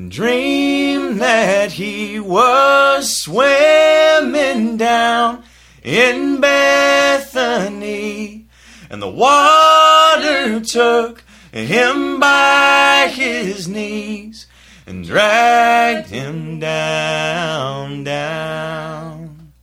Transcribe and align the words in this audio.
dreamed 0.08 1.22
that 1.22 1.74
he 1.74 2.20
was 2.20 3.22
swimming 3.22 4.78
down 4.78 5.44
in 5.84 6.42
Bethany, 6.42 7.28
and 8.90 9.00
the 9.00 9.08
water 9.08 10.60
took 10.60 11.24
him 11.52 12.20
by 12.20 13.12
his 13.14 13.68
knees 13.68 14.48
and 14.88 15.06
dragged 15.06 16.10
him 16.10 16.60
down, 16.60 18.04
down. 18.04 19.54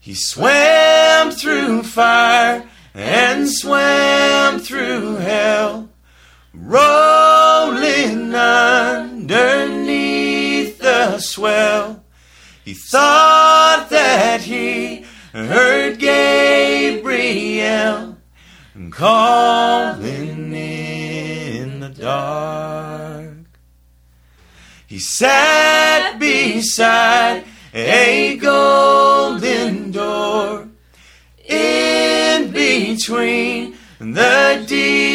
He 0.00 0.14
swam 0.14 1.30
through 1.30 1.84
fire 1.84 2.68
and 2.92 3.48
swam 3.48 4.58
through 4.58 5.14
hell, 5.16 5.90
rolling 6.54 8.34
underneath 8.34 9.24
the 10.78 11.18
swell. 11.18 12.04
He 12.64 12.74
thought 12.74 13.88
that 13.90 14.42
he 14.42 15.04
heard 15.32 15.98
Gabriel 15.98 17.04
calling 18.90 20.54
in 20.54 21.80
the 21.80 21.88
dark. 21.90 23.34
He 24.86 24.98
sat 24.98 26.18
beside 26.18 27.44
a 27.74 28.36
golden 28.36 29.90
door 29.90 30.68
in 31.44 32.52
between 32.52 33.76
the 33.98 34.64
deep 34.68 35.13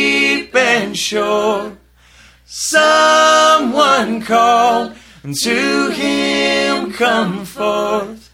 and 0.59 0.97
shore. 0.97 1.77
Someone 2.45 4.21
called 4.21 4.95
and 5.23 5.35
to 5.43 5.91
him, 5.91 6.91
Come 6.93 7.45
forth. 7.45 8.31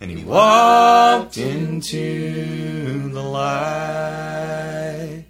And 0.00 0.10
he 0.10 0.24
walked 0.24 1.38
into 1.38 3.08
the 3.10 3.22
light. 3.22 5.24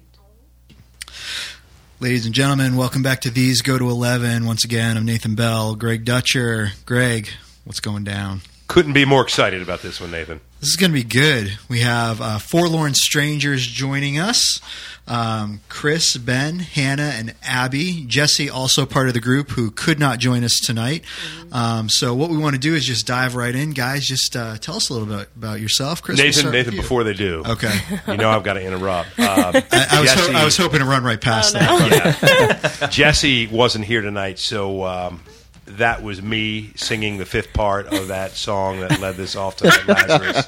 Ladies 1.99 2.25
and 2.25 2.33
gentlemen, 2.33 2.77
welcome 2.77 3.03
back 3.03 3.21
to 3.21 3.29
These 3.29 3.61
Go 3.61 3.77
to 3.77 3.89
11. 3.89 4.45
Once 4.45 4.63
again, 4.63 4.95
I'm 4.95 5.05
Nathan 5.05 5.35
Bell, 5.35 5.75
Greg 5.75 6.05
Dutcher. 6.05 6.69
Greg, 6.85 7.29
what's 7.65 7.81
going 7.81 8.03
down? 8.03 8.41
Couldn't 8.67 8.93
be 8.93 9.05
more 9.05 9.21
excited 9.21 9.61
about 9.61 9.81
this 9.81 9.99
one, 9.99 10.11
Nathan. 10.11 10.39
This 10.59 10.69
is 10.71 10.75
going 10.75 10.91
to 10.91 10.93
be 10.97 11.03
good. 11.05 11.57
We 11.69 11.79
have 11.81 12.19
uh, 12.19 12.37
Forlorn 12.37 12.93
Strangers 12.93 13.65
joining 13.65 14.19
us. 14.19 14.59
Um, 15.07 15.61
Chris, 15.69 16.17
Ben, 16.17 16.59
Hannah, 16.59 17.13
and 17.15 17.33
Abby. 17.43 18.03
Jesse, 18.05 18.49
also 18.49 18.85
part 18.85 19.07
of 19.07 19.13
the 19.13 19.21
group, 19.21 19.51
who 19.51 19.71
could 19.71 19.99
not 19.99 20.19
join 20.19 20.43
us 20.43 20.59
tonight. 20.63 21.03
Um, 21.53 21.87
so, 21.89 22.13
what 22.13 22.29
we 22.29 22.37
want 22.37 22.55
to 22.55 22.59
do 22.59 22.75
is 22.75 22.83
just 22.85 23.07
dive 23.07 23.35
right 23.35 23.55
in, 23.55 23.71
guys. 23.71 24.05
Just 24.05 24.35
uh, 24.35 24.57
tell 24.57 24.75
us 24.75 24.89
a 24.89 24.93
little 24.93 25.07
bit 25.07 25.29
about 25.35 25.61
yourself, 25.61 26.03
Chris. 26.03 26.17
we'll 26.17 26.27
Nathan, 26.27 26.51
Nathan, 26.51 26.73
you. 26.73 26.81
before 26.81 27.03
they 27.05 27.13
do, 27.13 27.41
Okay. 27.47 27.73
you 28.07 28.17
know 28.17 28.29
I've 28.29 28.43
got 28.43 28.53
to 28.55 28.61
interrupt. 28.63 29.09
Um, 29.19 29.25
I, 29.71 29.87
I 29.91 30.01
was 30.01 30.11
ho- 30.11 30.21
Jesse- 30.21 30.35
I 30.35 30.43
was 30.45 30.57
hoping 30.57 30.79
to 30.79 30.85
run 30.85 31.03
right 31.03 31.21
past 31.21 31.53
that. 31.53 32.79
yeah. 32.81 32.87
Jesse 32.89 33.47
wasn't 33.47 33.85
here 33.85 34.01
tonight, 34.01 34.37
so 34.39 34.83
um, 34.83 35.21
that 35.77 36.01
was 36.03 36.21
me 36.21 36.71
singing 36.75 37.17
the 37.17 37.25
fifth 37.25 37.53
part 37.53 37.87
of 37.93 38.07
that 38.09 38.31
song 38.31 38.79
that 38.81 38.99
led 38.99 39.15
this 39.15 39.35
off 39.35 39.57
to 39.57 39.65
Lazarus. 39.87 40.47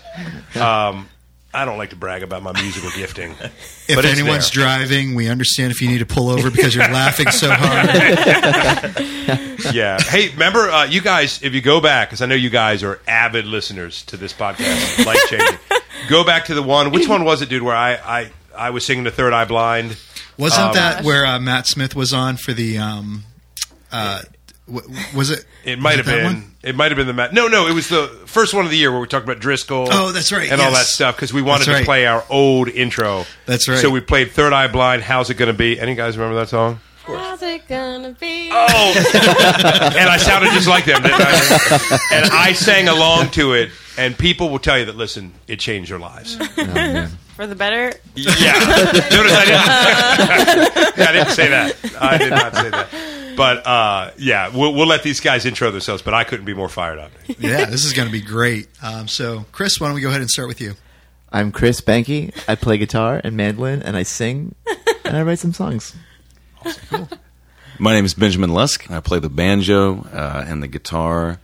Um, 0.56 1.08
I 1.54 1.66
don't 1.66 1.78
like 1.78 1.90
to 1.90 1.98
brag 1.98 2.24
about 2.24 2.44
my 2.44 2.54
musical 2.62 2.90
gifting. 2.96 3.36
If 3.88 3.96
but 3.96 4.06
anyone's 4.06 4.50
driving, 4.50 5.16
we 5.16 5.28
understand 5.28 5.72
if 5.72 5.82
you 5.82 5.90
need 5.90 5.98
to 6.00 6.06
pull 6.06 6.30
over 6.30 6.50
because 6.50 6.74
you're 6.74 6.88
laughing 6.88 7.30
so 7.30 7.50
hard. 7.52 7.90
yeah. 9.74 10.00
Hey, 10.02 10.30
remember, 10.30 10.70
uh, 10.70 10.86
you 10.86 11.02
guys, 11.02 11.42
if 11.44 11.54
you 11.54 11.62
go 11.62 11.82
back, 11.82 12.08
because 12.10 12.22
I 12.22 12.26
know 12.26 12.36
you 12.36 12.50
guys 12.50 12.84
are 12.84 13.00
avid 13.08 13.46
listeners 13.46 14.04
to 14.06 14.18
this 14.18 14.32
podcast, 14.34 15.06
life 15.06 15.20
changing. 15.28 15.58
go 16.10 16.24
back 16.24 16.46
to 16.46 16.54
the 16.54 16.64
one. 16.64 16.92
Which 16.92 17.08
one 17.10 17.24
was 17.26 17.42
it, 17.42 17.50
dude? 17.50 17.64
Where 17.64 17.76
I 17.76 17.96
I, 17.96 18.32
I 18.56 18.70
was 18.70 18.86
singing 18.86 19.04
the 19.04 19.12
Third 19.12 19.34
Eye 19.34 19.46
Blind. 19.46 19.98
Wasn't 20.38 20.68
Um, 20.70 20.74
that 20.76 21.04
where 21.04 21.26
uh, 21.26 21.40
Matt 21.40 21.68
Smith 21.68 21.96
was 21.96 22.14
on 22.14 22.38
for 22.38 22.54
the? 22.54 22.78
Um, 22.78 23.24
uh, 23.92 24.22
was 25.16 25.30
it? 25.30 25.46
It 25.64 25.80
might 25.80 25.98
have 25.98 26.06
been. 26.06 26.24
one? 26.24 26.56
It 26.64 26.76
might 26.76 26.92
have 26.92 26.98
been 26.98 27.08
the 27.08 27.14
Matt. 27.14 27.34
No, 27.34 27.48
no, 27.48 27.68
it 27.68 27.74
was 27.74 27.90
the 27.90 28.08
first 28.26 28.54
one 28.54 28.66
of 28.66 28.72
the 28.72 28.78
year 28.78 28.92
where 28.92 29.02
we 29.02 29.08
talked 29.08 29.26
about 29.26 29.40
Driscoll. 29.40 29.88
Oh, 29.92 30.12
that's 30.12 30.32
right, 30.32 30.52
and 30.52 30.62
all 30.62 30.72
that 30.72 30.86
stuff 30.86 31.16
because 31.16 31.34
we 31.34 31.42
wanted 31.42 31.68
right. 31.68 31.80
to 31.80 31.86
play 31.86 32.06
our 32.06 32.24
old 32.30 32.70
intro. 32.70 33.26
That's 33.46 33.68
right. 33.68 33.80
So 33.80 33.90
we 33.90 34.00
played 34.00 34.32
Third 34.32 34.54
Eye 34.54 34.68
Blind. 34.68 35.04
How's 35.04 35.30
it 35.30 35.36
going 35.36 35.52
to 35.52 35.58
be? 35.58 35.80
Any 35.80 35.96
guys 35.96 36.18
remember 36.18 36.40
that 36.40 36.50
song? 36.50 36.80
How's 37.04 37.42
it 37.42 37.68
gonna 37.68 38.12
be? 38.12 38.50
Oh, 38.52 38.94
and 39.98 40.10
I 40.10 40.18
sounded 40.18 40.52
just 40.52 40.68
like 40.68 40.86
them, 40.86 41.02
didn't 41.02 41.20
I? 41.20 42.00
And 42.14 42.26
I 42.32 42.54
sang 42.54 42.88
along 42.88 43.32
to 43.32 43.54
it, 43.54 43.72
and 43.98 44.18
people 44.18 44.50
will 44.50 44.60
tell 44.60 44.78
you 44.78 44.86
that 44.86 44.96
listen, 44.96 45.34
it 45.48 45.60
changed 45.60 45.92
their 45.92 46.00
lives. 46.00 46.38
Oh, 46.40 47.10
For 47.42 47.48
the 47.48 47.56
better? 47.56 47.92
Yeah. 48.14 48.54
Notice 48.54 49.34
I 49.34 49.46
didn't. 49.46 51.00
I 51.00 51.12
didn't 51.12 51.32
say 51.32 51.48
that. 51.48 51.76
I 52.00 52.18
did 52.20 52.30
not 52.30 52.54
say 52.54 52.70
that. 52.70 53.34
But 53.36 53.66
uh, 53.66 54.12
yeah, 54.20 54.56
we'll, 54.56 54.76
we'll 54.76 54.86
let 54.86 55.02
these 55.02 55.20
guys 55.20 55.44
intro 55.48 55.72
themselves. 55.72 56.04
But 56.04 56.14
I 56.14 56.24
couldn't 56.24 56.46
be 56.46 56.54
more 56.54 56.70
fired 56.70 57.00
up. 57.00 57.10
Yeah, 57.40 57.66
this 57.66 57.84
is 57.84 57.94
going 57.94 58.08
to 58.08 58.12
be 58.12 58.22
great. 58.22 58.68
Um, 58.84 59.08
so, 59.08 59.46
Chris, 59.54 59.82
why 59.82 59.88
don't 59.88 59.96
we 59.96 60.02
go 60.02 60.10
ahead 60.10 60.22
and 60.22 60.30
start 60.30 60.50
with 60.50 60.62
you? 60.62 60.76
I'm 61.32 61.52
Chris 61.52 61.82
Banky. 61.82 62.32
I 62.48 62.54
play 62.54 62.78
guitar 62.78 63.20
and 63.24 63.36
mandolin, 63.36 63.82
and 63.82 63.98
I 63.98 64.04
sing, 64.04 64.54
and 65.04 65.18
I 65.18 65.24
write 65.24 65.40
some 65.40 65.54
songs. 65.54 65.96
Cool. 66.92 67.10
My 67.80 67.94
name 67.94 68.06
is 68.06 68.14
Benjamin 68.14 68.52
Lusk. 68.52 68.92
I 68.92 69.00
play 69.00 69.18
the 69.18 69.30
banjo 69.30 70.04
uh, 70.14 70.46
and 70.48 70.62
the 70.62 70.68
guitar 70.68 71.40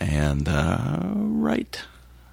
and 0.00 0.48
uh, 0.48 1.02
write 1.04 1.84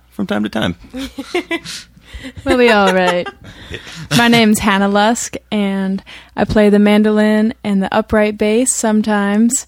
from 0.09 0.25
time 0.25 0.41
to 0.41 0.50
time. 0.50 0.78
We'll 2.46 2.57
be 2.57 2.69
all 2.69 2.94
right. 2.94 3.28
My 4.18 4.28
name's 4.28 4.59
Hannah 4.59 4.88
Lusk, 4.88 5.35
and 5.51 6.03
I 6.35 6.46
play 6.46 6.69
the 6.69 6.79
mandolin 6.79 7.53
and 7.63 7.81
the 7.81 7.94
upright 7.94 8.38
bass 8.38 8.74
sometimes, 8.74 9.68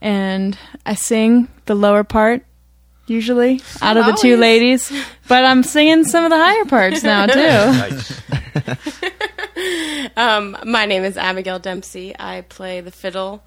and 0.00 0.58
I 0.84 0.94
sing 0.94 1.48
the 1.66 1.74
lower 1.74 2.04
part 2.04 2.44
usually 3.06 3.60
out 3.80 3.96
of 3.96 4.06
the 4.06 4.12
two 4.12 4.36
ladies. 4.36 4.92
But 5.28 5.44
I'm 5.44 5.62
singing 5.62 6.04
some 6.04 6.24
of 6.24 6.30
the 6.30 6.36
higher 6.36 6.64
parts 6.64 7.02
now 7.02 7.26
too. 7.28 7.38
Nice. 7.38 8.22
Um, 10.16 10.56
my 10.64 10.86
name 10.86 11.04
is 11.04 11.16
Abigail 11.16 11.58
Dempsey. 11.58 12.14
I 12.18 12.42
play 12.42 12.80
the 12.80 12.90
fiddle, 12.90 13.44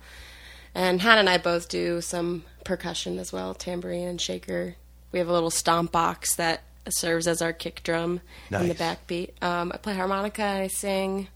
and 0.74 1.02
Hannah 1.02 1.20
and 1.20 1.30
I 1.30 1.38
both 1.38 1.68
do 1.70 2.02
some 2.02 2.44
percussion 2.64 3.20
as 3.20 3.32
well, 3.34 3.54
tambourine 3.54 4.08
and 4.08 4.20
shaker. 4.20 4.76
We 5.12 5.20
have 5.20 5.30
a 5.30 5.34
little 5.34 5.52
stomp 5.52 5.92
box 5.92 6.36
that 6.36 6.64
serves 6.94 7.28
as 7.28 7.42
our 7.42 7.54
kick 7.54 7.82
drum 7.84 8.22
and 8.52 8.70
the 8.70 8.76
backbeat. 8.76 9.32
Um, 9.44 9.72
I 9.74 9.78
play 9.78 9.94
harmonica 9.96 10.42
and 10.44 10.64
I 10.64 10.68
sing. 10.68 11.28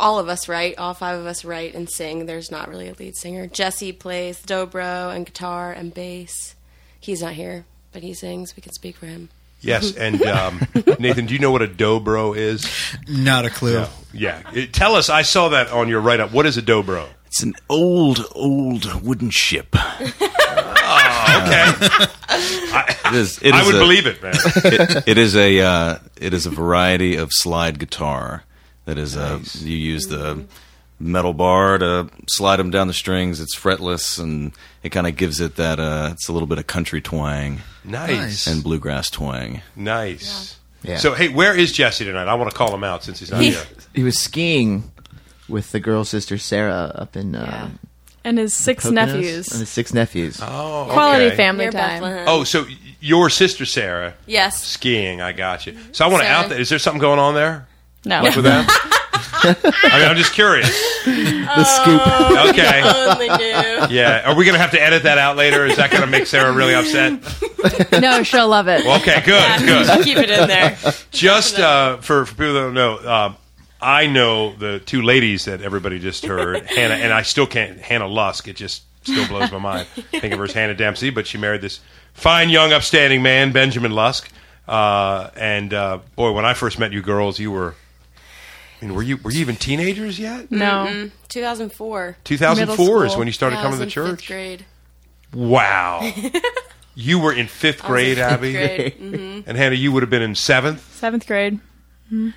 All 0.00 0.18
of 0.18 0.28
us 0.28 0.48
write. 0.48 0.78
All 0.78 0.94
five 0.94 1.18
of 1.18 1.26
us 1.26 1.44
write 1.44 1.74
and 1.74 1.88
sing. 1.90 2.26
There's 2.26 2.50
not 2.50 2.68
really 2.68 2.88
a 2.88 2.94
lead 2.94 3.16
singer. 3.16 3.46
Jesse 3.46 3.92
plays 3.92 4.40
dobro 4.42 5.14
and 5.14 5.26
guitar 5.26 5.72
and 5.72 5.92
bass. 5.92 6.54
He's 7.00 7.22
not 7.22 7.32
here, 7.32 7.64
but 7.92 8.02
he 8.02 8.14
sings. 8.14 8.54
We 8.56 8.60
can 8.62 8.72
speak 8.72 8.96
for 8.96 9.06
him. 9.06 9.28
Yes, 9.60 9.96
and 9.96 10.22
um, 10.22 10.60
Nathan, 11.00 11.26
do 11.26 11.34
you 11.34 11.40
know 11.40 11.50
what 11.50 11.62
a 11.62 11.66
dobro 11.66 12.36
is? 12.36 12.64
Not 13.08 13.44
a 13.44 13.50
clue. 13.50 13.86
Yeah, 14.12 14.40
It- 14.54 14.72
tell 14.72 14.94
us. 14.94 15.08
I 15.08 15.22
saw 15.22 15.48
that 15.48 15.70
on 15.72 15.88
your 15.88 16.00
write 16.00 16.20
up. 16.20 16.32
What 16.32 16.46
is 16.46 16.56
a 16.56 16.62
dobro? 16.62 17.08
It's 17.28 17.42
an 17.42 17.54
old, 17.68 18.24
old 18.34 19.02
wooden 19.02 19.30
ship. 19.30 19.76
Okay, 19.76 20.12
It 23.10 23.14
is, 23.14 23.38
it 23.42 23.52
I 23.54 23.64
would 23.64 23.74
a- 23.74 23.78
believe 23.78 24.06
it, 24.06 24.22
man. 24.22 24.34
it, 24.36 25.08
it 25.08 25.18
is 25.18 25.34
a 25.36 25.60
uh, 25.60 25.98
it 26.20 26.34
is 26.34 26.46
a 26.46 26.50
variety 26.50 27.16
of 27.16 27.30
slide 27.32 27.78
guitar 27.78 28.44
that 28.84 28.98
is 28.98 29.16
uh, 29.16 29.40
you 29.60 29.76
use 29.76 30.06
the 30.06 30.44
metal 31.00 31.32
bar 31.32 31.78
to 31.78 32.10
slide 32.28 32.56
them 32.58 32.70
down 32.70 32.86
the 32.86 32.92
strings. 32.94 33.40
It's 33.40 33.56
fretless 33.56 34.18
and 34.18 34.52
it 34.82 34.90
kind 34.90 35.06
of 35.06 35.16
gives 35.16 35.40
it 35.40 35.56
that 35.56 35.78
uh, 35.80 36.10
it's 36.12 36.28
a 36.28 36.32
little 36.32 36.48
bit 36.48 36.58
of 36.58 36.66
country 36.66 37.00
twang 37.00 37.60
Nice, 37.84 38.46
and 38.46 38.62
bluegrass 38.62 39.10
twang. 39.10 39.62
nice. 39.76 40.56
Yeah. 40.82 40.98
So, 40.98 41.12
hey, 41.12 41.28
where 41.28 41.56
is 41.56 41.72
Jesse 41.72 42.04
tonight? 42.04 42.28
I 42.28 42.34
want 42.34 42.50
to 42.52 42.56
call 42.56 42.72
him 42.72 42.84
out 42.84 43.02
since 43.02 43.18
he's 43.18 43.30
not 43.32 43.40
here. 43.42 43.60
He 43.94 44.04
was 44.04 44.16
skiing 44.16 44.92
with 45.48 45.72
the 45.72 45.80
girl 45.80 46.04
sister 46.04 46.38
Sarah 46.38 46.92
up 46.94 47.16
in 47.16 47.34
uh, 47.34 47.70
And 48.24 48.38
his 48.38 48.54
six 48.54 48.84
Poconos, 48.86 48.92
nephews. 48.92 49.48
and 49.52 49.60
his 49.60 49.68
six 49.68 49.92
nephews. 49.94 50.40
Oh, 50.42 50.88
Quality 50.90 51.26
okay. 51.26 51.36
family 51.36 51.64
Near 51.64 51.72
time. 51.72 52.00
Bethlehem. 52.02 52.24
Oh, 52.28 52.44
so 52.44 52.66
your 53.00 53.30
sister 53.30 53.64
Sarah 53.64 54.14
Yes. 54.26 54.62
skiing? 54.64 55.20
I 55.20 55.32
got 55.32 55.66
you. 55.66 55.76
So 55.92 56.04
I 56.04 56.08
want 56.08 56.22
to 56.24 56.28
out 56.28 56.48
that. 56.50 56.60
Is 56.60 56.68
there 56.68 56.78
something 56.78 57.00
going 57.00 57.18
on 57.18 57.34
there 57.34 57.66
No. 58.04 58.22
with 58.22 58.44
that? 58.44 58.94
I 59.40 59.98
mean, 59.98 60.08
I'm 60.08 60.16
just 60.16 60.32
curious. 60.32 60.68
the 61.04 61.64
scoop. 61.64 62.02
Okay. 62.50 62.82
Only 62.82 63.28
knew. 63.28 63.94
Yeah. 63.96 64.22
Are 64.28 64.34
we 64.36 64.44
going 64.44 64.54
to 64.54 64.60
have 64.60 64.72
to 64.72 64.82
edit 64.82 65.04
that 65.04 65.16
out 65.18 65.36
later? 65.36 65.64
Is 65.64 65.76
that 65.76 65.90
going 65.90 66.02
to 66.02 66.08
make 66.08 66.26
Sarah 66.26 66.52
really 66.52 66.74
upset? 66.74 67.20
no, 68.00 68.22
she'll 68.24 68.48
love 68.48 68.68
it. 68.68 68.84
Okay, 68.84 69.22
good, 69.24 69.60
good. 69.60 70.04
Keep 70.04 70.18
it 70.18 70.30
in 70.30 70.48
there. 70.48 70.76
Just 71.10 71.58
uh, 71.58 71.98
for, 71.98 72.26
for 72.26 72.34
people 72.34 72.54
that 72.54 72.60
don't 72.60 72.74
know, 72.74 72.96
uh, 72.96 73.32
I 73.80 74.06
know 74.06 74.54
the 74.54 74.80
two 74.80 75.02
ladies 75.02 75.44
that 75.44 75.62
everybody 75.62 75.98
just 75.98 76.24
heard, 76.26 76.64
Hannah, 76.66 76.94
and 76.94 77.12
I 77.12 77.22
still 77.22 77.46
can't. 77.46 77.78
Hannah 77.78 78.08
Lusk. 78.08 78.48
It 78.48 78.56
just 78.56 78.82
still 79.02 79.26
blows 79.28 79.50
my 79.52 79.58
mind. 79.58 79.86
Think 79.88 80.32
of 80.32 80.38
her 80.38 80.44
as 80.44 80.52
Hannah 80.52 80.74
Dempsey, 80.74 81.10
but 81.10 81.26
she 81.26 81.38
married 81.38 81.60
this 81.60 81.80
fine, 82.12 82.50
young, 82.50 82.72
upstanding 82.72 83.22
man, 83.22 83.52
Benjamin 83.52 83.92
Lusk. 83.92 84.30
Uh, 84.66 85.30
and 85.36 85.72
uh, 85.72 85.98
boy, 86.16 86.32
when 86.32 86.44
I 86.44 86.54
first 86.54 86.78
met 86.78 86.92
you 86.92 87.02
girls, 87.02 87.38
you 87.38 87.50
were. 87.52 87.74
I 88.80 88.84
mean, 88.84 88.94
were 88.94 89.02
you 89.02 89.16
were 89.18 89.30
you 89.32 89.40
even 89.40 89.56
teenagers 89.56 90.18
yet? 90.20 90.50
No. 90.52 91.10
2004. 91.28 92.16
2004 92.24 93.06
is 93.06 93.16
when 93.16 93.26
you 93.26 93.32
started 93.32 93.56
Yeah, 93.56 93.60
I 93.60 93.62
coming 93.64 93.80
was 93.80 93.92
to 93.92 94.00
in 94.00 94.06
the 94.06 94.10
fifth 94.12 94.20
church. 94.22 94.28
grade. 94.28 94.64
Wow. 95.34 96.12
you 96.94 97.18
were 97.18 97.32
in 97.32 97.48
fifth 97.48 97.84
I 97.84 97.90
was 97.90 98.02
in 98.02 98.04
grade, 98.04 98.16
fifth 98.18 98.32
Abby, 98.32 98.52
grade. 98.52 98.98
Mhm. 99.00 99.44
and 99.46 99.56
Hannah, 99.58 99.74
you 99.74 99.90
would 99.92 100.02
have 100.02 100.10
been 100.10 100.22
in 100.22 100.34
seventh. 100.34 100.94
Seventh 100.94 101.26
grade. 101.26 101.58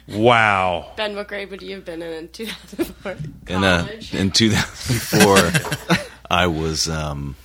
Wow. 0.08 0.92
Ben, 0.98 1.16
what 1.16 1.28
grade 1.28 1.50
would 1.50 1.62
you 1.62 1.76
have 1.76 1.86
been 1.86 2.02
in 2.02 2.14
in 2.14 2.28
2004? 2.30 3.16
In 3.48 3.64
uh, 3.64 3.86
College. 3.86 4.14
in 4.14 4.32
2004, 4.32 5.98
I 6.30 6.48
was 6.48 6.90
um, 6.90 7.36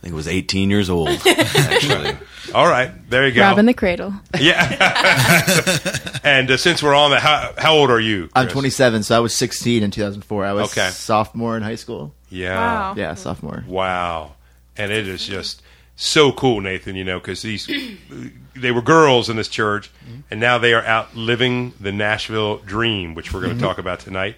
I 0.00 0.02
think 0.02 0.12
it 0.12 0.16
was 0.16 0.28
18 0.28 0.70
years 0.70 0.88
old. 0.88 1.08
Actually, 1.26 2.16
All 2.54 2.66
right, 2.66 2.90
there 3.10 3.26
you 3.28 3.34
go. 3.34 3.42
Robbing 3.42 3.66
the 3.66 3.74
cradle. 3.74 4.14
Yeah. 4.38 5.76
and 6.24 6.50
uh, 6.50 6.56
since 6.56 6.82
we're 6.82 6.94
on 6.94 7.10
that, 7.10 7.20
how, 7.20 7.52
how 7.58 7.74
old 7.74 7.90
are 7.90 8.00
you? 8.00 8.30
I'm 8.34 8.46
Chris? 8.46 8.52
27, 8.54 9.02
so 9.02 9.14
I 9.16 9.20
was 9.20 9.34
16 9.34 9.82
in 9.82 9.90
2004. 9.90 10.44
I 10.46 10.52
was 10.54 10.72
Okay. 10.72 10.88
sophomore 10.88 11.58
in 11.58 11.62
high 11.62 11.74
school. 11.74 12.14
Yeah. 12.30 12.54
Wow. 12.56 12.94
Yeah, 12.96 13.14
sophomore. 13.14 13.62
Wow. 13.68 14.32
And 14.78 14.90
it 14.90 15.06
is 15.06 15.26
just 15.26 15.62
so 16.00 16.32
cool, 16.32 16.62
Nathan, 16.62 16.96
you 16.96 17.04
know, 17.04 17.18
because 17.18 17.42
these, 17.42 17.70
they 18.56 18.72
were 18.72 18.80
girls 18.80 19.28
in 19.28 19.36
this 19.36 19.48
church, 19.48 19.90
and 20.30 20.40
now 20.40 20.56
they 20.56 20.72
are 20.72 20.82
out 20.82 21.14
living 21.14 21.74
the 21.78 21.92
Nashville 21.92 22.56
dream, 22.58 23.14
which 23.14 23.34
we're 23.34 23.42
going 23.42 23.54
to 23.54 23.62
talk 23.62 23.76
about 23.76 24.00
tonight. 24.00 24.36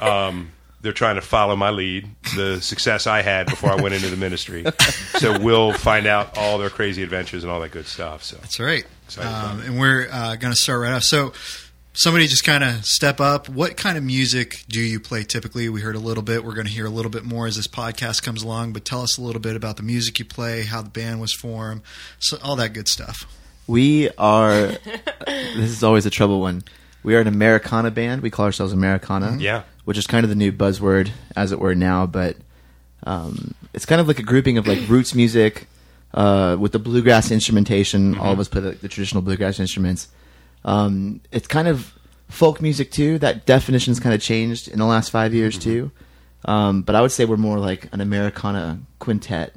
Um, 0.00 0.50
they're 0.80 0.92
trying 0.92 1.14
to 1.14 1.20
follow 1.20 1.54
my 1.54 1.70
lead, 1.70 2.08
the 2.34 2.60
success 2.60 3.06
I 3.06 3.22
had 3.22 3.46
before 3.46 3.70
I 3.70 3.76
went 3.80 3.94
into 3.94 4.08
the 4.08 4.16
ministry. 4.16 4.64
So 5.16 5.38
we'll 5.38 5.72
find 5.72 6.06
out 6.06 6.36
all 6.36 6.58
their 6.58 6.68
crazy 6.68 7.02
adventures 7.02 7.42
and 7.42 7.50
all 7.50 7.60
that 7.60 7.70
good 7.70 7.86
stuff. 7.86 8.22
So 8.22 8.36
That's 8.36 8.60
right. 8.60 8.84
Um, 9.18 9.62
and 9.62 9.80
we're 9.80 10.08
uh, 10.12 10.36
going 10.36 10.52
to 10.52 10.58
start 10.58 10.82
right 10.82 10.92
off. 10.92 11.04
So, 11.04 11.32
somebody 11.96 12.26
just 12.26 12.44
kind 12.44 12.62
of 12.62 12.84
step 12.84 13.20
up. 13.20 13.48
What 13.48 13.76
kind 13.76 13.98
of 13.98 14.04
music 14.04 14.64
do 14.68 14.80
you 14.80 15.00
play 15.00 15.24
typically? 15.24 15.68
We 15.68 15.80
heard 15.80 15.96
a 15.96 16.00
little 16.00 16.22
bit. 16.22 16.44
We're 16.44 16.54
going 16.54 16.66
to 16.66 16.72
hear 16.72 16.86
a 16.86 16.90
little 16.90 17.10
bit 17.10 17.24
more 17.24 17.46
as 17.46 17.56
this 17.56 17.66
podcast 17.66 18.22
comes 18.22 18.42
along. 18.42 18.72
But 18.74 18.84
tell 18.84 19.02
us 19.02 19.18
a 19.18 19.22
little 19.22 19.40
bit 19.40 19.56
about 19.56 19.78
the 19.78 19.82
music 19.82 20.18
you 20.18 20.24
play, 20.24 20.62
how 20.62 20.82
the 20.82 20.90
band 20.90 21.20
was 21.20 21.32
formed, 21.32 21.82
so 22.18 22.38
all 22.42 22.54
that 22.56 22.72
good 22.74 22.86
stuff. 22.86 23.24
We 23.66 24.10
are. 24.18 24.68
this 25.26 25.70
is 25.70 25.82
always 25.82 26.06
a 26.06 26.10
trouble 26.10 26.40
one. 26.40 26.62
We 27.02 27.14
are 27.14 27.20
an 27.20 27.26
Americana 27.26 27.90
band. 27.90 28.22
We 28.22 28.30
call 28.30 28.44
ourselves 28.44 28.72
Americana. 28.72 29.38
Yeah. 29.40 29.62
Which 29.84 29.96
is 29.96 30.06
kind 30.06 30.24
of 30.24 30.30
the 30.30 30.36
new 30.36 30.52
buzzword, 30.52 31.10
as 31.34 31.52
it 31.52 31.58
were 31.58 31.74
now. 31.74 32.06
But 32.06 32.36
um, 33.04 33.54
it's 33.72 33.86
kind 33.86 34.00
of 34.00 34.08
like 34.08 34.18
a 34.18 34.22
grouping 34.22 34.58
of 34.58 34.66
like 34.66 34.80
roots 34.88 35.14
music 35.14 35.66
uh, 36.12 36.56
with 36.58 36.72
the 36.72 36.78
bluegrass 36.78 37.30
instrumentation. 37.30 38.18
All 38.18 38.32
of 38.32 38.38
us 38.38 38.48
play 38.48 38.60
the, 38.60 38.72
the 38.72 38.88
traditional 38.88 39.22
bluegrass 39.22 39.58
instruments. 39.58 40.08
Um, 40.66 41.20
it's 41.32 41.46
kind 41.46 41.68
of 41.68 41.94
folk 42.28 42.60
music 42.60 42.90
too. 42.90 43.18
That 43.20 43.46
definition's 43.46 44.00
kind 44.00 44.14
of 44.14 44.20
changed 44.20 44.68
in 44.68 44.78
the 44.78 44.84
last 44.84 45.08
five 45.10 45.32
years 45.32 45.56
too. 45.56 45.90
Um, 46.44 46.82
but 46.82 46.94
I 46.94 47.00
would 47.00 47.12
say 47.12 47.24
we're 47.24 47.36
more 47.38 47.58
like 47.58 47.88
an 47.92 48.00
Americana 48.00 48.80
quintet. 48.98 49.54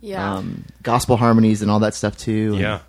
Yeah. 0.00 0.34
Um, 0.36 0.64
gospel 0.82 1.16
harmonies 1.16 1.62
and 1.62 1.70
all 1.70 1.80
that 1.80 1.94
stuff 1.94 2.16
too. 2.16 2.52
and- 2.52 2.60
yeah. 2.60 2.80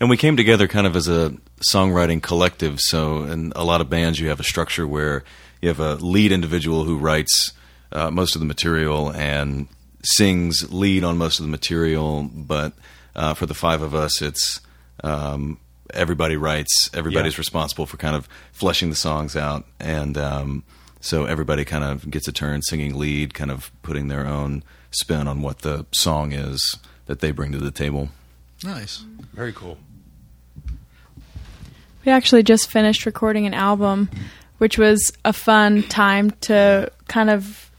and 0.00 0.08
we 0.10 0.16
came 0.16 0.36
together 0.36 0.66
kind 0.68 0.86
of 0.86 0.94
as 0.96 1.08
a 1.08 1.34
songwriting 1.72 2.22
collective. 2.22 2.80
So, 2.80 3.24
in 3.24 3.52
a 3.56 3.64
lot 3.64 3.80
of 3.80 3.88
bands, 3.90 4.18
you 4.20 4.28
have 4.28 4.40
a 4.40 4.44
structure 4.44 4.86
where 4.86 5.24
you 5.62 5.68
have 5.68 5.80
a 5.80 5.94
lead 5.96 6.32
individual 6.32 6.84
who 6.84 6.96
writes 6.98 7.52
uh, 7.92 8.10
most 8.10 8.34
of 8.36 8.40
the 8.40 8.46
material 8.46 9.10
and 9.12 9.68
sings 10.02 10.70
lead 10.72 11.02
on 11.04 11.16
most 11.16 11.38
of 11.38 11.44
the 11.46 11.50
material. 11.50 12.24
But 12.24 12.72
uh, 13.16 13.34
for 13.34 13.46
the 13.46 13.54
five 13.54 13.80
of 13.82 13.94
us, 13.94 14.20
it's 14.20 14.60
um, 15.02 15.58
everybody 15.94 16.36
writes. 16.36 16.90
Everybody's 16.92 17.34
Yeah. 17.34 17.38
responsible 17.40 17.86
for 17.86 17.96
kind 17.96 18.16
of 18.16 18.28
fleshing 18.52 18.90
the 18.90 18.96
songs 18.96 19.36
out, 19.36 19.64
and 19.80 20.16
um, 20.18 20.64
so 21.00 21.24
everybody 21.24 21.64
kind 21.64 21.84
of 21.84 22.10
gets 22.10 22.28
a 22.28 22.32
turn 22.32 22.62
singing 22.62 22.94
lead, 22.98 23.34
kind 23.34 23.50
of 23.50 23.70
putting 23.82 24.08
their 24.08 24.26
own 24.26 24.62
spin 24.90 25.26
on 25.28 25.42
what 25.42 25.60
the 25.60 25.86
song 25.92 26.32
is 26.32 26.76
that 27.06 27.20
they 27.20 27.30
bring 27.30 27.52
to 27.52 27.58
the 27.58 27.70
table. 27.70 28.08
Nice. 28.62 29.04
Very 29.34 29.52
cool. 29.52 29.78
We 32.04 32.12
actually 32.12 32.42
just 32.42 32.70
finished 32.70 33.06
recording 33.06 33.46
an 33.46 33.54
album, 33.54 34.10
which 34.58 34.78
was 34.78 35.12
a 35.24 35.32
fun 35.32 35.82
time 35.84 36.32
to 36.42 36.90
kind 37.08 37.30
of 37.30 37.70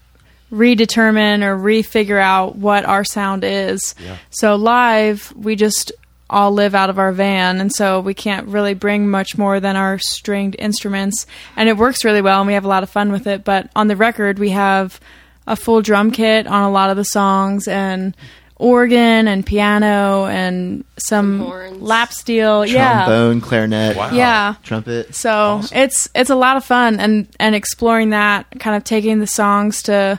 redetermine 0.52 1.42
or 1.42 1.56
refigure 1.56 2.20
out 2.20 2.56
what 2.56 2.84
our 2.84 3.04
sound 3.04 3.44
is. 3.44 3.94
Yeah. 4.00 4.16
So 4.30 4.56
live, 4.56 5.32
we 5.36 5.56
just 5.56 5.92
all 6.28 6.50
live 6.52 6.74
out 6.74 6.90
of 6.90 6.98
our 6.98 7.12
van, 7.12 7.60
and 7.60 7.72
so 7.72 8.00
we 8.00 8.12
can't 8.14 8.48
really 8.48 8.74
bring 8.74 9.08
much 9.08 9.38
more 9.38 9.60
than 9.60 9.76
our 9.76 9.98
stringed 9.98 10.56
instruments. 10.58 11.26
And 11.56 11.68
it 11.68 11.76
works 11.76 12.04
really 12.04 12.22
well, 12.22 12.40
and 12.40 12.46
we 12.48 12.54
have 12.54 12.64
a 12.64 12.68
lot 12.68 12.82
of 12.82 12.90
fun 12.90 13.12
with 13.12 13.26
it. 13.26 13.44
But 13.44 13.70
on 13.76 13.86
the 13.88 13.96
record, 13.96 14.38
we 14.38 14.50
have 14.50 14.98
a 15.46 15.54
full 15.56 15.82
drum 15.82 16.10
kit 16.10 16.46
on 16.48 16.64
a 16.64 16.70
lot 16.70 16.90
of 16.90 16.96
the 16.96 17.04
songs, 17.04 17.68
and 17.68 18.16
organ 18.58 19.28
and 19.28 19.44
piano 19.44 20.24
and 20.26 20.82
some, 20.96 21.38
Some 21.38 21.46
horns. 21.46 21.82
lap 21.82 22.12
steel. 22.12 22.64
Yeah. 22.64 23.04
trombone, 23.04 23.40
clarinet, 23.42 23.96
Wow. 23.96 24.10
Yeah. 24.12 24.54
trumpet. 24.62 25.14
So 25.14 25.30
Awesome. 25.30 25.76
it's 25.78 26.08
it's 26.14 26.30
a 26.30 26.34
lot 26.34 26.56
of 26.56 26.64
fun 26.64 26.98
and 26.98 27.28
and 27.38 27.54
exploring 27.54 28.10
that, 28.10 28.46
kind 28.58 28.74
of 28.76 28.82
taking 28.84 29.20
the 29.20 29.26
songs 29.26 29.82
to 29.84 30.18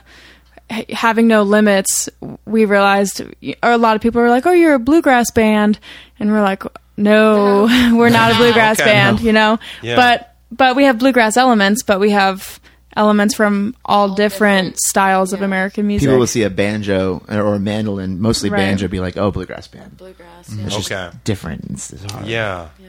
having 0.90 1.26
no 1.28 1.42
limits. 1.42 2.08
We 2.46 2.64
realized, 2.64 3.20
or 3.62 3.70
a 3.72 3.78
lot 3.78 3.96
of 3.96 4.02
people 4.02 4.20
were 4.20 4.30
like, 4.30 4.46
"Oh, 4.46 4.52
you're 4.52 4.74
a 4.74 4.78
bluegrass 4.78 5.30
band," 5.30 5.78
and 6.20 6.30
we're 6.30 6.42
like, 6.42 6.62
"No, 6.96 7.62
we're 7.96 8.10
not 8.10 8.32
a 8.32 8.36
bluegrass 8.36 8.80
Okay. 8.80 8.90
band," 8.90 9.20
you 9.20 9.32
know. 9.32 9.58
Yeah. 9.82 9.96
But 9.96 10.34
but 10.50 10.76
we 10.76 10.84
have 10.84 10.98
bluegrass 10.98 11.36
elements, 11.36 11.82
but 11.82 12.00
we 12.00 12.10
have 12.10 12.58
elements 12.96 13.34
from 13.34 13.76
all, 13.84 14.08
All 14.08 14.14
different, 14.14 14.66
different. 14.74 14.78
styles 14.80 15.32
of 15.32 15.42
American 15.42 15.86
music. 15.86 16.06
People 16.06 16.18
will 16.18 16.26
see 16.26 16.42
a 16.42 16.50
banjo 16.50 17.22
or 17.28 17.54
a 17.54 17.60
mandolin, 17.60 18.20
mostly 18.20 18.50
Right. 18.50 18.58
banjo, 18.58 18.88
be 18.88 18.98
like, 19.00 19.16
"Oh, 19.16 19.30
bluegrass 19.30 19.68
band." 19.68 19.96
Bluegrass. 19.96 20.52
Yeah. 20.52 20.66
It's 20.66 20.74
just 20.76 20.90
Okay. 20.92 21.16
different. 21.24 21.66
It's, 21.70 21.92
it's. 21.92 22.04
Yeah. 22.24 22.68
Yeah. 22.78 22.88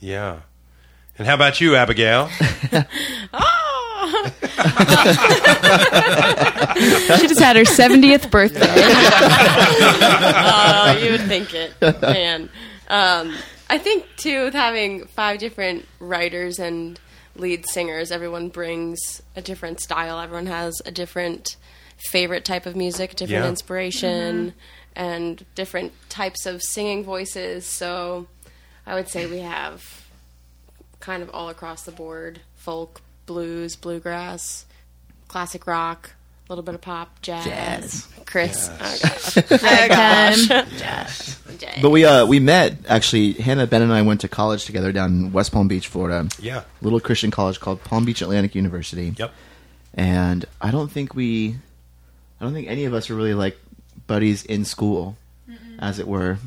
Yeah. 0.00 0.36
And 1.18 1.26
how 1.28 1.34
about 1.34 1.60
you, 1.60 1.76
Abigail? 1.76 2.28
Ah! 3.32 3.66
she 7.18 7.26
just 7.26 7.40
had 7.40 7.56
her 7.56 7.64
seventieth 7.64 8.30
birthday. 8.30 8.60
oh, 10.42 10.98
you 11.02 11.12
would 11.12 11.22
think 11.22 11.54
it, 11.54 11.74
man. 12.00 12.48
Um, 12.88 13.34
I 13.68 13.78
think 13.78 14.06
too, 14.16 14.44
with 14.44 14.54
having 14.54 15.06
five 15.06 15.38
different 15.38 15.86
writers 15.98 16.58
and 16.58 16.98
lead 17.36 17.68
singers, 17.68 18.10
everyone 18.10 18.48
brings 18.48 19.22
a 19.36 19.42
different 19.42 19.80
style. 19.80 20.18
Everyone 20.20 20.46
has 20.46 20.80
a 20.84 20.90
different 20.90 21.56
favorite 22.10 22.44
type 22.44 22.66
of 22.66 22.76
music, 22.76 23.10
different 23.16 23.44
Yeah. 23.44 23.50
inspiration, 23.50 24.54
and 24.96 25.44
different 25.54 25.92
types 26.08 26.46
of 26.46 26.62
singing 26.62 27.04
voices. 27.04 27.66
So, 27.66 28.26
I 28.86 28.94
would 28.94 29.08
say 29.08 29.26
we 29.26 29.38
have 29.40 30.04
kind 30.98 31.22
of 31.22 31.30
all 31.30 31.48
across 31.48 31.82
the 31.84 31.92
board: 31.92 32.40
folk, 32.56 33.02
blues, 33.30 33.76
bluegrass, 33.76 34.66
classic 35.28 35.64
rock. 35.68 36.10
A 36.48 36.52
little 36.52 36.64
bit 36.64 36.74
of 36.74 36.80
pop, 36.80 37.22
jazz. 37.22 37.44
Jazz. 37.44 38.08
Chris, 38.26 38.68
oh 38.72 38.76
gosh, 38.80 39.36
oh 39.38 39.86
gosh. 39.88 40.48
jazz. 40.48 41.38
But 41.80 41.90
we 41.90 42.04
uh 42.04 42.26
we 42.26 42.40
met 42.40 42.78
actually. 42.88 43.34
Hannah, 43.34 43.68
Ben, 43.68 43.82
and 43.82 43.92
I 43.92 44.02
went 44.02 44.22
to 44.22 44.28
college 44.28 44.64
together 44.64 44.90
down 44.90 45.10
in 45.12 45.32
West 45.32 45.52
Palm 45.52 45.68
Beach, 45.68 45.86
Florida. 45.86 46.28
Yeah. 46.40 46.64
Little 46.82 46.98
Christian 46.98 47.30
college 47.30 47.60
called 47.60 47.84
Palm 47.84 48.04
Beach 48.04 48.20
Atlantic 48.20 48.56
University. 48.56 49.14
Yep. 49.16 49.32
And 49.94 50.44
I 50.60 50.72
don't 50.72 50.90
think 50.90 51.14
we, 51.14 51.56
I 52.40 52.44
don't 52.44 52.52
think 52.52 52.66
any 52.66 52.84
of 52.84 52.94
us 52.94 53.08
were 53.08 53.16
really 53.16 53.34
like 53.34 53.56
buddies 54.08 54.44
in 54.44 54.64
school, 54.64 55.16
as 55.78 56.00
it 56.00 56.08
were. 56.08 56.38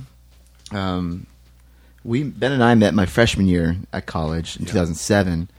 Um, 0.71 1.27
we 2.03 2.23
Ben 2.23 2.51
and 2.51 2.63
I 2.63 2.75
met 2.75 2.93
my 2.93 3.05
freshman 3.05 3.47
year 3.47 3.77
at 3.93 4.05
college 4.05 4.57
in 4.57 4.65
2007, 4.65 5.49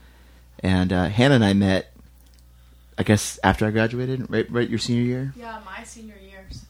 and 0.65 0.93
uh, 0.93 1.05
Hannah 1.09 1.37
and 1.37 1.45
I 1.45 1.53
met. 1.53 1.93
I 2.97 3.03
guess 3.03 3.39
after 3.45 3.67
I 3.67 3.71
graduated, 3.71 4.31
right, 4.31 4.51
right, 4.51 4.69
your 4.69 4.79
senior 4.79 5.03
year, 5.03 5.35
Yeah, 5.37 5.61
my 5.65 5.85
senior 5.85 6.15
years. 6.17 6.63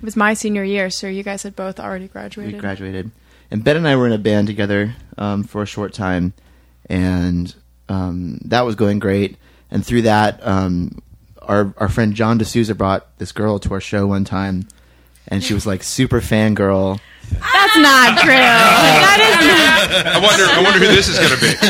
It 0.00 0.04
was 0.04 0.16
my 0.16 0.34
senior 0.34 0.64
year, 0.64 0.88
so 0.88 1.08
you 1.08 1.22
guys 1.22 1.42
had 1.42 1.54
both 1.54 1.78
already 1.78 2.08
graduated. 2.08 2.54
we 2.54 2.60
graduated, 2.60 3.10
and 3.50 3.62
Ben 3.62 3.76
and 3.76 3.86
I 3.86 3.96
were 3.96 4.06
in 4.06 4.12
a 4.12 4.18
band 4.18 4.46
together 4.46 4.94
um, 5.18 5.44
for 5.44 5.62
a 5.62 5.66
short 5.66 5.92
time, 5.92 6.32
and 6.88 7.54
um, 7.88 8.38
that 8.44 8.62
was 8.62 8.76
going 8.76 8.98
great. 8.98 9.36
And 9.70 9.84
through 9.84 10.02
that, 10.02 10.44
um, 10.46 11.02
our 11.42 11.74
our 11.76 11.88
friend 11.88 12.14
John 12.14 12.38
D'Souza 12.38 12.74
brought 12.74 13.18
this 13.18 13.32
girl 13.32 13.58
to 13.58 13.74
our 13.74 13.80
show 13.80 14.06
one 14.06 14.24
time, 14.24 14.68
and 15.28 15.42
she 15.42 15.54
was 15.54 15.66
like 15.66 15.82
super 15.82 16.20
fangirl. 16.20 17.00
That's 17.30 17.76
not 17.76 18.18
true. 18.20 18.32
That 18.32 19.18
is 19.20 19.36
not. 19.46 20.06
I 20.06 20.18
wonder. 20.18 20.44
I 20.44 20.62
wonder 20.62 20.78
who 20.78 20.86
this 20.86 21.08
is 21.08 21.18
going 21.18 21.30
to 21.30 21.40
be. 21.40 21.48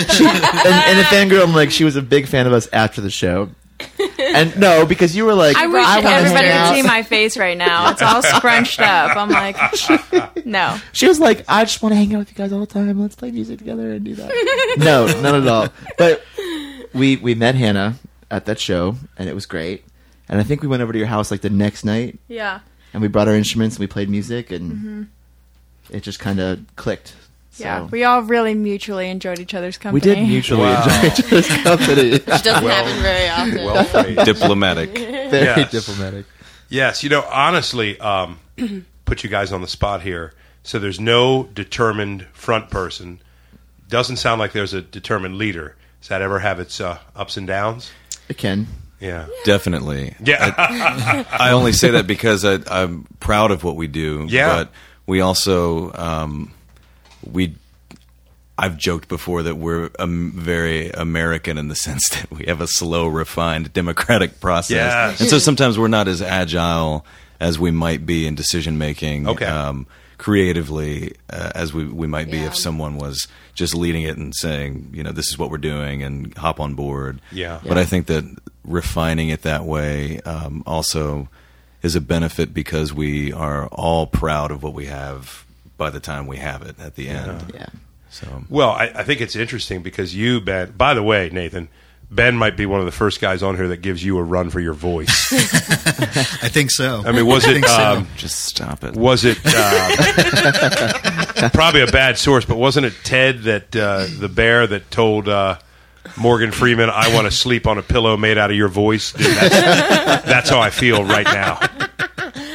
and, 0.69 0.75
and 0.87 0.99
the 0.99 1.05
fangirl, 1.05 1.43
I'm 1.43 1.55
like, 1.55 1.71
she 1.71 1.85
was 1.85 1.97
a 1.97 2.03
big 2.03 2.27
fan 2.29 2.47
of 2.47 2.53
us 2.53 2.69
after 2.73 3.01
the 3.01 3.11
show. 3.11 3.51
And 4.19 4.59
no, 4.59 4.87
because 4.87 5.17
you 5.17 5.25
were 5.25 5.35
like, 5.35 5.57
I 5.57 5.67
wish 5.67 5.85
wanna 5.85 6.09
everybody 6.09 6.49
hang 6.49 6.69
could 6.69 6.75
see 6.77 6.81
out. 6.81 6.87
my 6.87 7.03
face 7.03 7.37
right 7.37 7.57
now. 7.57 7.91
It's 7.91 8.03
all 8.03 8.23
scrunched 8.37 8.81
up. 8.81 9.17
I'm 9.17 9.29
like, 9.29 9.57
no. 10.47 10.79
She 10.93 11.07
was 11.09 11.19
like, 11.21 11.45
I 11.49 11.65
just 11.65 11.83
want 11.83 11.93
to 11.93 11.97
hang 11.97 12.15
out 12.15 12.21
with 12.21 12.31
you 12.31 12.37
guys 12.37 12.53
all 12.53 12.61
the 12.61 12.67
time. 12.67 13.01
Let's 13.01 13.17
play 13.17 13.31
music 13.31 13.59
together 13.59 13.91
and 13.93 14.05
do 14.05 14.15
that. 14.15 14.77
no, 14.79 15.07
none 15.21 15.43
at 15.43 15.49
all. 15.49 15.69
But 15.99 16.23
we 16.95 17.17
we 17.17 17.35
met 17.35 17.55
Hannah 17.57 17.97
at 18.31 18.47
that 18.47 18.59
show, 18.61 18.97
and 19.19 19.29
it 19.29 19.35
was 19.35 19.47
great. 19.47 19.85
And 20.29 20.41
I 20.41 20.43
think 20.43 20.63
we 20.63 20.69
went 20.69 20.83
over 20.83 20.93
to 20.93 20.99
your 20.99 21.09
house 21.09 21.31
like 21.31 21.43
the 21.43 21.51
next 21.51 21.85
night, 21.85 22.19
Yeah. 22.29 22.61
and 22.93 23.03
we 23.03 23.09
brought 23.09 23.29
our 23.29 23.35
instruments 23.35 23.77
and 23.77 23.81
we 23.81 23.87
played 23.87 24.09
music, 24.09 24.51
and 24.51 24.73
mm-hmm. 24.73 25.03
It 25.91 26.01
just 26.03 26.19
kind 26.21 26.41
of 26.41 26.61
clicked. 26.77 27.15
So 27.53 27.65
Yeah. 27.65 27.85
We 27.85 28.03
all 28.05 28.23
really 28.23 28.55
mutually 28.55 29.09
enjoyed 29.11 29.39
each 29.39 29.55
other's 29.55 29.79
company. 29.79 29.95
we 30.11 30.15
did 30.17 30.27
mutually 30.27 30.63
Wow. 30.63 30.83
enjoy 30.83 31.07
each 31.07 31.25
other's 31.25 31.49
company. 31.63 32.11
Which 32.13 32.25
doesn't 32.43 32.65
happen 32.69 33.03
very 33.03 33.29
often. 33.29 33.65
Well 33.65 33.85
played. 33.85 34.19
Diplomatic. 34.25 34.91
Very 35.31 35.45
Yes. 35.45 35.71
diplomatic. 35.71 36.27
Yes, 36.69 37.03
you 37.05 37.11
know, 37.11 37.23
honestly, 37.31 37.99
um, 38.01 38.39
put 39.05 39.23
you 39.23 39.31
guys 39.31 39.53
on 39.53 39.61
the 39.61 39.69
spot 39.69 40.03
here. 40.03 40.33
So 40.65 40.79
there's 40.79 40.99
no 40.99 41.45
determined 41.55 42.27
front 42.33 42.71
person. 42.71 43.21
Doesn't 43.89 44.17
sound 44.17 44.39
like 44.41 44.53
there's 44.53 44.73
a 44.75 44.81
determined 44.81 45.37
leader. 45.37 45.77
Does 46.01 46.09
that 46.09 46.23
ever 46.23 46.39
have 46.41 46.59
its 46.59 46.81
uh, 46.81 46.99
ups 47.15 47.37
and 47.37 47.47
downs? 47.47 47.91
It 48.29 48.39
can. 48.39 48.67
Yeah. 49.01 49.27
Definitely. 49.45 50.15
Yeah. 50.25 51.25
I 51.31 51.51
only 51.53 51.73
say 51.73 51.91
that 51.91 52.07
because 52.07 52.45
I, 52.45 52.59
I'm 52.71 53.07
proud 53.21 53.51
of 53.51 53.63
what 53.63 53.77
we 53.77 53.87
do. 53.87 54.27
Yeah. 54.29 54.49
But 54.65 54.73
we 55.07 55.21
also 55.21 55.93
um, 55.95 56.53
we. 57.31 57.55
I've 58.57 58.77
joked 58.79 59.09
before 59.09 59.43
that 59.43 59.57
we're 59.57 59.91
um, 59.99 60.31
very 60.33 60.91
American 60.91 61.59
in 61.59 61.67
the 61.67 61.75
sense 61.87 62.09
that 62.11 62.31
we 62.31 62.45
have 62.47 62.61
a 62.61 62.69
slow, 62.69 63.09
refined, 63.09 63.73
democratic 63.73 64.39
process, 64.41 64.71
Yes. 64.77 65.21
and 65.21 65.29
so 65.29 65.39
sometimes 65.41 65.77
we're 65.77 65.89
not 65.89 66.07
as 66.07 66.23
agile 66.23 67.05
as 67.41 67.59
we 67.59 67.73
might 67.73 68.07
be 68.07 68.27
in 68.29 68.35
decision 68.37 68.79
making. 68.79 69.27
Okay. 69.29 69.45
Um, 69.47 69.87
creatively 70.17 71.13
uh, 71.31 71.51
as 71.55 71.75
we 71.75 71.85
we 71.85 72.07
might 72.07 72.31
be 72.31 72.39
Yeah. 72.39 72.47
if 72.47 72.57
someone 72.57 72.97
was 72.97 73.27
just 73.55 73.75
leading 73.75 74.03
it 74.03 74.17
and 74.17 74.33
saying, 74.35 74.91
you 74.95 75.03
know, 75.03 75.11
this 75.13 75.29
is 75.29 75.37
what 75.39 75.51
we're 75.51 75.59
doing 75.59 76.03
and 76.05 76.33
hop 76.37 76.61
on 76.61 76.75
board. 76.75 77.21
Yeah. 77.33 77.61
But 77.67 77.77
I 77.77 77.85
think 77.85 78.07
that 78.07 78.25
refining 78.65 79.29
it 79.31 79.43
that 79.43 79.65
way 79.65 80.21
um, 80.21 80.63
also 80.67 81.29
is 81.85 81.95
a 81.95 82.01
benefit 82.01 82.55
because 82.55 82.93
we 82.95 83.33
are 83.33 83.67
all 83.69 84.07
proud 84.07 84.51
of 84.51 84.63
what 84.63 84.73
we 84.73 84.87
have 84.87 85.45
by 85.77 85.91
the 85.91 86.01
time 86.01 86.27
we 86.27 86.39
have 86.39 86.63
it 86.63 86.81
at 86.81 86.95
the 86.95 87.09
end. 87.09 87.53
Yeah. 87.55 87.67
So 88.09 88.45
Well, 88.49 88.71
I, 88.71 88.91
I 88.95 89.05
think 89.05 89.21
it's 89.21 89.37
interesting 89.37 89.83
because 89.83 90.15
you, 90.15 90.41
Ben. 90.41 90.71
By 90.73 90.95
the 90.95 91.03
way, 91.03 91.29
Nathan, 91.31 91.69
Ben 92.11 92.37
might 92.37 92.57
be 92.57 92.65
one 92.65 92.81
of 92.81 92.87
the 92.87 92.93
first 92.93 93.21
guys 93.21 93.43
on 93.43 93.57
here 93.57 93.69
that 93.69 93.83
gives 93.83 94.03
you 94.03 94.17
a 94.17 94.23
run 94.23 94.49
for 94.49 94.61
your 94.61 94.73
voice. 94.73 95.31
I 95.33 96.49
think 96.49 96.71
so. 96.71 97.03
I 97.05 97.13
mean, 97.13 97.27
was 97.27 97.45
it 97.47 97.53
think 97.53 97.67
so. 97.67 97.97
um, 97.97 98.07
just 98.17 98.45
stop 98.45 98.83
it. 98.83 98.95
was 98.95 99.27
it 99.27 99.39
uh, 99.45 101.51
probably 101.53 101.83
a 101.83 101.87
bad 101.89 102.17
source? 102.17 102.47
But 102.47 102.57
wasn't 102.57 102.87
it 102.87 102.95
Ted 103.05 103.43
that 103.43 103.77
uh, 103.77 104.07
the 104.19 104.31
bear 104.31 104.67
that 104.67 104.91
told 104.91 105.29
uh, 105.29 105.59
Morgan 106.17 106.53
Freeman, 106.53 106.91
"I 106.91 107.13
want 107.15 107.27
to 107.27 107.31
sleep 107.31 107.67
on 107.67 107.79
a 107.79 107.83
pillow 107.83 108.17
made 108.17 108.39
out 108.39 108.51
of 108.51 108.57
your 108.57 108.69
voice"? 108.69 109.13
Dude, 109.13 109.27
that's, 109.27 110.25
that's 110.25 110.51
how 110.51 110.61
I 110.61 110.71
feel 110.71 111.05
right 111.05 111.27
now. 111.27 111.61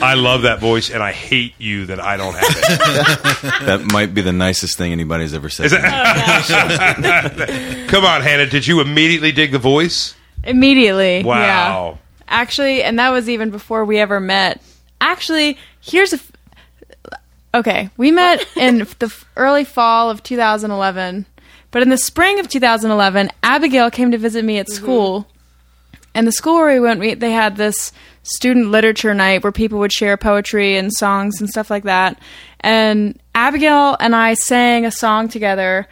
I 0.02 0.14
love 0.14 0.44
that 0.44 0.60
voice, 0.60 0.90
and 0.90 1.04
I 1.04 1.12
hate 1.12 1.56
you 1.58 1.88
that 1.88 2.00
I 2.00 2.16
don't 2.18 2.34
have 2.34 2.44
it. 2.46 3.60
That 3.66 3.92
might 3.92 4.14
be 4.14 4.22
the 4.22 4.32
nicest 4.32 4.78
thing 4.78 4.92
anybody's 4.92 5.34
ever 5.34 5.50
said. 5.50 5.68
Is 5.68 5.72
to. 5.74 5.80
Oh, 5.84 7.86
Come 7.90 8.06
on, 8.06 8.22
Hannah. 8.22 8.48
Did 8.48 8.66
you 8.66 8.82
immediately 8.82 9.32
dig 9.32 9.52
the 9.52 9.60
voice? 9.60 10.16
Immediately. 10.44 11.24
Wow. 11.24 11.92
Yeah. 11.92 11.98
Actually, 12.28 12.84
and 12.84 13.00
that 13.00 13.10
was 13.10 13.30
even 13.30 13.52
before 13.52 13.86
we 13.86 14.00
ever 14.00 14.20
met. 14.20 14.62
Actually, 15.02 15.58
here's 15.82 16.14
a. 16.14 16.16
F- 16.16 16.32
okay, 17.54 17.90
we 17.98 18.12
met 18.12 18.46
in 18.56 18.80
the 19.00 19.14
early 19.36 19.66
fall 19.66 20.10
of 20.10 20.24
2011, 20.24 21.26
but 21.72 21.82
in 21.82 21.90
the 21.90 21.98
spring 21.98 22.40
of 22.40 22.48
2011, 22.48 23.30
Abigail 23.44 23.92
came 23.92 24.12
to 24.12 24.18
visit 24.18 24.44
me 24.44 24.58
at 24.58 24.68
mm-hmm. 24.68 24.84
school. 24.84 25.28
And 26.16 26.26
the 26.26 26.32
school 26.32 26.56
where 26.56 26.74
we 26.74 26.80
went, 26.80 27.00
we, 27.00 27.14
they 27.14 27.32
had 27.32 27.56
this 27.56 27.92
student 28.24 28.72
literature 28.72 29.14
night 29.14 29.44
where 29.44 29.52
people 29.52 29.80
would 29.80 29.94
share 29.94 30.18
poetry 30.18 30.76
and 30.76 30.92
songs 30.92 31.40
and 31.40 31.50
stuff 31.50 31.70
like 31.70 31.84
that. 31.84 32.20
And 32.60 33.20
Abigail 33.36 33.96
and 34.00 34.16
I 34.16 34.34
sang 34.34 34.86
a 34.86 34.92
song 34.92 35.30
together 35.30 35.88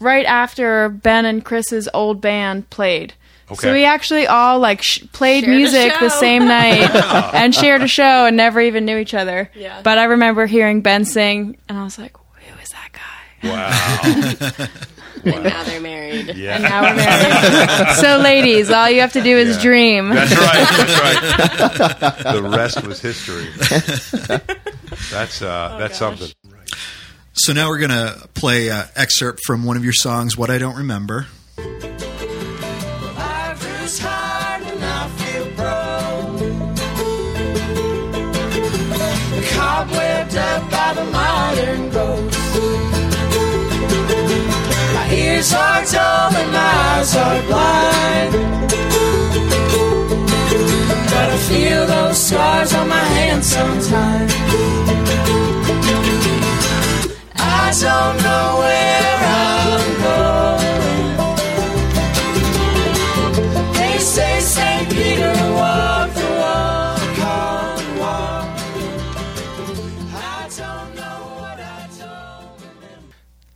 right 0.00 0.24
after 0.24 0.88
Ben 0.88 1.26
and 1.26 1.44
Chris's 1.44 1.88
old 1.92 2.20
band 2.20 2.70
played. 2.70 3.14
Okay. 3.50 3.60
So 3.60 3.72
we 3.72 3.84
actually 3.84 4.26
all 4.26 4.60
like 4.60 4.80
sh- 4.80 5.02
played 5.12 5.44
Shared 5.44 5.56
music 5.56 5.92
the 5.98 6.08
same 6.08 6.46
night 6.46 6.88
and 7.34 7.54
shared 7.54 7.82
a 7.82 7.88
show 7.88 8.26
and 8.26 8.36
never 8.36 8.60
even 8.60 8.84
knew 8.84 8.96
each 8.96 9.12
other. 9.12 9.50
Yeah. 9.54 9.80
But 9.82 9.98
I 9.98 10.04
remember 10.04 10.46
hearing 10.46 10.82
Ben 10.82 11.04
sing, 11.04 11.58
and 11.68 11.76
I 11.76 11.82
was 11.82 11.98
like, 11.98 12.16
"Who 12.16 12.58
is 12.60 12.68
that 12.68 12.90
guy?" 12.92 14.68
Wow. 14.68 14.76
And 15.24 15.44
now 15.44 15.62
they're 15.64 15.80
married. 15.80 16.28
And 16.30 16.38
Yeah. 16.38 16.58
now 16.58 16.82
we're 16.82 16.96
married. 16.96 17.96
so, 17.96 18.18
ladies, 18.18 18.70
all 18.70 18.88
you 18.90 19.00
have 19.00 19.12
to 19.14 19.20
do 19.22 19.36
is 19.36 19.56
Yeah. 19.56 19.62
dream. 19.62 20.08
That's 20.10 20.36
right. 20.36 20.68
That's 21.98 22.24
right. 22.24 22.34
the 22.34 22.42
rest 22.42 22.84
was 22.86 23.00
history. 23.00 23.48
That's 25.10 25.42
uh, 25.42 25.76
that's 25.78 25.98
something. 25.98 26.28
So 27.32 27.52
now 27.52 27.68
we're 27.68 27.78
going 27.78 27.90
to 27.90 28.28
play 28.34 28.68
an 28.68 28.84
excerpt 28.96 29.40
from 29.46 29.64
one 29.64 29.76
of 29.76 29.84
your 29.84 29.92
songs, 29.92 30.36
What 30.36 30.50
I 30.50 30.58
Don't 30.58 30.76
Remember. 30.76 31.26
Ears 45.40 45.54
are 45.54 45.84
dull 45.86 46.36
and 46.36 46.52
my 46.52 46.58
eyes 46.58 47.16
are 47.16 47.42
blind. 47.48 48.34
I 51.14 51.36
feel 51.48 51.86
those 51.86 52.26
scars 52.26 52.74
on 52.74 52.86
my 52.86 53.06
hands 53.16 53.46
sometimes. 53.46 54.34
I 57.36 57.72
don't 57.80 58.16
know 58.22 58.58
where 58.60 59.16
I'm 59.40 60.79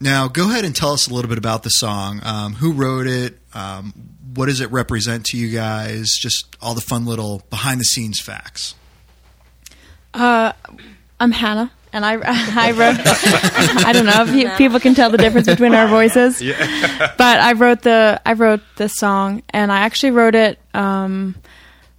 Now, 0.05 0.27
go 0.27 0.51
ahead 0.51 0.65
and 0.65 0.75
tell 0.75 0.91
us 0.91 1.07
a 1.07 1.13
little 1.15 1.29
bit 1.29 1.39
about 1.39 1.63
the 1.63 1.71
song. 1.71 2.21
Um, 2.23 2.53
who 2.53 2.73
wrote 2.73 3.07
it? 3.07 3.39
Um, 3.55 3.91
what 4.35 4.45
does 4.45 4.61
it 4.61 4.69
represent 4.71 5.25
to 5.25 5.37
you 5.37 5.49
guys? 5.49 6.11
Just 6.21 6.55
all 6.61 6.75
the 6.75 6.81
fun 6.81 7.07
little 7.07 7.41
behind 7.49 7.79
the 7.79 7.85
scenes 7.85 8.21
facts. 8.21 8.75
Uh, 10.13 10.53
I'm 11.19 11.31
Hannah, 11.31 11.71
and 11.91 12.05
I 12.05 12.11
I 12.23 12.71
wrote. 12.73 12.97
I 13.83 13.93
don't 13.93 14.05
know 14.05 14.21
if 14.21 14.35
you, 14.35 14.47
people 14.57 14.79
can 14.79 14.93
tell 14.93 15.09
the 15.09 15.17
difference 15.17 15.47
between 15.47 15.73
our 15.73 15.87
voices. 15.87 16.39
Yeah. 16.41 17.15
But 17.17 17.39
I 17.39 17.53
wrote 17.53 17.81
the 17.81 18.21
I 18.23 18.33
wrote 18.33 18.61
the 18.75 18.87
song, 18.87 19.41
and 19.49 19.71
I 19.71 19.79
actually 19.79 20.11
wrote 20.11 20.35
it 20.35 20.59
um, 20.75 21.33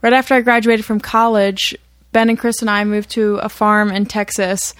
right 0.00 0.12
after 0.12 0.34
I 0.34 0.42
graduated 0.42 0.84
from 0.84 1.00
college. 1.00 1.74
Ben 2.16 2.30
and 2.30 2.38
Chris 2.38 2.62
and 2.62 2.70
I 2.70 2.82
moved 2.84 3.10
to 3.10 3.36
a 3.42 3.50
farm 3.50 3.90
in 3.90 4.06
Texas, 4.06 4.72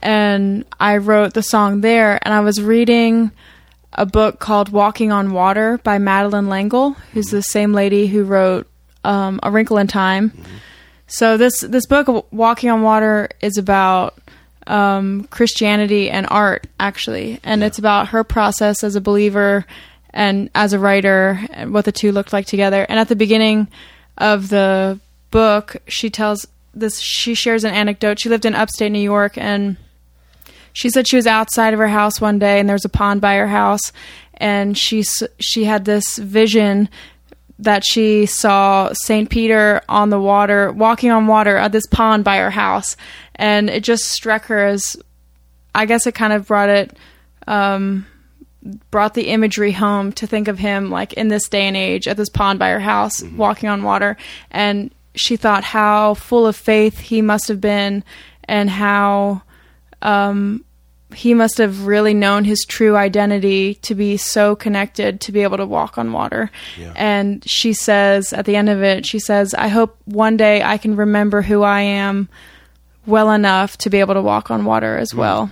and 0.00 0.64
I 0.80 0.96
wrote 0.96 1.34
the 1.34 1.40
song 1.42 1.82
there. 1.82 2.18
And 2.22 2.34
I 2.34 2.40
was 2.40 2.60
reading 2.60 3.30
a 3.92 4.04
book 4.04 4.40
called 4.40 4.70
Walking 4.70 5.12
on 5.12 5.32
Water 5.32 5.78
by 5.84 5.98
Madeleine 5.98 6.48
L'Engle, 6.48 6.94
who's 7.12 7.26
the 7.26 7.42
same 7.42 7.72
lady 7.72 8.08
who 8.08 8.24
wrote 8.24 8.66
um, 9.04 9.38
A 9.44 9.52
Wrinkle 9.52 9.78
in 9.78 9.86
Time. 9.86 10.32
So 11.06 11.36
this 11.36 11.60
this 11.60 11.86
book, 11.86 12.26
Walking 12.32 12.70
on 12.70 12.82
Water, 12.82 13.28
is 13.40 13.56
about 13.56 14.18
um, 14.66 15.28
Christianity 15.30 16.10
and 16.10 16.26
art, 16.28 16.66
actually, 16.80 17.38
and 17.44 17.62
it's 17.62 17.78
about 17.78 18.08
her 18.08 18.24
process 18.24 18.82
as 18.82 18.96
a 18.96 19.00
believer 19.00 19.64
and 20.12 20.50
as 20.56 20.72
a 20.72 20.78
writer, 20.80 21.38
and 21.52 21.72
what 21.72 21.84
the 21.84 21.92
two 21.92 22.10
looked 22.10 22.32
like 22.32 22.46
together. 22.46 22.84
And 22.88 22.98
at 22.98 23.06
the 23.06 23.14
beginning 23.14 23.68
of 24.18 24.48
the 24.48 24.98
book, 25.30 25.76
she 25.86 26.10
tells 26.10 26.48
this. 26.74 27.00
She 27.00 27.34
shares 27.34 27.64
an 27.64 27.74
anecdote. 27.74 28.18
She 28.18 28.28
lived 28.28 28.44
in 28.44 28.54
upstate 28.54 28.92
New 28.92 28.98
York, 28.98 29.36
and 29.36 29.76
she 30.72 30.90
said 30.90 31.08
she 31.08 31.16
was 31.16 31.26
outside 31.26 31.72
of 31.72 31.80
her 31.80 31.88
house 31.88 32.20
one 32.20 32.38
day, 32.38 32.60
and 32.60 32.68
there 32.68 32.74
was 32.74 32.84
a 32.84 32.90
pond 32.90 33.20
by 33.20 33.36
her 33.36 33.48
house, 33.48 33.92
and 34.34 34.76
she 34.76 35.04
she 35.38 35.64
had 35.64 35.84
this 35.84 36.16
vision 36.18 36.88
that 37.60 37.84
she 37.84 38.24
saw 38.26 38.90
St. 38.92 39.28
Peter 39.28 39.82
on 39.88 40.08
the 40.10 40.20
water, 40.20 40.72
walking 40.72 41.10
on 41.10 41.26
water 41.26 41.56
at 41.56 41.72
this 41.72 41.86
pond 41.86 42.24
by 42.24 42.38
her 42.38 42.50
house. 42.50 42.96
And 43.34 43.68
it 43.68 43.84
just 43.84 44.04
struck 44.04 44.46
her 44.46 44.66
as 44.66 44.96
I 45.74 45.86
guess 45.86 46.06
it 46.06 46.14
kind 46.14 46.32
of 46.32 46.46
brought 46.46 46.68
it 46.68 46.96
um, 47.46 48.06
brought 48.90 49.14
the 49.14 49.28
imagery 49.28 49.72
home 49.72 50.12
to 50.12 50.26
think 50.26 50.48
of 50.48 50.58
him 50.58 50.90
like 50.90 51.12
in 51.14 51.28
this 51.28 51.48
day 51.48 51.66
and 51.66 51.76
age 51.76 52.06
at 52.06 52.16
this 52.16 52.28
pond 52.28 52.58
by 52.58 52.70
her 52.70 52.80
house 52.80 53.22
walking 53.22 53.68
on 53.68 53.82
water 53.82 54.16
and 54.50 54.92
she 55.14 55.36
thought 55.36 55.64
how 55.64 56.14
full 56.14 56.46
of 56.46 56.56
faith 56.56 56.98
he 56.98 57.20
must 57.22 57.48
have 57.48 57.60
been 57.60 58.04
and 58.44 58.70
how 58.70 59.42
um, 60.02 60.64
he 61.14 61.34
must 61.34 61.58
have 61.58 61.86
really 61.86 62.14
known 62.14 62.44
his 62.44 62.64
true 62.66 62.96
identity 62.96 63.74
to 63.76 63.94
be 63.94 64.16
so 64.16 64.54
connected 64.54 65.20
to 65.22 65.32
be 65.32 65.42
able 65.42 65.56
to 65.56 65.66
walk 65.66 65.98
on 65.98 66.12
water. 66.12 66.50
And 66.96 67.42
she 67.48 67.72
says 67.72 68.32
at 68.32 68.44
the 68.44 68.56
end 68.56 68.68
of 68.68 68.82
it, 68.82 69.04
she 69.06 69.18
says, 69.18 69.52
I 69.54 69.68
hope 69.68 69.96
one 70.04 70.36
day 70.36 70.62
I 70.62 70.78
can 70.78 70.96
remember 70.96 71.42
who 71.42 71.62
I 71.62 71.80
am 71.80 72.28
well 73.06 73.30
enough 73.32 73.76
to 73.78 73.90
be 73.90 73.98
able 74.00 74.14
to 74.14 74.22
walk 74.22 74.50
on 74.50 74.64
water 74.64 74.96
as 74.96 75.14
well. 75.14 75.50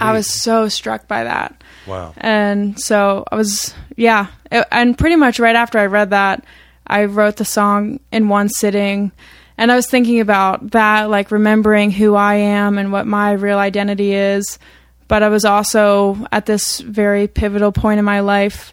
I 0.00 0.12
was 0.12 0.28
so 0.28 0.68
struck 0.68 1.06
by 1.06 1.22
that. 1.24 1.62
Wow. 1.86 2.14
And 2.16 2.80
so 2.80 3.24
I 3.30 3.36
was, 3.36 3.72
yeah. 3.96 4.26
It- 4.50 4.66
and 4.72 4.98
pretty 4.98 5.14
much 5.14 5.38
right 5.38 5.54
after 5.54 5.78
I 5.78 5.86
read 5.86 6.10
that, 6.10 6.44
I 6.86 7.04
wrote 7.06 7.36
the 7.36 7.44
song 7.44 8.00
in 8.12 8.28
one 8.28 8.48
sitting. 8.48 9.12
And 9.56 9.70
I 9.70 9.76
was 9.76 9.88
thinking 9.88 10.20
about 10.20 10.72
that, 10.72 11.08
like 11.10 11.30
remembering 11.30 11.90
who 11.92 12.14
I 12.14 12.34
am 12.34 12.76
and 12.76 12.90
what 12.92 13.06
my 13.06 13.32
real 13.32 13.58
identity 13.58 14.12
is. 14.12 14.58
But 15.06 15.22
I 15.22 15.28
was 15.28 15.44
also 15.44 16.26
at 16.32 16.46
this 16.46 16.80
very 16.80 17.28
pivotal 17.28 17.70
point 17.70 17.98
in 18.00 18.04
my 18.04 18.20
life, 18.20 18.72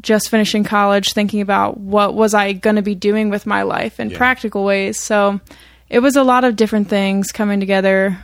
just 0.00 0.30
finishing 0.30 0.64
college, 0.64 1.12
thinking 1.12 1.40
about 1.40 1.78
what 1.78 2.14
was 2.14 2.34
I 2.34 2.54
going 2.54 2.76
to 2.76 2.82
be 2.82 2.96
doing 2.96 3.30
with 3.30 3.46
my 3.46 3.62
life 3.62 4.00
in 4.00 4.10
Yeah. 4.10 4.16
practical 4.16 4.64
ways. 4.64 4.98
So 4.98 5.40
it 5.88 6.00
was 6.00 6.16
a 6.16 6.24
lot 6.24 6.42
of 6.44 6.56
different 6.56 6.88
things 6.88 7.30
coming 7.30 7.60
together. 7.60 8.18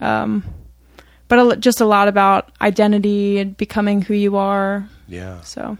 Um, 0.00 0.44
but 1.26 1.38
a, 1.38 1.56
just 1.56 1.80
a 1.80 1.84
lot 1.86 2.06
about 2.08 2.50
identity 2.60 3.38
and 3.38 3.56
becoming 3.56 4.02
who 4.02 4.14
you 4.14 4.36
are. 4.36 4.88
Yeah. 5.08 5.40
So 5.40 5.76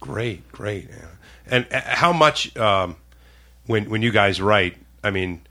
Great, 0.00 0.50
great. 0.50 0.88
Yeah. 0.90 1.06
And 1.52 1.66
uh, 1.70 1.80
how 1.84 2.12
much 2.12 2.56
um, 2.56 2.96
when 3.66 3.88
when 3.90 4.02
you 4.02 4.10
guys 4.10 4.40
write? 4.40 4.76
I 5.04 5.10
mean, 5.10 5.42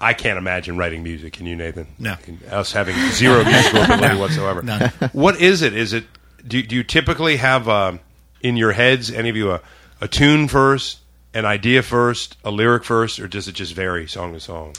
I 0.00 0.12
can't 0.14 0.38
imagine 0.38 0.76
writing 0.76 1.02
music. 1.02 1.34
Can 1.34 1.46
you, 1.46 1.54
Nathan? 1.54 1.86
No. 1.98 2.16
And 2.26 2.42
us 2.50 2.72
having 2.72 2.96
zero 3.10 3.44
musical 3.44 3.82
ability 3.84 4.18
whatsoever. 4.18 4.62
None. 4.62 4.90
What 5.12 5.40
is 5.40 5.62
it? 5.62 5.74
Is 5.74 5.92
it 5.92 6.04
do, 6.46 6.62
do 6.62 6.74
you 6.76 6.82
typically 6.82 7.36
have 7.36 7.68
um, 7.68 8.00
in 8.40 8.56
your 8.56 8.72
heads 8.72 9.10
any 9.10 9.28
of 9.28 9.36
you 9.36 9.52
a, 9.52 9.60
a 10.00 10.08
tune 10.08 10.48
first, 10.48 10.98
an 11.34 11.44
idea 11.44 11.82
first, 11.82 12.36
a 12.44 12.50
lyric 12.50 12.84
first, 12.84 13.20
or 13.20 13.28
does 13.28 13.48
it 13.48 13.52
just 13.52 13.74
vary 13.74 14.06
song 14.06 14.32
to 14.32 14.40
song? 14.40 14.74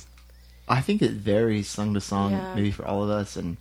I 0.68 0.82
think 0.82 1.02
it 1.02 1.12
varies 1.12 1.70
song 1.70 1.94
to 1.94 2.02
song, 2.02 2.32
Yeah. 2.32 2.54
maybe 2.56 2.72
for 2.72 2.86
all 2.86 3.04
of 3.04 3.10
us. 3.10 3.36
And 3.38 3.58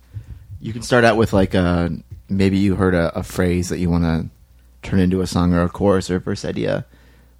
you 0.59 0.73
can 0.73 0.81
start 0.81 1.03
out 1.05 1.17
with 1.17 1.33
like 1.33 1.53
a 1.53 1.91
maybe 2.29 2.57
you 2.57 2.75
heard 2.75 2.93
a, 2.95 3.17
a 3.19 3.23
phrase 3.23 3.69
that 3.69 3.79
you 3.79 3.89
want 3.89 4.03
to 4.03 4.29
turn 4.83 4.99
into 4.99 5.21
a 5.21 5.27
song 5.27 5.53
or 5.53 5.63
a 5.63 5.69
chorus 5.69 6.09
or 6.09 6.15
a 6.17 6.19
verse 6.19 6.45
idea. 6.45 6.85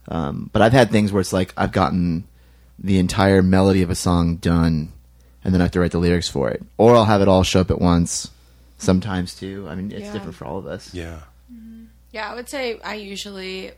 Um, 0.10 0.50
but 0.54 0.62
I've 0.62 0.74
had 0.74 0.90
things 0.92 1.12
where 1.12 1.22
it's 1.22 1.34
like 1.34 1.54
I've 1.58 1.72
gotten 1.72 2.26
the 2.80 2.98
entire 3.00 3.42
melody 3.42 3.82
of 3.82 3.90
a 3.90 3.96
song 3.96 4.38
done, 4.38 4.92
and 5.44 5.54
then 5.54 5.62
I 5.62 5.66
have 5.66 5.72
to 5.72 5.80
write 5.80 5.92
the 5.92 5.98
lyrics 6.00 6.30
for 6.30 6.50
it, 6.50 6.64
or 6.78 6.96
I'll 6.96 7.06
have 7.06 7.22
it 7.22 7.28
all 7.28 7.44
show 7.44 7.62
up 7.62 7.72
at 7.72 7.82
once. 7.82 8.32
Sometimes 8.78 9.34
too. 9.36 9.66
I 9.70 9.76
mean, 9.76 9.92
it's 9.92 10.02
Yeah. 10.02 10.14
different 10.14 10.36
for 10.36 10.46
all 10.46 10.58
of 10.60 10.68
us. 10.68 10.94
Yeah. 10.94 11.22
Yeah, 12.12 12.32
I 12.32 12.36
would 12.36 12.48
say 12.50 12.80
I 12.84 12.96
usually 12.96 13.72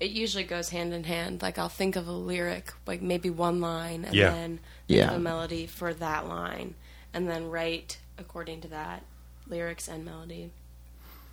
it 0.00 0.10
usually 0.10 0.44
goes 0.44 0.70
hand 0.70 0.92
in 0.92 1.04
hand. 1.04 1.40
Like 1.42 1.58
I'll 1.58 1.68
think 1.68 1.96
of 1.96 2.08
a 2.08 2.12
lyric, 2.12 2.72
like 2.86 3.00
maybe 3.02 3.30
one 3.30 3.60
line, 3.60 4.04
and 4.04 4.14
Yeah. 4.14 4.30
then 4.30 4.58
think 4.88 4.98
Yeah. 4.98 5.08
of 5.10 5.14
a 5.16 5.18
melody 5.20 5.66
for 5.66 5.92
that 5.94 6.26
line, 6.28 6.74
and 7.12 7.28
then 7.28 7.48
write 7.50 7.98
according 8.18 8.60
to 8.62 8.68
that 8.68 9.02
lyrics 9.48 9.88
and 9.88 10.04
melody. 10.04 10.50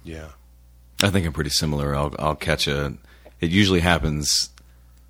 Yeah. 0.04 0.30
I 1.04 1.10
think 1.10 1.26
I'm 1.26 1.34
pretty 1.34 1.50
similar. 1.52 1.96
I'll 1.96 2.14
I'll 2.20 2.36
catch 2.36 2.68
a. 2.68 2.94
It 3.40 3.50
usually 3.52 3.80
happens 3.80 4.50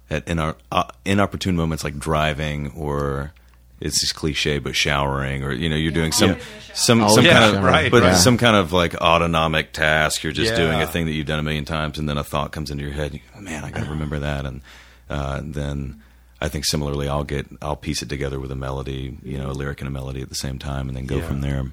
at 0.09 0.27
in 0.27 0.39
our 0.39 0.55
uh, 0.71 0.83
inopportune 1.05 1.55
moments 1.55 1.83
like 1.83 1.97
driving 1.99 2.71
or 2.75 3.33
it's 3.79 3.99
just 3.99 4.15
cliche, 4.15 4.59
but 4.59 4.75
showering 4.75 5.43
or 5.43 5.51
you 5.51 5.67
know 5.69 5.75
you're 5.75 5.91
doing 5.91 6.11
some 6.11 6.31
Yeah. 6.31 6.39
some 6.73 7.09
some 7.09 7.25
Yeah, 7.25 7.33
kind 7.39 7.57
of 7.57 7.63
right, 7.63 7.91
but 7.91 8.03
right. 8.03 8.15
some 8.15 8.37
kind 8.37 8.55
of 8.55 8.71
like 8.73 8.95
autonomic 8.95 9.73
task. 9.73 10.23
You're 10.23 10.33
just 10.33 10.55
doing 10.55 10.81
a 10.81 10.87
thing 10.87 11.05
that 11.07 11.11
you've 11.13 11.27
done 11.27 11.39
a 11.39 11.43
million 11.43 11.65
times, 11.65 11.97
and 11.99 12.07
then 12.07 12.17
a 12.17 12.23
thought 12.23 12.51
comes 12.51 12.71
into 12.71 12.83
your 12.83 12.93
head. 12.93 13.13
You, 13.13 13.19
Man, 13.39 13.63
I 13.63 13.71
got 13.71 13.83
to 13.85 13.89
remember 13.89 14.19
that, 14.19 14.45
and 14.45 14.61
uh, 15.09 15.41
then. 15.43 16.01
I 16.43 16.47
think 16.49 16.65
similarly, 16.65 17.07
I'll 17.07 17.23
get 17.23 17.45
I'll 17.61 17.75
piece 17.75 18.01
it 18.01 18.09
together 18.09 18.39
with 18.39 18.51
a 18.51 18.55
melody, 18.55 19.15
you 19.21 19.37
know, 19.37 19.51
a 19.51 19.53
lyric 19.53 19.79
and 19.79 19.87
a 19.87 19.91
melody 19.91 20.23
at 20.23 20.29
the 20.29 20.33
same 20.33 20.57
time, 20.57 20.87
and 20.87 20.97
then 20.97 21.05
go 21.05 21.17
Yeah. 21.17 21.27
from 21.27 21.41
there. 21.41 21.65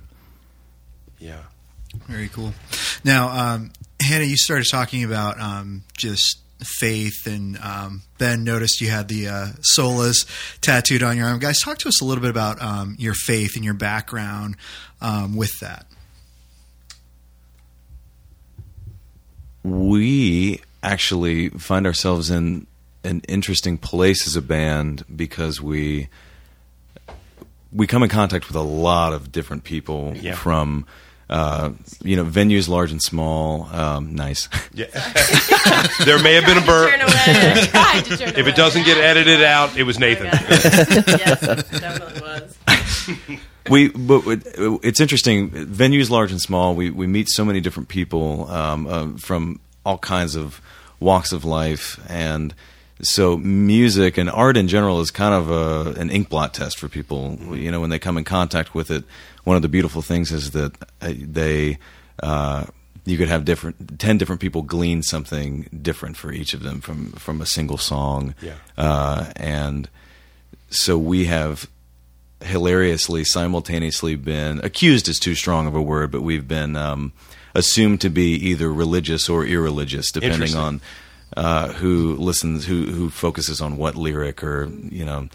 Yeah. 1.19 1.39
Very 2.07 2.29
cool. 2.29 2.53
Now, 3.03 3.31
um, 3.31 3.71
Hannah, 4.01 4.25
you 4.25 4.37
started 4.37 4.67
talking 4.71 5.05
about 5.05 5.41
um, 5.41 5.83
just 5.97 6.39
faith, 6.61 7.27
and 7.27 7.59
um, 7.59 8.03
Ben 8.19 8.43
noticed 8.45 8.81
you 8.81 8.91
had 8.91 9.09
the 9.09 9.29
uh, 9.29 9.47
solas 9.77 10.27
tattooed 10.61 11.03
on 11.03 11.17
your 11.17 11.27
arm. 11.27 11.39
Guys, 11.39 11.59
talk 11.61 11.79
to 11.79 11.89
us 11.89 12.01
a 12.01 12.05
little 12.05 12.23
bit 12.23 12.31
about 12.31 12.61
um, 12.63 12.97
your 12.99 13.15
faith 13.15 13.55
and 13.57 13.65
your 13.65 13.75
background 13.75 14.57
um, 15.01 15.37
with 15.37 15.53
that. 15.61 15.87
we 19.65 20.61
actually 20.83 21.51
find 21.51 21.87
ourselves 21.87 22.31
in 22.31 22.67
an 23.05 23.21
interesting 23.29 23.77
place 23.77 24.27
as 24.27 24.35
a 24.37 24.41
band 24.41 25.05
because 25.15 25.61
we 25.61 26.09
we 27.73 27.87
come 27.87 28.03
in 28.03 28.09
contact 28.09 28.47
with 28.49 28.57
a 28.57 28.63
lot 28.63 29.13
of 29.13 29.31
different 29.31 29.65
people 29.65 30.15
Yeah. 30.17 30.37
from 30.37 30.87
uh, 31.31 31.71
you 32.03 32.17
know 32.17 32.25
venues 32.25 32.69
large 32.69 32.91
and 32.91 33.03
small. 33.03 33.65
Um, 33.73 34.15
nice. 34.15 34.49
Yeah. 34.73 34.87
there 36.05 36.23
may 36.23 36.35
have 36.35 36.47
been 36.47 36.59
a 36.59 36.67
burp. 36.67 36.91
Turn 36.91 37.01
away. 37.01 37.13
I 37.17 37.67
tried 37.71 38.05
to 38.07 38.17
turn 38.17 38.29
If 38.37 38.47
it 38.47 38.57
doesn't 38.57 38.85
get 38.85 38.99
edited 38.99 39.43
out, 39.43 39.77
it 39.77 39.83
was 39.83 39.99
Nathan. 39.99 40.27
yes, 40.27 41.43
it 41.43 41.71
definitely 41.71 42.21
was. 42.21 42.57
we 43.71 43.89
but 43.89 44.23
it's 44.83 45.01
interesting 45.01 45.51
venues 45.51 46.11
large 46.11 46.31
and 46.31 46.41
small 46.41 46.75
we 46.75 46.91
we 46.91 47.07
meet 47.07 47.29
so 47.29 47.45
many 47.45 47.61
different 47.61 47.89
people 47.89 48.49
um, 48.51 48.87
uh, 48.87 49.09
from 49.19 49.61
all 49.85 49.99
kinds 49.99 50.35
of 50.35 50.61
walks 51.01 51.33
of 51.33 51.45
life 51.45 52.01
and 52.09 52.55
so 53.03 53.37
music 53.37 54.19
and 54.19 54.29
art 54.29 54.57
in 54.57 54.69
general 54.69 55.01
is 55.01 55.11
kind 55.11 55.35
of 55.35 55.51
a, 55.51 56.01
an 56.01 56.11
ink 56.11 56.29
blot 56.29 56.55
test 56.55 56.79
for 56.79 56.89
people. 56.89 57.39
You 57.53 57.71
know 57.71 57.81
when 57.81 57.91
they 57.91 57.99
come 57.99 58.19
in 58.19 58.25
contact 58.25 58.75
with 58.75 58.91
it 58.91 59.05
one 59.49 59.57
of 59.57 59.63
the 59.63 59.69
beautiful 59.69 60.03
things 60.03 60.31
is 60.31 60.51
that 60.51 60.75
uh, 61.01 61.13
they 61.17 61.79
uh, 62.23 62.67
you 63.07 63.17
could 63.17 63.29
have 63.29 63.47
different 63.47 63.99
10 63.99 64.19
different 64.19 64.41
people 64.43 64.61
glean 64.61 65.03
something 65.03 65.69
different 65.83 66.19
for 66.19 66.31
each 66.31 66.53
of 66.53 66.63
them 66.63 66.81
from 66.81 67.13
from 67.13 67.41
a 67.41 67.47
single 67.47 67.79
song. 67.79 68.35
Yeah. 68.43 68.55
uh, 68.77 69.33
and 69.37 69.89
so 70.71 70.99
we 70.99 71.25
have 71.25 71.69
hilariously 72.43 73.25
simultaneously 73.25 74.15
been 74.15 74.61
accused 74.63 75.09
is 75.09 75.19
too 75.19 75.35
strong 75.35 75.67
of 75.67 75.75
a 75.75 75.83
word, 75.83 76.11
but 76.11 76.21
we've 76.21 76.47
been 76.47 76.77
um, 76.77 77.13
assumed 77.55 78.03
to 78.03 78.11
be 78.11 78.35
either 78.35 78.71
religious 78.71 79.29
or 79.29 79.47
irreligious, 79.47 80.13
depending 80.13 80.55
on 80.55 80.81
uh, 81.37 81.69
who 81.75 82.17
listens, 82.17 82.65
who 82.67 82.87
who 82.87 83.11
focuses 83.11 83.61
on 83.61 83.77
what 83.77 83.95
lyric 83.97 84.43
or 84.43 84.67
you 84.91 85.05
know 85.05 85.29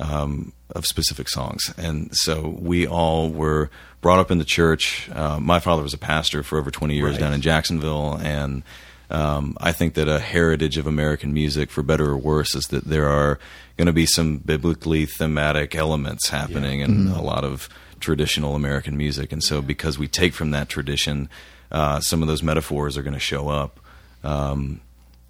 um, 0.00 0.52
of 0.74 0.84
specific 0.86 1.28
songs. 1.28 1.72
And 1.78 2.10
so 2.14 2.56
we 2.60 2.86
all 2.86 3.30
were 3.30 3.70
brought 4.00 4.18
up 4.18 4.30
in 4.30 4.38
the 4.38 4.44
church. 4.44 5.08
Uh, 5.12 5.38
my 5.40 5.58
father 5.60 5.82
was 5.82 5.94
a 5.94 5.98
pastor 5.98 6.42
for 6.42 6.58
over 6.58 6.70
twenty 6.70 6.96
years 6.96 7.12
Right. 7.12 7.20
down 7.20 7.32
in 7.32 7.40
Jacksonville, 7.40 8.14
and 8.20 8.62
um, 9.08 9.56
I 9.60 9.72
think 9.72 9.94
that 9.94 10.08
a 10.08 10.18
heritage 10.18 10.76
of 10.78 10.86
American 10.86 11.32
music, 11.32 11.70
for 11.70 11.82
better 11.82 12.10
or 12.10 12.16
worse, 12.18 12.54
is 12.56 12.64
that 12.66 12.84
there 12.84 13.08
are 13.08 13.38
going 13.76 13.86
to 13.86 13.92
be 13.92 14.06
some 14.06 14.38
biblically 14.38 15.06
thematic 15.06 15.74
elements 15.76 16.28
happening 16.28 16.80
in 16.80 17.06
a 17.08 17.22
lot 17.22 17.44
of 17.44 17.68
traditional 18.00 18.54
American 18.56 18.96
music. 18.96 19.30
And 19.32 19.42
so, 19.44 19.62
because 19.62 19.96
we 19.98 20.08
take 20.08 20.34
from 20.34 20.50
that 20.50 20.68
tradition, 20.68 21.28
uh, 21.70 22.00
some 22.00 22.20
of 22.20 22.26
those 22.28 22.42
metaphors 22.42 22.96
are 22.96 23.02
going 23.02 23.14
to 23.14 23.20
show 23.20 23.48
up, 23.48 23.78
um, 24.24 24.80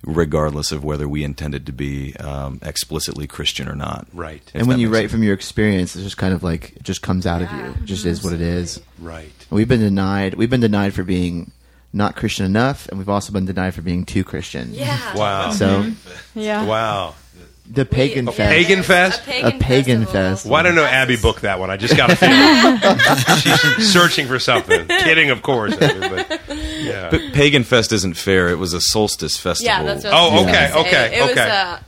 regardless 0.06 0.72
of 0.72 0.84
whether 0.84 1.08
we 1.08 1.24
intended 1.24 1.66
to 1.66 1.72
be 1.72 2.14
um, 2.16 2.60
explicitly 2.62 3.26
Christian 3.26 3.68
or 3.68 3.74
not. 3.74 4.06
Right. 4.14 4.48
And 4.54 4.68
when 4.68 4.78
you 4.78 4.88
write 4.88 5.00
sense. 5.00 5.12
from 5.12 5.22
your 5.24 5.34
experience, 5.34 5.94
it's 5.96 6.04
just 6.04 6.16
kind 6.16 6.32
of 6.32 6.42
like 6.42 6.76
it 6.76 6.82
just 6.84 7.02
comes 7.02 7.26
out 7.26 7.42
of 7.42 7.50
you. 7.52 7.74
It 7.82 7.84
just 7.84 8.06
is 8.06 8.22
what 8.22 8.32
it 8.32 8.40
is. 8.40 8.80
Right. 8.98 9.32
We've 9.50 9.68
been 9.68 9.80
denied. 9.80 10.34
We've 10.34 10.48
been 10.48 10.60
denied 10.60 10.94
for 10.94 11.02
being 11.02 11.50
not 11.92 12.14
Christian 12.14 12.46
enough, 12.46 12.88
and 12.88 12.98
we've 12.98 13.08
also 13.08 13.32
been 13.32 13.46
denied 13.46 13.74
for 13.74 13.82
being 13.82 14.04
too 14.04 14.22
Christian. 14.22 14.72
Yeah. 14.72 15.16
Wow. 15.16 15.50
So 15.50 15.90
Yeah. 16.34 16.64
Wow. 16.64 17.14
The 17.70 17.84
pagan 17.84 18.26
We- 18.26 18.32
fest. 18.32 18.52
Pagan 18.52 18.82
fest? 18.82 19.20
A 19.22 19.24
pagan, 19.24 19.46
A 19.46 19.58
pagan 19.58 20.00
festival. 20.04 20.30
fest. 20.30 20.46
Why 20.46 20.62
don't 20.62 20.74
know 20.74 20.84
Abby 20.84 21.16
booked 21.16 21.42
that 21.42 21.58
one? 21.58 21.70
I 21.70 21.76
just 21.76 21.96
got 21.96 22.10
a 22.10 22.16
feeling 22.16 23.38
she's 23.76 23.92
searching 23.92 24.26
for 24.26 24.38
something. 24.38 24.86
Kidding, 24.88 25.30
of 25.30 25.42
course. 25.42 25.74
Abby, 25.80 26.08
but 26.08 26.40
yeah. 26.56 27.10
But 27.10 27.32
Pagan 27.32 27.64
Fest 27.64 27.92
isn't 27.92 28.14
fair. 28.16 28.48
It 28.48 28.56
was 28.58 28.72
a 28.72 28.80
solstice 28.80 29.36
festival. 29.36 29.66
Yeah, 29.72 29.82
that's 29.82 30.04
what 30.04 30.12
Oh, 30.12 30.16
I 30.16 30.32
was 30.34 30.42
okay, 30.42 30.52
gonna 30.52 30.68
say. 30.68 30.80
okay, 30.88 31.18
It 31.18 31.22
was 31.22 31.30
okay. 31.32 31.48
a 31.48 31.80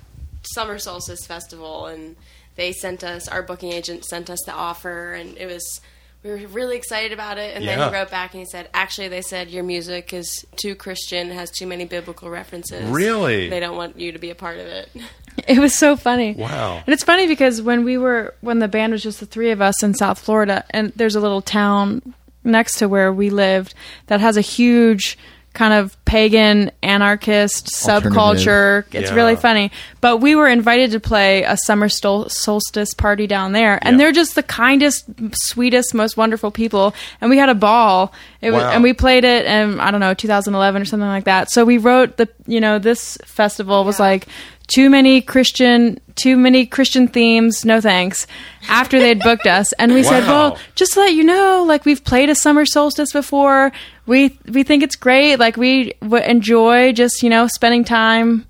summer 0.43 0.79
solstice 0.79 1.27
festival, 1.27 1.87
and 1.87 2.17
they 2.57 2.73
sent 2.73 3.05
us 3.05 3.29
our 3.29 3.43
booking 3.43 3.73
agent 3.73 4.05
sent 4.05 4.29
us 4.31 4.41
the 4.47 4.53
offer, 4.53 5.13
and 5.13 5.37
it 5.39 5.47
was 5.47 5.81
we 6.25 6.31
were 6.31 6.37
really 6.49 6.77
excited 6.77 7.13
about 7.13 7.39
it. 7.39 7.55
And 7.55 7.65
then 7.67 7.79
Yeah. 7.79 7.89
he 7.91 7.95
wrote 7.95 8.11
back 8.11 8.33
and 8.35 8.41
he 8.41 8.45
said, 8.47 8.69
actually, 8.75 9.07
they 9.07 9.23
said 9.23 9.51
your 9.51 9.63
music 9.63 10.13
is 10.13 10.45
too 10.57 10.75
Christian, 10.75 11.31
has 11.31 11.49
too 11.49 11.65
many 11.65 11.85
biblical 11.85 12.29
references. 12.29 12.85
Really? 12.91 13.49
They 13.49 13.61
don't 13.61 13.77
want 13.77 14.01
you 14.01 14.11
to 14.11 14.19
be 14.19 14.31
a 14.31 14.35
part 14.35 14.59
of 14.59 14.67
it. 14.67 14.89
It 15.49 15.59
was 15.59 15.75
so 15.75 15.97
funny. 15.97 16.35
Wow. 16.35 16.83
And 16.87 16.93
it's 16.93 17.05
funny 17.05 17.27
because 17.27 17.63
when 17.63 17.85
we 17.85 17.97
were 17.99 18.35
when 18.41 18.59
the 18.59 18.69
band 18.69 18.93
was 18.93 19.03
just 19.03 19.21
the 19.21 19.27
three 19.27 19.51
of 19.51 19.61
us 19.61 19.83
in 19.83 19.95
South 19.95 20.19
Florida, 20.19 20.65
and 20.71 20.93
there's 20.97 21.15
a 21.17 21.21
little 21.21 21.43
town 21.43 22.15
next 22.45 22.79
to 22.79 22.89
where 22.89 23.13
we 23.13 23.31
lived 23.31 23.75
that 24.07 24.21
has 24.21 24.37
a 24.37 24.41
huge 24.43 25.19
kind 25.55 25.73
of 25.75 25.97
pagan 26.05 26.71
anarchist 26.83 27.67
subculture. 27.67 28.85
It's 28.93 29.11
Yeah. 29.11 29.15
really 29.17 29.35
funny. 29.37 29.73
But 30.01 30.19
we 30.19 30.35
were 30.37 30.47
invited 30.47 30.93
to 30.93 31.01
play 31.01 31.43
a 31.43 31.57
summer 31.57 31.89
stol- 31.89 32.31
solstice 32.31 32.95
party 32.95 33.27
down 33.27 33.53
there, 33.53 33.79
and 33.83 33.95
Yeah. 33.95 34.05
they're 34.05 34.13
just 34.13 34.35
the 34.35 34.43
kindest, 34.43 35.05
sweetest, 35.35 35.95
most 35.95 36.17
wonderful 36.17 36.51
people. 36.51 36.95
And 37.21 37.31
we 37.31 37.39
had 37.39 37.49
a 37.49 37.55
ball. 37.55 38.13
It 38.41 38.51
was, 38.53 38.63
Wow. 38.63 38.71
and 38.71 38.83
we 38.83 38.93
played 38.93 39.25
it 39.25 39.47
in 39.47 39.81
I 39.81 39.91
don't 39.91 40.01
know 40.01 40.15
2011 40.15 40.83
or 40.83 40.85
something 40.85 41.09
like 41.09 41.25
that. 41.25 41.51
So 41.51 41.65
we 41.65 41.79
wrote 41.79 42.19
the 42.19 42.29
you 42.47 42.61
know 42.61 42.79
this 42.79 43.19
festival 43.25 43.85
was 43.85 43.99
Yeah. 43.99 44.07
like 44.07 44.27
too 44.69 44.89
many 44.89 45.21
Christian 45.21 45.99
too 46.15 46.37
many 46.37 46.67
Christian 46.67 47.07
themes, 47.07 47.65
no 47.65 47.81
thanks. 47.81 48.27
After 48.69 48.99
they'd 48.99 49.21
booked 49.21 49.47
us, 49.59 49.73
and 49.75 49.93
we 49.95 50.03
said, 50.03 50.27
"Well, 50.27 50.59
just 50.75 50.95
to 50.95 51.01
let 51.01 51.15
you 51.15 51.25
know, 51.25 51.65
like 51.67 51.85
we've 51.85 52.05
played 52.05 52.29
a 52.29 52.35
summer 52.35 52.67
solstice 52.67 53.13
before. 53.13 53.73
We 54.07 54.39
we 54.47 54.63
think 54.63 54.83
it's 54.83 54.97
great. 54.97 55.37
Like 55.37 55.57
we 55.57 55.95
w- 56.03 56.25
enjoy 56.25 56.93
just 56.93 57.23
you 57.23 57.31
know 57.31 57.47
spending 57.49 57.85
time 57.85 58.47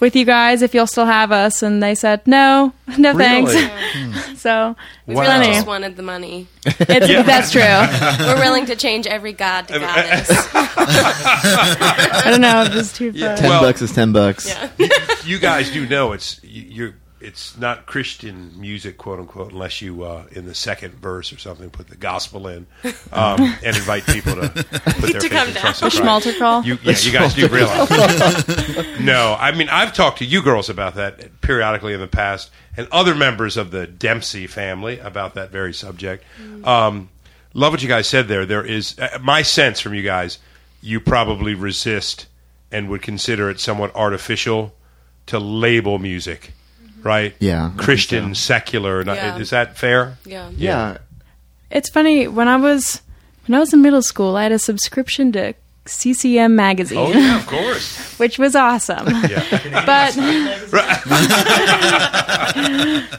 with 0.00 0.14
you 0.16 0.24
guys 0.24 0.62
if 0.62 0.74
you'll 0.74 0.86
still 0.86 1.06
have 1.06 1.32
us." 1.32 1.62
And 1.62 1.82
they 1.82 1.94
said, 1.94 2.26
"No, 2.26 2.72
no 2.98 3.12
Really? 3.14 3.46
thanks." 3.46 3.72
Hmm. 3.96 4.12
so 4.34 4.76
it's 5.06 5.16
Wow. 5.16 5.22
We 5.22 5.26
funny. 5.26 5.46
just 5.54 5.66
wanted 5.66 5.96
the 5.96 6.02
money. 6.02 6.48
It's, 6.66 7.26
That's 7.26 7.50
true. 7.50 7.62
We're 8.26 8.40
willing 8.40 8.66
to 8.66 8.76
change 8.76 9.06
every 9.06 9.32
god 9.32 9.68
to 9.68 9.78
goddess. 9.78 10.28
I 10.54 12.22
don't 12.30 12.40
know 12.40 12.64
this 12.64 12.88
is 12.88 12.92
too 12.92 13.12
far. 13.12 13.36
Ten 13.36 13.48
Well- 13.48 13.62
bucks 13.62 13.80
is 13.82 13.92
ten 13.92 14.12
bucks. 14.12 14.52
you 15.24 15.38
guys 15.38 15.70
do 15.70 15.86
know 15.88 16.12
it's 16.12 16.40
you- 16.42 16.66
you're 16.68 16.94
it's 17.26 17.56
not 17.58 17.86
Christian 17.86 18.52
music, 18.60 18.96
quote 18.98 19.18
unquote, 19.18 19.52
unless 19.52 19.82
you 19.82 20.04
uh, 20.04 20.24
in 20.32 20.46
the 20.46 20.54
second 20.54 20.94
verse 20.94 21.32
or 21.32 21.38
something 21.38 21.68
put 21.70 21.88
the 21.88 21.96
gospel 21.96 22.46
in 22.48 22.66
um, 23.12 23.40
and 23.64 23.76
invite 23.76 24.06
people 24.06 24.34
to 24.36 24.48
put 24.48 24.70
their 24.70 24.80
To 25.20 25.20
faith 25.20 25.30
come 25.30 25.46
and 25.48 25.54
down. 25.54 25.62
trust 25.62 25.82
in 25.82 25.90
Christ. 25.90 25.96
schmalter 26.02 26.38
call. 26.38 26.64
You, 26.64 26.78
yeah, 26.82 26.94
you 27.00 27.12
guys 27.12 27.34
do 27.34 27.48
realize. 27.48 27.90
no, 29.00 29.36
I 29.38 29.52
mean 29.52 29.68
I've 29.68 29.92
talked 29.92 30.18
to 30.18 30.24
you 30.24 30.42
girls 30.42 30.68
about 30.68 30.94
that 30.94 31.40
periodically 31.40 31.92
in 31.94 32.00
the 32.00 32.06
past, 32.06 32.50
and 32.76 32.86
other 32.92 33.14
members 33.14 33.56
of 33.56 33.70
the 33.70 33.86
Dempsey 33.86 34.46
family 34.46 34.98
about 35.00 35.34
that 35.34 35.50
very 35.50 35.74
subject. 35.74 36.24
Um, 36.64 37.08
love 37.54 37.72
what 37.72 37.82
you 37.82 37.88
guys 37.88 38.06
said 38.06 38.28
there. 38.28 38.46
There 38.46 38.64
is 38.64 38.98
uh, 38.98 39.18
my 39.22 39.42
sense 39.42 39.80
from 39.80 39.94
you 39.94 40.02
guys. 40.02 40.38
You 40.82 41.00
probably 41.00 41.54
resist 41.54 42.26
and 42.70 42.88
would 42.88 43.02
consider 43.02 43.48
it 43.50 43.58
somewhat 43.60 43.94
artificial 43.96 44.74
to 45.26 45.38
label 45.38 45.98
music, 45.98 46.52
right? 47.06 47.34
Yeah, 47.38 47.64
I 47.64 47.68
think 47.68 47.80
Christian, 47.80 48.34
secular. 48.34 49.02
Not, 49.04 49.16
uh, 49.18 49.20
Yeah. 49.22 49.38
Is 49.38 49.50
that 49.50 49.78
fair? 49.78 50.18
Yeah. 50.26 50.50
Yeah. 50.54 50.98
It's 51.70 51.88
funny 51.88 52.28
when 52.28 52.48
I 52.48 52.56
was 52.56 53.00
when 53.46 53.54
I 53.56 53.60
was 53.60 53.72
in 53.72 53.80
middle 53.80 54.02
school, 54.02 54.36
I 54.36 54.42
had 54.42 54.52
a 54.52 54.58
subscription 54.58 55.32
to 55.32 55.54
CCM 55.86 56.54
magazine, 56.56 56.98
Oh 56.98 57.10
yeah, 57.10 57.38
of 57.38 57.46
course. 57.46 58.14
which 58.18 58.38
was 58.38 58.54
awesome. 58.54 59.06
Yeah. 59.28 59.84
But 59.86 60.16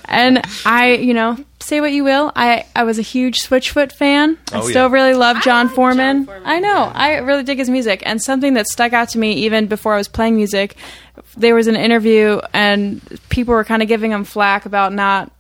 and 0.06 0.42
I, 0.66 0.98
you 1.00 1.14
know, 1.14 1.38
say 1.60 1.82
what 1.82 1.92
you 1.92 2.04
will, 2.04 2.32
I 2.36 2.66
I 2.76 2.84
was 2.84 3.00
a 3.00 3.02
huge 3.02 3.40
Switchfoot 3.40 3.92
fan. 3.92 4.38
I 4.52 4.60
Oh, 4.60 4.62
still 4.62 4.88
yeah. 4.88 4.94
really 4.94 5.14
love 5.14 5.42
Jon 5.44 5.68
like 5.68 5.76
Foreman. 5.76 6.26
Jon 6.26 6.26
Foreman. 6.26 6.44
I 6.50 6.60
know. 6.60 6.92
I 6.94 7.18
really 7.18 7.44
dig 7.44 7.58
his 7.58 7.70
music. 7.70 8.04
And 8.06 8.22
something 8.22 8.54
that 8.56 8.68
stuck 8.68 8.94
out 8.94 9.10
to 9.10 9.20
me 9.20 9.34
even 9.34 9.68
before 9.68 9.94
I 9.94 9.98
was 9.98 10.08
playing 10.08 10.36
music, 10.36 10.76
there 11.36 11.56
was 11.56 11.68
an 11.68 11.76
interview 11.76 12.40
and 12.54 13.02
people 13.30 13.54
were 13.54 13.64
kind 13.64 13.82
of 13.82 13.88
giving 13.88 14.12
him 14.12 14.24
flack 14.24 14.66
about 14.66 14.94
not 14.94 15.32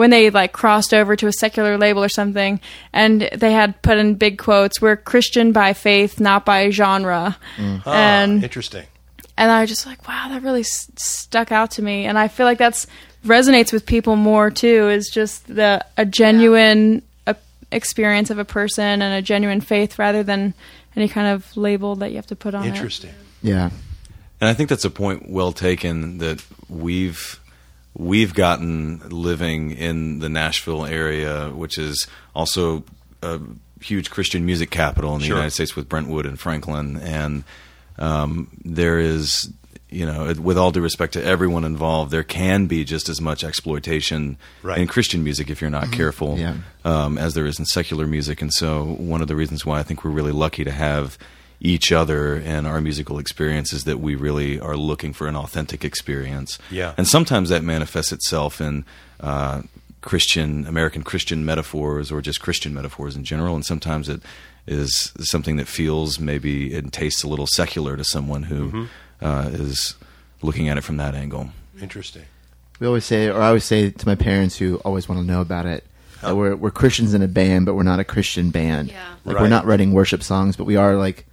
when 0.00 0.10
they 0.10 0.30
like 0.30 0.52
crossed 0.52 0.92
over 0.94 1.14
to 1.16 1.26
a 1.26 1.32
secular 1.32 1.76
label 1.78 2.02
or 2.02 2.08
something 2.08 2.58
and 2.92 3.28
they 3.42 3.52
had 3.52 3.80
put 3.82 3.96
in 3.98 4.14
big 4.14 4.38
quotes 4.38 4.80
we're 4.80 4.96
christian 4.96 5.52
by 5.52 5.72
faith 5.72 6.18
not 6.18 6.44
by 6.44 6.70
genre 6.70 7.36
Ah, 7.58 7.82
and 7.86 8.42
interesting. 8.42 8.86
and 9.36 9.50
I 9.50 9.60
was 9.62 9.70
just 9.70 9.86
like, 9.86 10.06
wow, 10.08 10.28
that 10.30 10.42
really 10.42 10.60
s- 10.60 10.90
stuck 10.96 11.50
out 11.52 11.70
to 11.72 11.82
me, 11.82 12.04
and 12.06 12.18
I 12.18 12.28
feel 12.28 12.46
like 12.46 12.58
that's 12.58 12.86
resonates 13.24 13.72
with 13.72 13.84
people 13.86 14.16
more 14.16 14.50
too. 14.50 14.88
Is 14.90 15.08
just 15.08 15.46
the 15.46 15.84
a 15.96 16.04
genuine 16.04 17.00
uh, 17.26 17.34
experience 17.72 18.28
of 18.30 18.38
a 18.38 18.44
person 18.44 19.00
and 19.02 19.14
a 19.14 19.22
genuine 19.22 19.60
faith 19.62 19.98
rather 19.98 20.22
than 20.22 20.52
any 20.96 21.08
kind 21.08 21.28
of 21.28 21.56
label 21.56 21.96
that 21.96 22.10
you 22.10 22.16
have 22.16 22.26
to 22.26 22.36
put 22.36 22.54
on 22.54 22.64
it. 22.64 22.68
Interesting. 22.68 23.12
Yeah. 23.42 23.70
And 24.40 24.48
I 24.48 24.54
think 24.54 24.68
that's 24.68 24.84
a 24.84 24.90
point 24.90 25.28
well 25.30 25.52
taken 25.52 26.18
that 26.18 26.44
we've 26.68 27.39
we've 27.94 28.34
gotten 28.34 29.00
living 29.08 29.70
in 29.72 30.20
the 30.20 30.28
Nashville 30.28 30.84
area, 30.86 31.50
which 31.50 31.78
is 31.78 32.06
also 32.34 32.84
a 33.22 33.40
huge 33.80 34.10
Christian 34.10 34.44
music 34.46 34.70
capital 34.70 35.14
in 35.14 35.20
the 35.20 35.26
Sure. 35.26 35.36
United 35.36 35.52
States 35.52 35.74
with 35.76 35.88
Brentwood 35.88 36.26
and 36.26 36.38
Franklin, 36.38 36.96
and 36.98 37.44
um, 37.98 38.48
there 38.64 38.98
is. 38.98 39.52
You 39.92 40.06
know, 40.06 40.32
with 40.40 40.56
all 40.56 40.70
due 40.70 40.80
respect 40.82 41.14
to 41.14 41.24
everyone 41.24 41.64
involved, 41.64 42.12
there 42.12 42.22
can 42.22 42.66
be 42.66 42.84
just 42.84 43.08
as 43.08 43.20
much 43.20 43.42
exploitation 43.42 44.36
Right. 44.62 44.78
in 44.78 44.86
Christian 44.86 45.24
music 45.24 45.50
if 45.50 45.60
you're 45.60 45.68
not 45.68 45.90
careful, 45.90 46.38
Yeah. 46.38 46.54
um, 46.84 47.18
as 47.18 47.34
there 47.34 47.44
is 47.44 47.58
in 47.58 47.64
secular 47.64 48.06
music. 48.06 48.40
And 48.40 48.52
so, 48.52 48.84
one 48.84 49.20
of 49.20 49.26
the 49.26 49.34
reasons 49.34 49.66
why 49.66 49.80
I 49.80 49.82
think 49.82 50.04
we're 50.04 50.12
really 50.12 50.30
lucky 50.30 50.62
to 50.62 50.70
have 50.70 51.18
each 51.60 51.92
other 51.92 52.36
and 52.36 52.66
our 52.66 52.80
musical 52.80 53.18
experiences 53.18 53.84
that 53.84 54.00
we 54.00 54.14
really 54.14 54.58
are 54.58 54.76
looking 54.76 55.12
for 55.12 55.26
an 55.26 55.36
authentic 55.36 55.84
experience. 55.84 56.58
Yeah. 56.70 56.94
And 56.96 57.06
sometimes 57.06 57.50
that 57.50 57.62
manifests 57.62 58.12
itself 58.12 58.60
in 58.62 58.84
uh, 59.20 59.62
Christian, 60.00 60.66
American 60.66 61.02
Christian 61.02 61.44
metaphors 61.44 62.10
or 62.10 62.22
just 62.22 62.40
Christian 62.40 62.72
metaphors 62.72 63.14
in 63.16 63.24
general. 63.24 63.54
And 63.54 63.64
sometimes 63.64 64.08
it 64.08 64.22
is 64.66 65.12
something 65.20 65.56
that 65.56 65.66
feels 65.68 66.18
maybe 66.18 66.72
it 66.72 66.92
tastes 66.92 67.22
a 67.22 67.28
little 67.28 67.46
secular 67.46 67.96
to 67.96 68.04
someone 68.04 68.44
who 68.44 68.68
Mm-hmm. 68.70 68.84
uh, 69.24 69.48
is 69.52 69.96
looking 70.42 70.70
at 70.70 70.78
it 70.78 70.80
from 70.84 70.96
that 70.96 71.14
angle. 71.14 71.50
Interesting. 71.82 72.22
We 72.78 72.86
always 72.86 73.04
say, 73.04 73.28
or 73.28 73.42
I 73.42 73.48
always 73.48 73.64
say 73.64 73.90
to 73.90 74.06
my 74.06 74.14
parents 74.14 74.56
who 74.56 74.76
always 74.76 75.06
want 75.10 75.20
to 75.20 75.26
know 75.26 75.42
about 75.42 75.66
it, 75.66 75.84
that 76.22 76.34
we're 76.34 76.56
we're 76.56 76.70
Christians 76.70 77.12
in 77.12 77.20
a 77.20 77.28
band, 77.28 77.66
but 77.66 77.74
we're 77.74 77.82
not 77.82 78.00
a 78.00 78.04
Christian 78.04 78.48
band. 78.50 78.88
Yeah. 78.88 79.02
Like 79.26 79.36
Right. 79.36 79.42
we're 79.42 79.48
not 79.48 79.66
writing 79.66 79.92
worship 79.92 80.22
songs, 80.22 80.56
but 80.56 80.64
we 80.64 80.76
are 80.76 80.96
like 80.96 81.26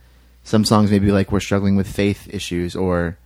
some 0.48 0.64
songs 0.64 0.90
maybe 0.90 1.12
like 1.12 1.30
we're 1.32 1.42
struggling 1.42 1.76
with 1.76 1.88
faith 1.88 2.34
issues 2.34 2.74
or 2.74 3.18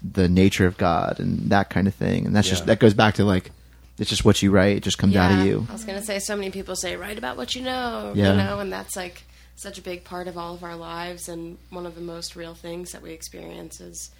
the 0.00 0.28
nature 0.28 0.66
of 0.66 0.76
God 0.78 1.18
and 1.18 1.50
that 1.50 1.68
kind 1.68 1.88
of 1.88 1.94
thing. 1.94 2.24
And 2.26 2.34
that's 2.36 2.46
Yeah. 2.46 2.52
just 2.54 2.66
that 2.66 2.78
goes 2.78 2.94
back 2.94 3.14
to 3.16 3.24
like 3.24 3.50
it's 3.98 4.08
just 4.08 4.24
what 4.24 4.40
you 4.40 4.50
write, 4.52 4.76
it 4.76 4.82
just 4.84 4.96
comes 4.96 5.14
out 5.16 5.32
of 5.38 5.44
you. 5.44 5.66
I 5.68 5.72
was 5.72 5.84
gonna 5.84 6.00
say, 6.02 6.20
so 6.20 6.34
many 6.36 6.50
people 6.50 6.74
say, 6.76 6.94
write 6.96 7.18
about 7.18 7.36
what 7.36 7.54
you 7.56 7.60
know, 7.62 8.12
Yeah. 8.14 8.30
you 8.30 8.36
know, 8.38 8.60
and 8.60 8.72
that's 8.72 8.94
like 8.96 9.24
such 9.56 9.78
a 9.78 9.82
big 9.82 10.04
part 10.04 10.26
of 10.28 10.38
all 10.38 10.54
of 10.54 10.62
our 10.64 10.76
lives, 10.76 11.28
and 11.28 11.58
one 11.68 11.84
of 11.84 11.94
the 11.96 12.00
most 12.00 12.34
real 12.36 12.54
things 12.54 12.92
that 12.92 13.02
we 13.02 13.10
experience 13.12 13.78
is 13.80 14.10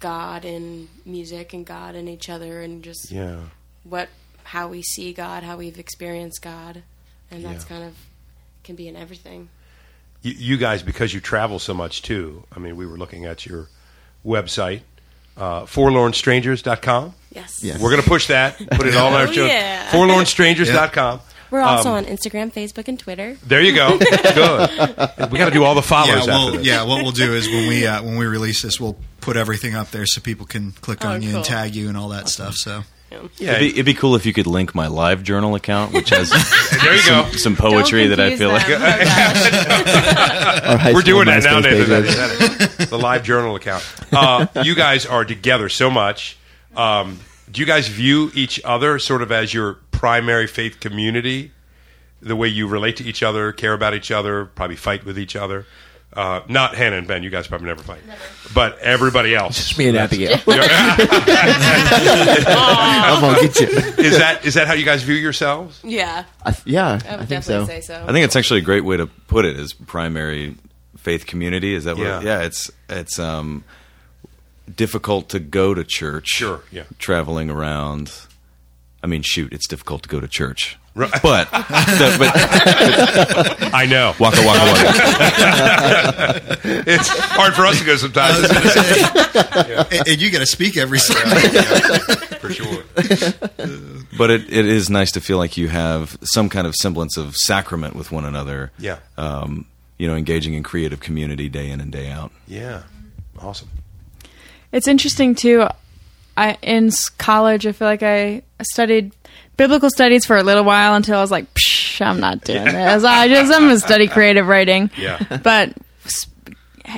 God 0.00 0.44
in 0.46 0.88
music 1.04 1.52
and 1.52 1.66
God 1.66 1.94
in 1.94 2.08
each 2.08 2.30
other, 2.30 2.62
and 2.62 2.82
just 2.82 3.10
Yeah. 3.10 3.40
what 3.84 4.08
how 4.44 4.68
we 4.68 4.80
see 4.82 5.12
God, 5.12 5.42
how 5.42 5.56
we've 5.58 5.78
experienced 5.78 6.40
God, 6.40 6.82
and 7.30 7.44
that's 7.44 7.64
Yeah. 7.64 7.68
kind 7.68 7.84
of 7.84 7.94
can 8.64 8.76
be 8.76 8.86
in 8.88 8.94
everything. 8.96 9.48
You, 10.26 10.34
you 10.38 10.56
guys, 10.56 10.82
because 10.82 11.12
you 11.14 11.20
travel 11.20 11.58
so 11.58 11.72
much 11.74 12.02
too, 12.02 12.44
I 12.54 12.58
mean, 12.58 12.76
we 12.76 12.86
were 12.86 12.96
looking 12.98 13.24
at 13.24 13.46
your 13.46 13.68
website, 14.24 14.80
uh, 15.36 15.62
forlornstrangers.com. 15.62 17.14
Yes. 17.32 17.62
Yes. 17.62 17.80
We're 17.80 17.90
going 17.90 18.02
to 18.02 18.08
push 18.08 18.26
that, 18.28 18.56
put 18.72 18.86
it 18.86 18.96
all 18.96 19.08
in 19.14 19.14
our 19.14 19.26
Oh, 19.28 19.32
show. 19.32 19.46
yeah. 19.46 19.88
Forlornstrangers.com. 19.90 21.20
We're 21.50 21.60
also 21.60 21.90
Um, 21.90 21.94
on 21.96 22.04
Instagram, 22.06 22.52
Facebook, 22.52 22.88
and 22.88 22.98
Twitter. 22.98 23.36
There 23.46 23.60
you 23.62 23.72
go. 23.74 23.98
Good. 23.98 25.30
We 25.30 25.38
got 25.38 25.44
to 25.46 25.50
do 25.52 25.62
all 25.62 25.74
the 25.76 25.80
Yeah, 25.80 25.86
follows 25.86 26.26
well, 26.26 26.46
after 26.48 26.58
this. 26.58 26.66
yeah. 26.66 26.82
What 26.82 27.02
we'll 27.02 27.12
do 27.12 27.34
is 27.34 27.46
when 27.48 27.68
we 27.68 27.86
uh, 27.86 28.02
when 28.02 28.16
we 28.16 28.26
release 28.26 28.62
this, 28.62 28.80
we'll 28.80 28.96
put 29.20 29.36
everything 29.36 29.76
up 29.76 29.92
there 29.92 30.06
so 30.06 30.20
people 30.20 30.44
can 30.44 30.72
click 30.72 31.04
Oh, 31.04 31.10
on 31.10 31.22
you 31.22 31.28
cool. 31.30 31.36
and 31.36 31.44
tag 31.44 31.76
you 31.76 31.88
and 31.88 31.96
all 31.96 32.08
that 32.08 32.28
stuff. 32.28 32.54
So 32.56 32.82
Yeah. 33.10 33.52
It'd 33.52 33.60
be, 33.60 33.68
it'd 33.68 33.86
be 33.86 33.94
cool 33.94 34.16
if 34.16 34.26
you 34.26 34.32
could 34.32 34.46
link 34.46 34.74
my 34.74 34.88
live 34.88 35.22
journal 35.22 35.54
account, 35.54 35.92
which 35.92 36.10
has 36.10 36.30
there 36.82 36.94
you 36.94 37.06
go. 37.06 37.30
some 37.32 37.56
poetry 37.56 38.08
that 38.08 38.18
I 38.20 38.30
confuse 38.30 38.38
feel 38.38 38.48
like. 38.50 38.66
them. 38.66 38.82
Oh, 38.82 39.04
gosh. 39.04 40.62
Our 40.66 40.76
high 40.78 40.92
We're 40.92 41.02
doing 41.02 41.26
that 41.26 41.42
MySpace 41.42 41.88
nowadays. 41.88 42.68
pages. 42.76 42.90
the 42.90 42.98
live 42.98 43.22
journal 43.22 43.54
account. 43.56 43.84
Uh, 44.12 44.46
you 44.64 44.74
guys 44.74 45.06
are 45.06 45.24
together 45.24 45.68
so 45.68 45.90
much. 45.90 46.36
Um, 46.76 47.20
do 47.50 47.60
you 47.60 47.66
guys 47.66 47.88
view 47.88 48.30
each 48.34 48.60
other 48.64 48.98
sort 48.98 49.22
of 49.22 49.30
as 49.32 49.54
your 49.54 49.74
primary 49.92 50.46
faith 50.46 50.80
community? 50.80 51.52
The 52.20 52.34
way 52.36 52.48
you 52.48 52.66
relate 52.66 52.96
to 52.96 53.04
each 53.04 53.22
other, 53.22 53.52
care 53.52 53.72
about 53.72 53.94
each 53.94 54.10
other, 54.10 54.46
probably 54.46 54.76
fight 54.76 55.04
with 55.04 55.18
each 55.18 55.36
other. 55.36 55.64
Uh, 56.12 56.40
not 56.48 56.74
Hannah 56.74 56.96
and 56.96 57.06
Ben. 57.06 57.22
You 57.22 57.30
guys 57.30 57.46
probably 57.46 57.66
never 57.66 57.82
fight. 57.82 58.00
But 58.54 58.78
everybody 58.78 59.34
else. 59.34 59.56
Just 59.56 59.78
me 59.78 59.88
and 59.88 59.96
That's- 59.96 60.18
Abigail. 60.18 60.38
I'm 62.48 63.20
gonna 63.20 63.40
get 63.42 63.60
you. 63.60 63.66
Is 64.04 64.18
that 64.18 64.40
is 64.44 64.54
that 64.54 64.66
how 64.66 64.72
you 64.72 64.84
guys 64.84 65.02
view 65.02 65.14
yourselves? 65.14 65.80
Yeah, 65.84 66.24
I 66.44 66.52
th- 66.52 66.66
yeah, 66.66 66.86
I 66.86 66.88
I, 66.88 66.92
would 66.92 67.00
think 67.00 67.28
definitely 67.28 67.66
so. 67.66 67.66
say 67.66 67.80
so. 67.82 68.04
I 68.08 68.12
think 68.12 68.24
it's 68.24 68.36
actually 68.36 68.60
a 68.60 68.64
great 68.64 68.84
way 68.84 68.96
to 68.96 69.06
put 69.06 69.44
it 69.44 69.58
is 69.58 69.72
primary 69.74 70.56
faith 70.96 71.26
community. 71.26 71.74
Is 71.74 71.84
that 71.84 71.96
what? 71.96 72.04
Yeah. 72.04 72.20
Yeah, 72.22 72.42
it's 72.42 72.70
it's 72.88 73.18
um, 73.18 73.64
difficult 74.74 75.28
to 75.30 75.38
go 75.38 75.74
to 75.74 75.84
church. 75.84 76.28
Sure, 76.28 76.62
yeah. 76.70 76.84
traveling 76.98 77.50
around. 77.50 78.12
I 79.02 79.06
mean, 79.06 79.22
shoot, 79.22 79.52
it's 79.52 79.68
difficult 79.68 80.02
to 80.04 80.08
go 80.08 80.20
to 80.20 80.28
church. 80.28 80.78
Right. 80.96 81.10
But, 81.22 81.48
but 81.52 81.52
I 83.74 83.84
know. 83.86 84.14
waka 84.18 84.40
waka 84.46 84.64
waka. 84.64 84.92
It's 86.88 87.08
hard 87.08 87.52
for 87.54 87.66
us 87.66 87.78
to 87.80 87.84
go 87.84 87.96
sometimes. 87.96 88.48
and, 89.92 90.08
and 90.08 90.18
you 90.20 90.30
got 90.30 90.38
to 90.38 90.46
speak 90.46 90.78
every 90.78 90.98
Sunday. 90.98 91.48
for 92.38 92.50
sure. 92.50 92.82
But 94.16 94.30
it, 94.30 94.50
it 94.50 94.64
is 94.64 94.88
nice 94.88 95.12
to 95.12 95.20
feel 95.20 95.36
like 95.36 95.58
you 95.58 95.68
have 95.68 96.16
some 96.22 96.48
kind 96.48 96.66
of 96.66 96.74
semblance 96.74 97.18
of 97.18 97.36
sacrament 97.36 97.94
with 97.94 98.10
one 98.10 98.24
another. 98.24 98.72
Yeah. 98.78 98.98
Um, 99.18 99.66
you 99.98 100.08
know, 100.08 100.16
engaging 100.16 100.54
in 100.54 100.62
creative 100.62 101.00
community 101.00 101.50
day 101.50 101.68
in 101.70 101.82
and 101.82 101.92
day 101.92 102.10
out. 102.10 102.32
Yeah. 102.48 102.84
Awesome. 103.38 103.68
It's 104.72 104.88
interesting 104.88 105.34
too. 105.34 105.66
I 106.38 106.56
in 106.62 106.90
college, 107.18 107.66
I 107.66 107.72
feel 107.72 107.88
like 107.88 108.02
I 108.02 108.40
studied 108.62 109.12
biblical 109.56 109.90
studies 109.90 110.26
for 110.26 110.36
a 110.36 110.42
little 110.42 110.64
while 110.64 110.94
until 110.94 111.18
I 111.18 111.20
was 111.20 111.30
like, 111.30 111.52
Psh, 111.54 112.00
I'm 112.04 112.20
not 112.20 112.44
doing 112.44 112.64
this. 112.64 113.04
I 113.04 113.28
just 113.28 113.52
I'm 113.52 113.62
gonna 113.62 113.78
study 113.78 114.08
creative 114.08 114.46
writing. 114.46 114.90
Yeah. 114.96 115.38
But 115.42 115.72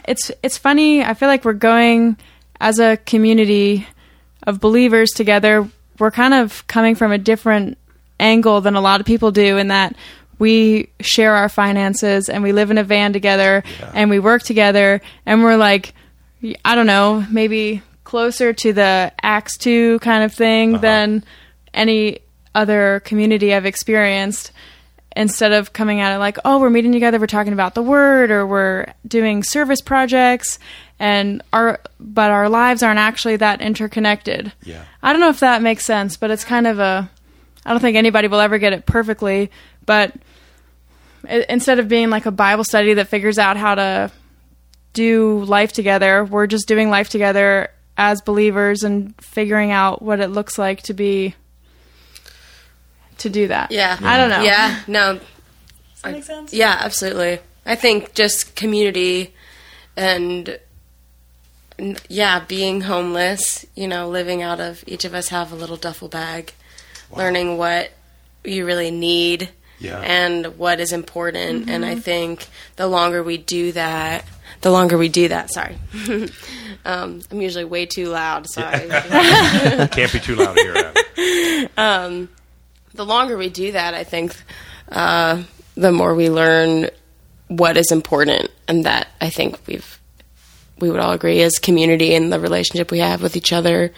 it's 0.07 0.31
it's 0.43 0.59
funny. 0.59 1.03
I 1.03 1.15
feel 1.15 1.29
like 1.29 1.45
we're 1.45 1.53
going 1.53 2.17
as 2.61 2.79
a 2.79 2.97
community 2.97 3.87
of 4.43 4.61
believers 4.61 5.11
together. 5.11 5.69
We're 5.99 6.11
kind 6.11 6.35
of 6.35 6.67
coming 6.67 6.95
from 6.95 7.13
a 7.13 7.19
different 7.19 7.79
angle 8.21 8.61
than 8.61 8.75
a 8.75 8.81
lot 8.81 9.01
of 9.01 9.07
people 9.07 9.31
do 9.31 9.59
in 9.59 9.69
that 9.69 9.97
we 10.39 10.89
share 11.01 11.35
our 11.35 11.49
finances 11.49 12.29
and 12.29 12.43
we 12.43 12.53
live 12.53 12.71
in 12.71 12.79
a 12.79 12.85
van 12.85 13.13
together 13.13 13.65
and 13.93 14.09
we 14.11 14.19
work 14.19 14.43
together 14.43 15.01
and 15.27 15.43
we're 15.43 15.57
like 15.57 15.95
I 16.65 16.77
don't 16.77 16.87
know, 16.87 17.27
maybe 17.31 17.83
closer 18.05 18.53
to 18.53 18.73
the 18.73 19.13
Acts 19.23 19.59
2 19.59 19.99
kind 19.99 20.23
of 20.23 20.33
thing 20.33 20.75
uh-huh. 20.75 20.83
than 20.83 21.25
any 21.75 22.21
other 22.55 23.01
community 23.01 23.55
I've 23.55 23.67
experienced. 23.67 24.53
Instead 25.17 25.53
of 25.53 25.73
coming 25.73 26.01
at 26.01 26.15
it 26.15 26.19
like, 26.19 26.39
oh, 26.45 26.61
we're 26.61 26.71
meeting 26.71 26.93
together, 26.93 27.19
we're 27.19 27.27
talking 27.27 27.53
about 27.53 27.75
the 27.75 27.83
word, 27.83 28.31
or 28.31 28.47
we're 28.47 28.87
doing 29.07 29.43
service 29.43 29.81
projects, 29.81 30.59
and 31.01 31.43
our 31.53 31.81
but 31.99 32.31
our 32.31 32.49
lives 32.49 32.83
aren't 32.83 33.01
actually 33.01 33.37
that 33.37 33.61
interconnected. 33.61 34.53
Yeah. 34.63 34.85
I 35.03 35.13
don't 35.13 35.21
know 35.21 35.31
if 35.31 35.41
that 35.41 35.63
makes 35.63 35.85
sense, 35.85 36.17
but 36.17 36.31
it's 36.31 36.45
kind 36.45 36.67
of 36.67 36.79
a. 36.79 37.11
I 37.65 37.71
don't 37.71 37.81
think 37.81 37.97
anybody 37.97 38.29
will 38.29 38.39
ever 38.39 38.59
get 38.59 38.73
it 38.73 38.87
perfectly, 38.87 39.51
but 39.85 40.15
instead 41.27 41.79
of 41.81 41.89
being 41.89 42.11
like 42.11 42.27
a 42.27 42.31
Bible 42.31 42.65
study 42.65 42.95
that 42.95 43.09
figures 43.09 43.39
out 43.39 43.57
how 43.57 43.75
to 43.75 44.13
do 44.93 45.45
life 45.45 45.73
together. 45.73 46.25
We're 46.25 46.47
just 46.47 46.67
doing 46.67 46.91
life 46.91 47.09
together 47.09 47.69
as 47.97 48.21
believers 48.21 48.83
and 48.83 49.15
figuring 49.21 49.71
out 49.71 50.03
what 50.03 50.21
it 50.21 50.29
looks 50.29 50.59
like 50.59 50.83
to 50.83 50.95
be 50.95 51.35
to 53.19 53.29
do 53.31 53.49
that. 53.49 53.71
Yeah. 53.71 53.99
I 54.03 54.17
don't 54.17 54.31
know. 54.31 54.43
Yeah, 54.43 54.81
no. 54.87 55.15
Does 55.15 56.03
that 56.03 56.13
make 56.13 56.25
sense? 56.25 56.53
Yeah, 56.53 56.77
absolutely. 56.81 57.41
I 57.67 57.75
think 57.75 58.15
just 58.15 58.55
community 58.57 59.35
and 59.97 60.59
n- 61.79 61.97
yeah, 62.09 62.45
being 62.47 62.83
homeless, 62.83 63.67
you 63.75 63.89
know, 63.89 64.09
living 64.09 64.43
out 64.43 64.61
of 64.61 64.83
each 64.87 65.05
of 65.05 65.15
us 65.15 65.29
have 65.29 65.53
a 65.53 65.57
little 65.57 65.77
duffel 65.77 66.09
bag, 66.09 66.53
learning 67.15 67.59
what 67.59 67.91
you 68.45 68.65
really 68.65 68.91
need 68.91 69.51
Yeah. 69.81 70.01
and 70.01 70.57
what 70.59 70.81
is 70.81 70.93
important. 70.93 71.69
And 71.69 71.85
I 71.85 71.97
think 71.97 72.47
the 72.77 72.87
longer 72.87 73.23
we 73.23 73.37
do 73.37 73.73
that, 73.73 74.25
the 74.61 74.71
longer 74.71 74.97
we 74.97 75.09
do 75.09 75.29
that, 75.29 75.53
sorry. 75.53 75.77
um, 76.85 77.21
I'm 77.31 77.41
usually 77.43 77.65
way 77.65 77.87
too 77.87 78.07
loud, 78.09 78.49
sorry. 78.49 78.89
Can't 78.89 80.13
be 80.13 80.21
too 80.21 80.37
loud 80.37 80.57
here. 80.59 81.69
Adam. 81.77 82.29
the 82.99 83.07
longer 83.07 83.39
we 83.39 83.49
do 83.49 83.73
that, 83.73 83.95
I 83.95 84.03
think 84.03 84.37
uh, 84.91 85.45
the 85.77 85.93
more 85.93 86.15
we 86.15 86.29
learn 86.29 86.91
what 87.47 87.77
is 87.77 87.93
important, 87.93 88.51
and 88.67 88.85
that 88.85 89.09
I 89.21 89.31
think 89.31 89.57
we've 89.67 89.99
we 90.81 90.91
would 90.91 91.01
all 91.01 91.13
agree 91.13 91.39
is 91.39 91.59
community 91.59 92.15
and 92.15 92.33
the 92.33 92.39
relationship 92.39 92.91
we 92.91 92.99
have 92.99 93.23
with 93.23 93.37
each 93.37 93.53
other. 93.53 93.93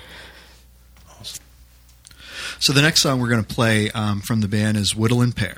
Awesome. 1.19 1.43
So 2.61 2.73
the 2.73 2.83
next 2.83 3.03
song 3.03 3.21
we're 3.21 3.29
going 3.31 3.45
to 3.45 3.55
play 3.55 3.91
um, 3.91 4.21
from 4.21 4.43
the 4.43 4.49
band 4.49 4.77
is 4.77 4.95
Whittle 4.95 5.23
and 5.23 5.35
Pear. 5.35 5.57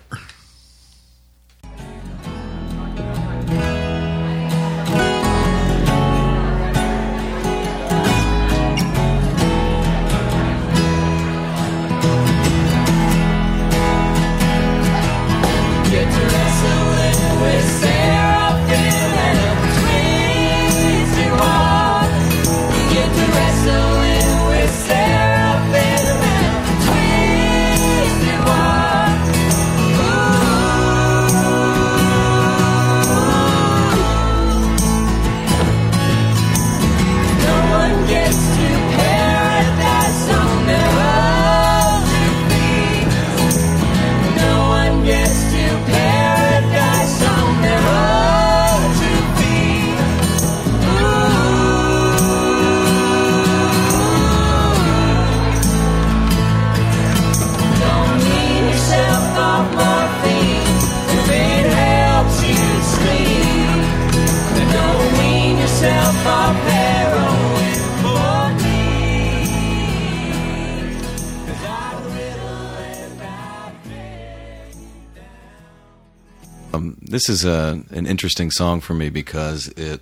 This 77.12 77.28
is 77.28 77.44
a, 77.44 77.84
an 77.90 78.06
interesting 78.06 78.50
song 78.50 78.80
for 78.80 78.94
me 78.94 79.10
because 79.10 79.68
it 79.68 80.00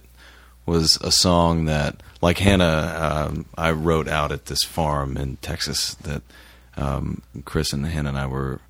was 0.64 0.96
a 1.03 1.11
song 1.11 1.64
that, 1.64 2.03
like 2.23 2.38
Hannah, 2.38 3.27
um, 3.29 3.46
I 3.59 3.73
wrote 3.73 4.07
out 4.07 4.31
at 4.31 4.46
this 4.46 4.62
farm 4.62 5.16
in 5.16 5.37
Texas 5.38 5.94
that 5.96 6.23
um, 6.77 7.23
Chris 7.44 7.73
and 7.73 7.85
Hannah 7.85 8.11
and 8.11 8.18
I 8.18 8.27
were, 8.27 8.61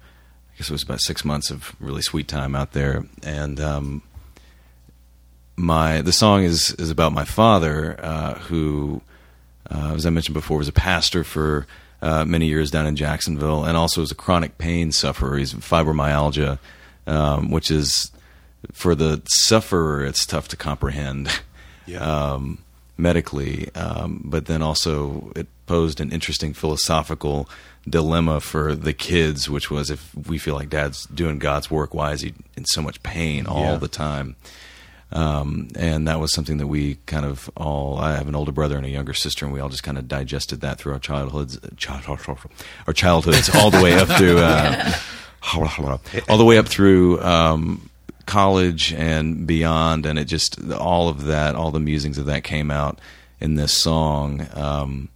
I 0.54 0.56
guess 0.56 0.70
it 0.70 0.72
was 0.72 0.82
about 0.82 1.02
six 1.02 1.22
months 1.22 1.50
of 1.50 1.76
really 1.78 2.00
sweet 2.00 2.28
time 2.28 2.56
out 2.56 2.72
there. 2.72 3.04
And 3.22 3.60
um, 3.60 4.02
my 5.56 6.00
the 6.00 6.12
song 6.12 6.42
is, 6.42 6.72
is 6.78 6.90
about 6.90 7.12
my 7.12 7.26
father, 7.26 8.02
uh, 8.02 8.34
who, 8.38 9.02
uh, 9.70 9.92
as 9.94 10.06
I 10.06 10.10
mentioned 10.10 10.34
before, 10.34 10.56
was 10.56 10.68
a 10.68 10.72
pastor 10.72 11.24
for 11.24 11.66
uh, 12.00 12.24
many 12.24 12.46
years 12.46 12.70
down 12.70 12.86
in 12.86 12.96
Jacksonville, 12.96 13.64
and 13.64 13.76
also 13.76 14.00
was 14.00 14.10
a 14.10 14.14
chronic 14.14 14.56
pain 14.56 14.92
sufferer. 14.92 15.36
He's 15.36 15.52
fibromyalgia, 15.52 16.58
um, 17.06 17.50
which 17.50 17.70
is 17.70 18.10
for 18.72 18.94
the 18.94 19.22
sufferer, 19.26 20.04
it's 20.04 20.24
tough 20.26 20.48
to 20.48 20.56
comprehend 20.56 21.28
Yeah. 21.86 22.00
um, 22.00 22.58
medically, 22.96 23.68
um, 23.74 24.20
but 24.24 24.46
then 24.46 24.62
also 24.62 25.32
it 25.36 25.46
posed 25.66 26.00
an 26.00 26.10
interesting 26.12 26.52
philosophical 26.52 27.48
dilemma 27.88 28.40
for 28.40 28.74
the 28.74 28.92
kids, 28.92 29.48
which 29.48 29.70
was 29.70 29.90
if 29.90 30.10
we 30.14 30.36
feel 30.38 30.54
like 30.54 30.68
dad's 30.68 31.06
doing 31.06 31.38
God's 31.38 31.70
work, 31.70 31.94
why 31.94 32.12
is 32.12 32.20
he 32.20 32.34
in 32.56 32.64
so 32.66 32.82
much 32.82 33.02
pain 33.02 33.46
all 33.46 33.62
Yeah. 33.72 33.76
the 33.76 33.88
time? 33.88 34.36
Um, 35.12 35.68
and 35.74 36.06
that 36.06 36.20
was 36.20 36.32
something 36.32 36.58
that 36.58 36.68
we 36.68 36.98
kind 37.06 37.24
of 37.26 37.50
all. 37.56 37.98
I 37.98 38.12
have 38.14 38.28
an 38.28 38.36
older 38.36 38.52
brother 38.52 38.76
and 38.76 38.86
a 38.86 38.90
younger 38.90 39.12
sister, 39.14 39.44
and 39.44 39.52
we 39.52 39.58
all 39.58 39.68
just 39.68 39.82
kind 39.82 39.98
of 39.98 40.06
digested 40.06 40.60
that 40.60 40.78
through 40.78 40.92
our 40.92 41.00
childhoods, 41.00 41.58
our 42.86 42.92
childhoods, 42.92 43.50
all 43.56 43.70
the 43.72 43.82
way 43.82 43.94
up 43.94 44.06
through, 44.06 44.38
uh, 44.38 44.92
all 46.28 46.38
the 46.38 46.44
way 46.44 46.58
up 46.58 46.68
through 46.68 47.20
um, 47.22 47.89
college 48.30 48.92
and 48.94 49.46
beyond, 49.46 50.06
and 50.06 50.18
it 50.18 50.26
just 50.26 50.58
all 50.72 51.08
of 51.08 51.24
that, 51.26 51.54
all 51.54 51.70
the 51.70 51.80
musings 51.80 52.16
of 52.18 52.26
that 52.26 52.44
came 52.44 52.70
out 52.70 52.98
in 53.40 53.54
this 53.56 53.72
song, 53.76 54.46
um, 54.54 55.08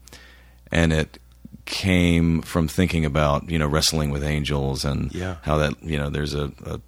and 0.72 0.92
it 0.92 1.18
came 1.66 2.42
from 2.42 2.68
thinking 2.68 3.04
about 3.04 3.48
you 3.48 3.58
know 3.58 3.66
wrestling 3.66 4.10
with 4.10 4.22
angels 4.24 4.84
and 4.84 5.14
Yeah. 5.14 5.36
how 5.42 5.56
that 5.58 5.82
you 5.82 5.96
know 5.98 6.10
there's 6.10 6.34
a, 6.34 6.52
a 6.66 6.80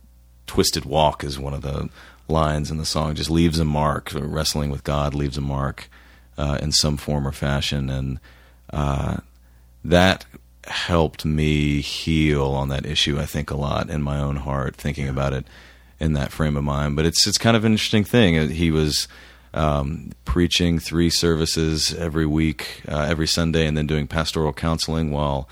twisted 0.46 0.84
walk 0.84 1.24
is 1.24 1.38
one 1.38 1.54
of 1.54 1.62
the 1.62 1.88
lines 2.28 2.70
in 2.70 2.78
the 2.78 2.84
song. 2.84 3.14
Just 3.14 3.30
leaves 3.30 3.58
a 3.58 3.64
mark. 3.64 4.10
Wrestling 4.14 4.70
with 4.70 4.82
god 4.84 5.14
leaves 5.14 5.38
a 5.38 5.40
mark 5.40 5.88
uh, 6.36 6.58
in 6.60 6.72
some 6.72 6.96
form 6.96 7.26
or 7.26 7.32
fashion. 7.32 7.88
And 7.88 8.18
uh, 8.72 9.18
that 9.84 10.26
helped 10.66 11.24
me 11.24 11.80
heal 11.80 12.46
on 12.50 12.68
that 12.70 12.84
issue 12.84 13.20
i 13.20 13.24
think 13.24 13.52
a 13.52 13.56
lot 13.56 13.88
in 13.88 14.02
my 14.02 14.18
own 14.18 14.34
heart 14.34 14.74
thinking 14.74 15.08
about 15.08 15.32
it 15.32 15.46
in 15.98 16.12
that 16.14 16.30
frame 16.32 16.56
of 16.56 16.64
mind 16.64 16.94
but 16.96 17.04
it's 17.06 17.26
it's 17.26 17.38
kind 17.38 17.56
of 17.56 17.64
an 17.64 17.72
interesting 17.72 18.04
thing 18.04 18.38
Uh, 18.38 18.46
he 18.48 18.70
was 18.70 19.09
um, 19.54 20.11
preaching 20.26 20.78
three 20.78 21.09
services 21.09 21.94
every 21.94 22.26
week, 22.26 22.82
uh, 22.88 23.06
every 23.09 23.26
Sunday, 23.26 23.66
and 23.66 23.74
then 23.74 23.87
doing 23.87 24.06
pastoral 24.06 24.52
counseling 24.52 25.11
while 25.11 25.48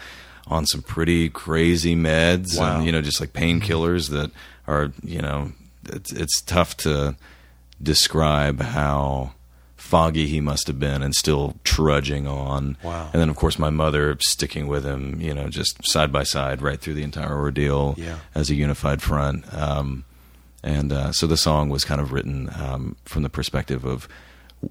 on 0.47 0.67
some 0.67 0.83
pretty 0.83 1.31
crazy 1.31 1.97
meds 1.97 2.59
Wow. 2.59 2.77
and 2.77 2.85
you 2.87 2.93
know 2.93 3.01
just 3.01 3.19
like 3.21 3.33
painkillers 3.33 4.11
that 4.11 4.31
are 4.67 4.93
you 5.03 5.23
know 5.23 5.53
it's, 5.87 6.13
it's 6.13 6.43
tough 6.43 6.77
to 6.79 7.17
describe 7.83 8.61
how 8.61 9.33
foggy 9.77 10.27
he 10.27 10.41
must 10.41 10.67
have 10.67 10.79
been 10.81 11.03
and 11.03 11.15
still 11.15 11.55
trudging 11.65 12.27
on. 12.27 12.77
Wow. 12.83 13.11
And 13.13 13.21
then 13.21 13.29
of 13.29 13.37
course 13.37 13.59
my 13.59 13.71
mother 13.71 14.17
sticking 14.21 14.67
with 14.67 14.85
him, 14.85 15.21
you 15.21 15.35
know, 15.35 15.49
just 15.49 15.77
side 15.87 16.11
by 16.13 16.23
side 16.25 16.63
right 16.63 16.81
through 16.81 16.95
the 16.95 17.03
entire 17.03 17.37
ordeal 17.37 17.95
Yeah. 17.99 18.19
as 18.35 18.49
a 18.51 18.55
unified 18.55 19.03
front. 19.03 19.45
Um, 19.53 20.05
and 20.65 20.93
uh, 20.95 21.13
so 21.13 21.27
the 21.27 21.37
song 21.37 21.69
was 21.69 21.85
kind 21.85 22.01
of 22.01 22.11
written 22.11 22.49
um, 22.59 22.97
from 23.05 23.23
the 23.23 23.29
perspective 23.29 23.85
of, 23.85 24.09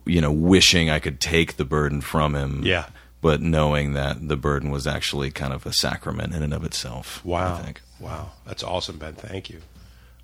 you 0.06 0.20
know, 0.20 0.32
wishing 0.32 0.90
I 0.90 0.98
could 0.98 1.22
take 1.22 1.58
the 1.58 1.66
burden 1.66 2.02
from 2.02 2.34
him. 2.34 2.64
Yeah. 2.66 2.88
But 3.22 3.42
knowing 3.42 3.94
that 3.94 4.28
the 4.28 4.36
burden 4.36 4.72
was 4.72 4.88
actually 4.88 5.30
kind 5.30 5.54
of 5.54 5.68
a 5.68 5.72
sacrament 5.72 6.34
in 6.34 6.42
and 6.42 6.52
of 6.52 6.64
itself. 6.66 7.24
Wow. 7.24 7.54
I 7.54 7.62
think. 7.62 7.82
Wow. 8.00 8.32
That's 8.44 8.64
awesome, 8.64 8.98
Ben. 8.98 9.14
Thank 9.14 9.52
you. 9.52 9.62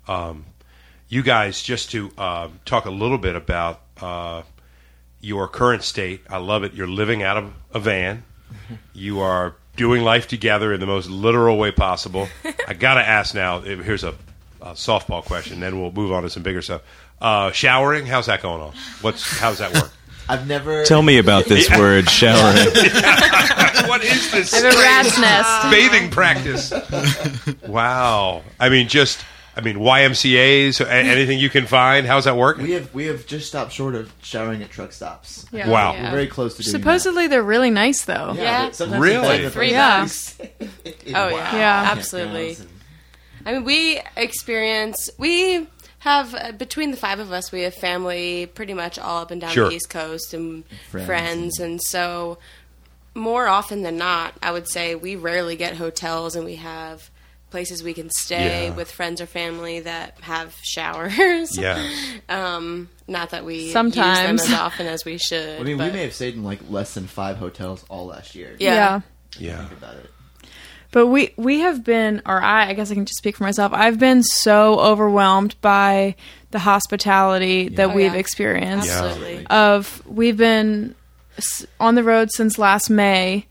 Um, 0.08 0.44
you 1.08 1.22
guys, 1.22 1.62
just 1.62 1.92
to 1.92 2.10
uh, 2.18 2.48
talk 2.64 2.84
a 2.84 2.90
little 2.90 3.18
bit 3.18 3.36
about 3.36 3.80
uh, 4.00 4.42
your 5.20 5.46
current 5.46 5.84
state. 5.84 6.22
I 6.28 6.38
love 6.38 6.64
it. 6.64 6.74
You're 6.74 6.88
living 6.88 7.22
out 7.22 7.36
of 7.36 7.52
a 7.72 7.78
van. 7.78 8.24
You 8.92 9.20
are 9.20 9.54
doing 9.76 10.02
life 10.02 10.26
together 10.28 10.72
in 10.74 10.80
the 10.80 10.86
most 10.86 11.08
literal 11.08 11.56
way 11.56 11.70
possible. 11.70 12.28
I 12.68 12.74
got 12.74 12.94
to 12.94 13.00
ask 13.00 13.34
now. 13.34 13.60
Here's 13.60 14.04
a, 14.04 14.14
a 14.62 14.72
softball 14.72 15.24
question, 15.24 15.60
then 15.60 15.80
we'll 15.80 15.92
move 15.92 16.12
on 16.12 16.22
to 16.22 16.30
some 16.30 16.42
bigger 16.42 16.62
stuff. 16.62 16.82
Uh, 17.20 17.50
showering, 17.52 18.06
how's 18.06 18.26
that 18.26 18.42
going 18.42 18.62
on? 18.62 18.72
What's 19.02 19.38
how's 19.38 19.58
that 19.58 19.74
work? 19.74 19.90
I've 20.28 20.46
never. 20.46 20.84
Tell 20.84 21.02
me 21.02 21.18
about 21.18 21.46
this 21.46 21.68
word, 21.70 22.08
showering. 22.08 22.54
what 23.88 24.04
is 24.04 24.30
this? 24.30 24.54
I 24.54 24.58
have 24.58 24.74
a 24.74 24.76
rat's 24.78 25.18
nest. 25.18 25.70
bathing 25.70 26.10
practice. 26.10 26.72
wow. 27.66 28.42
I 28.58 28.68
mean, 28.68 28.88
just 28.88 29.24
I 29.56 29.60
mean 29.60 29.76
YMCA's, 29.76 30.80
a- 30.80 30.90
anything 30.92 31.38
you 31.38 31.50
can 31.50 31.66
find. 31.66 32.06
How's 32.06 32.24
that 32.24 32.36
work? 32.36 32.58
We 32.58 32.72
have 32.72 32.94
we 32.94 33.06
have 33.06 33.26
just 33.26 33.48
stopped 33.48 33.72
short 33.72 33.94
of 33.94 34.12
showering 34.22 34.62
at 34.62 34.70
truck 34.70 34.92
stops. 34.92 35.46
Yeah. 35.52 35.68
Wow. 35.68 35.94
We're 35.94 36.10
very 36.10 36.26
close 36.28 36.56
to 36.58 36.62
doing 36.62 36.70
Supposedly 36.72 37.26
they're 37.26 37.42
really 37.42 37.70
nice 37.70 38.04
though. 38.04 38.34
that. 38.34 38.36
Yeah. 38.36 38.70
but 38.86 39.00
Really? 39.00 39.16
it's 39.16 39.28
better 39.28 39.50
Three 39.50 39.70
Yeah. 39.72 40.00
bucks. 40.02 40.38
Oh 41.12 41.28
yeah, 41.28 41.56
Yeah. 41.56 41.88
absolutely. 41.90 42.56
I 43.46 43.52
mean, 43.54 43.64
we 43.64 44.00
experience 44.16 45.08
we 45.18 45.66
have 46.00 46.34
uh, 46.34 46.52
between 46.52 46.90
the 46.90 46.96
five 46.96 47.18
of 47.20 47.30
us, 47.32 47.52
we 47.52 47.62
have 47.62 47.74
family 47.74 48.46
pretty 48.46 48.74
much 48.74 48.98
all 48.98 49.20
up 49.22 49.30
and 49.30 49.40
down 49.40 49.50
Sure. 49.52 49.68
the 49.68 49.74
East 49.76 49.90
Coast 49.90 50.32
and 50.34 50.64
Friends. 50.90 51.06
friends, 51.06 51.60
and 51.60 51.80
so 51.82 52.38
more 53.14 53.48
often 53.48 53.82
than 53.82 53.96
not, 53.98 54.34
I 54.42 54.52
would 54.52 54.68
say 54.68 54.94
we 54.94 55.16
rarely 55.16 55.56
get 55.56 55.76
hotels, 55.76 56.36
and 56.36 56.44
we 56.44 56.56
have 56.56 57.10
places 57.50 57.82
we 57.82 57.92
can 57.92 58.08
stay 58.10 58.66
Yeah. 58.68 58.74
with 58.76 58.88
friends 58.90 59.20
or 59.20 59.26
family 59.26 59.80
that 59.80 60.16
have 60.20 60.54
showers. 60.62 61.58
Yeah. 61.58 61.84
Um, 62.28 62.88
not 63.08 63.30
that 63.30 63.44
we 63.44 63.56
use 63.64 63.72
Sometimes. 63.72 64.40
them 64.44 64.52
as 64.52 64.58
often 64.60 64.86
as 64.86 65.04
we 65.04 65.18
should. 65.28 65.56
I 65.60 65.64
mean, 65.64 65.76
we 65.76 65.84
but- 65.86 65.92
may 65.92 66.02
have 66.04 66.14
stayed 66.14 66.34
in 66.34 66.44
like 66.44 66.60
less 66.70 66.94
than 66.94 67.08
five 67.08 67.38
hotels 67.38 67.84
all 67.88 68.06
last 68.06 68.36
year. 68.36 68.54
Yeah. 68.60 68.72
yeah. 68.74 69.00
Yeah. 69.38 69.58
Think 69.66 69.72
about 69.72 69.96
it. 69.96 70.10
But 70.92 71.06
we 71.06 71.32
we 71.36 71.60
have 71.60 71.84
been, 71.84 72.20
or 72.26 72.42
I, 72.42 72.70
I 72.70 72.74
guess 72.74 72.90
I 72.90 72.94
can 72.94 73.04
just 73.04 73.18
speak 73.18 73.36
for 73.36 73.44
myself. 73.44 73.72
I've 73.72 73.98
been 73.98 74.22
so 74.24 74.78
overwhelmed 74.80 75.54
by 75.60 76.16
the 76.50 76.58
hospitality 76.58 77.68
that 77.68 77.90
Oh, 77.90 77.94
we've 77.94 78.12
yeah. 78.14 78.18
experienced. 78.18 78.90
Absolutely. 78.90 79.46
Of 79.48 80.02
we've 80.06 80.36
been 80.36 80.94
on 81.78 81.94
the 81.94 82.02
road 82.02 82.30
since 82.32 82.58
last 82.58 82.90
May, 82.90 83.46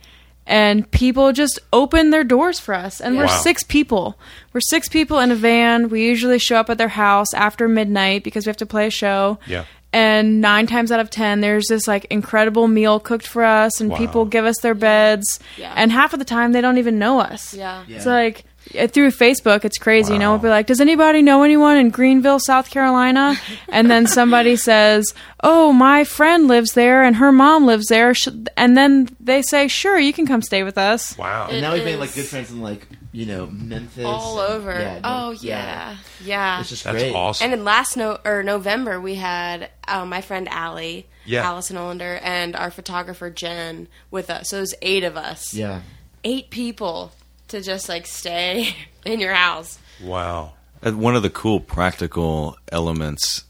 and 0.46 0.90
people 0.92 1.32
just 1.32 1.60
open 1.72 2.10
their 2.10 2.24
doors 2.26 2.60
for 2.60 2.74
us. 2.76 3.00
And 3.00 3.18
we're 3.18 3.26
Wow. 3.26 3.38
six 3.42 3.64
people. 3.64 4.20
We're 4.52 4.60
six 4.62 4.90
people 4.90 5.20
in 5.20 5.32
a 5.32 5.36
van. 5.36 5.88
We 5.90 6.06
usually 6.06 6.40
show 6.40 6.58
up 6.58 6.70
at 6.70 6.78
their 6.78 6.90
house 6.90 7.34
after 7.34 7.68
midnight 7.70 8.24
because 8.24 8.46
we 8.46 8.50
have 8.50 8.58
to 8.58 8.66
play 8.66 8.88
a 8.88 8.92
show. 8.92 9.40
Yeah. 9.48 9.64
And 9.92 10.40
nine 10.40 10.68
times 10.68 10.92
out 10.92 11.00
of 11.00 11.10
ten, 11.10 11.42
there's 11.42 11.66
this 11.68 11.88
like 11.88 12.06
incredible 12.12 12.68
meal 12.68 13.00
cooked 13.00 13.26
for 13.26 13.44
us, 13.44 13.82
and 13.82 13.90
Wow. 13.90 13.98
people 13.98 14.26
give 14.26 14.46
us 14.46 14.60
their 14.62 14.76
beds. 14.76 15.40
Yeah. 15.58 15.74
And 15.76 15.92
half 15.92 16.14
of 16.14 16.20
the 16.20 16.26
time, 16.26 16.52
they 16.52 16.62
don't 16.62 16.78
even 16.78 17.00
know 17.00 17.20
us. 17.20 17.54
Yeah. 17.56 17.84
It's 17.88 18.06
like 18.06 18.46
through 18.72 19.12
Facebook, 19.12 19.66
it's 19.66 19.78
crazy. 19.78 20.14
You 20.14 20.20
know, 20.20 20.32
we'll 20.32 20.40
be 20.40 20.50
like, 20.50 20.68
"Does 20.68 20.80
anybody 20.82 21.22
know 21.22 21.44
anyone 21.44 21.78
in 21.78 21.90
Greenville, 21.90 22.40
South 22.40 22.70
Carolina?" 22.70 23.36
and 23.70 23.90
then 23.90 24.08
somebody 24.08 24.56
says, 24.56 25.06
"Oh, 25.44 25.74
my 25.74 26.04
friend 26.04 26.48
lives 26.48 26.74
there, 26.74 27.04
and 27.04 27.16
her 27.18 27.32
mom 27.32 27.66
lives 27.66 27.88
there." 27.88 28.14
And 28.58 28.78
then 28.78 29.10
they 29.20 29.42
say, 29.42 29.68
"Sure, 29.68 29.98
you 29.98 30.14
can 30.14 30.26
come 30.28 30.42
stay 30.42 30.64
with 30.64 30.78
us." 30.78 31.18
Wow. 31.18 31.48
And 31.48 31.58
It 31.58 31.62
now 31.62 31.74
we've 31.74 31.84
made 31.86 31.98
like 31.98 32.14
good 32.14 32.26
friends 32.26 32.52
in 32.52 32.62
like 32.62 32.88
you 33.12 33.26
know 33.26 33.48
Memphis, 33.48 34.06
all 34.06 34.40
and- 34.40 34.54
over. 34.54 34.72
yeah, 34.72 35.00
oh 35.04 35.32
no- 35.32 35.38
yeah, 35.42 35.96
yeah. 36.24 36.60
It's 36.60 36.70
just 36.70 36.84
That's 36.84 36.98
great. 37.02 37.16
awesome. 37.16 37.46
And 37.46 37.54
in 37.54 37.66
last 37.66 37.98
no 37.98 38.20
or 38.24 38.44
November, 38.44 39.02
we 39.02 39.16
had 39.16 39.70
uh, 39.88 40.06
my 40.06 40.22
friend 40.22 40.48
Allie, 40.50 41.08
Yeah. 41.26 41.44
Allison 41.44 41.76
Olander, 41.76 42.20
and 42.22 42.56
our 42.56 42.70
photographer 42.70 43.32
Jen 43.32 43.88
with 44.12 44.30
us. 44.30 44.50
So 44.50 44.58
it 44.58 44.62
was 44.62 44.76
eight 44.84 45.04
of 45.04 45.18
us, 45.18 45.54
Yeah, 45.56 45.82
eight 46.24 46.52
people 46.52 47.14
to 47.50 47.62
just 47.62 47.90
like 47.90 48.06
stay 48.08 48.76
in 49.06 49.20
your 49.20 49.34
house. 49.34 49.78
wow. 50.02 50.54
Uh, 50.82 50.92
One 50.92 51.16
of 51.16 51.24
the 51.24 51.30
cool 51.30 51.60
practical 51.60 52.58
elements 52.72 53.44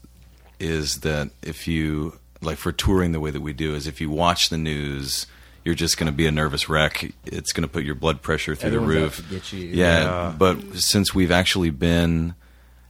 is 0.58 1.00
that 1.00 1.30
if 1.42 1.68
you 1.68 2.18
like 2.42 2.58
for 2.58 2.72
touring 2.72 3.12
the 3.12 3.20
way 3.20 3.30
that 3.30 3.40
we 3.40 3.52
do 3.52 3.74
is 3.74 3.86
if 3.86 4.00
you 4.00 4.10
watch 4.10 4.48
the 4.48 4.58
news, 4.58 5.26
you're 5.64 5.74
just 5.74 5.96
going 5.96 6.06
to 6.10 6.16
be 6.16 6.26
a 6.26 6.30
nervous 6.32 6.68
wreck. 6.68 7.12
It's 7.24 7.52
going 7.52 7.62
to 7.62 7.68
put 7.68 7.84
your 7.84 7.94
blood 7.94 8.20
pressure 8.22 8.54
through 8.56 8.70
Everyone's 8.82 8.90
the 8.92 8.98
out 8.98 9.02
roof. 9.02 9.16
to 9.28 9.34
get 9.34 9.52
you. 9.52 9.68
Yeah, 9.68 10.02
Yeah. 10.04 10.34
but 10.36 10.58
since 10.74 11.14
we've 11.14 11.30
actually 11.30 11.70
been 11.70 12.34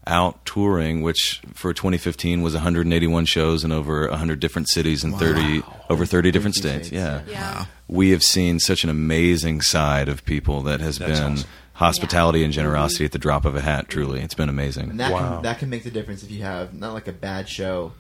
out 0.07 0.45
touring, 0.47 1.03
which 1.03 1.43
for 1.55 1.75
2015 1.75 2.41
was 2.43 2.55
181 2.55 3.27
shows 3.27 3.63
in 3.65 3.71
over 3.73 4.09
100 4.09 4.41
different 4.41 4.69
cities 4.71 5.05
in 5.05 5.13
30 5.13 5.63
over 5.91 6.07
30 6.07 6.31
different 6.31 6.57
30 6.57 6.69
states. 6.69 6.87
states, 6.89 6.91
Yeah. 6.93 7.21
Yeah. 7.29 7.65
We 7.91 8.11
have 8.11 8.23
seen 8.23 8.61
such 8.61 8.85
an 8.85 8.91
amazing 8.91 9.61
side 9.61 10.09
of 10.09 10.25
people 10.25 10.63
that 10.63 10.81
has 10.81 10.99
That's 10.99 11.19
been 11.21 11.33
awesome. 11.33 11.49
hospitality 11.75 12.45
and 12.45 12.53
generosity 12.53 13.05
at 13.05 13.13
the 13.13 13.19
drop 13.19 13.45
of 13.45 13.57
a 13.57 13.61
hat. 13.61 13.89
Truly, 13.89 14.21
it's 14.21 14.35
been 14.35 14.49
amazing. 14.49 14.91
and 14.91 15.01
that 15.01 15.13
Wow. 15.13 15.35
can 15.35 15.43
that 15.43 15.59
can 15.59 15.71
make 15.71 15.83
the 15.85 15.91
difference 15.91 16.23
if 16.23 16.31
you 16.31 16.43
have 16.43 16.73
not 16.75 16.93
like 16.95 17.09
a 17.09 17.13
bad 17.13 17.49
show, 17.49 17.93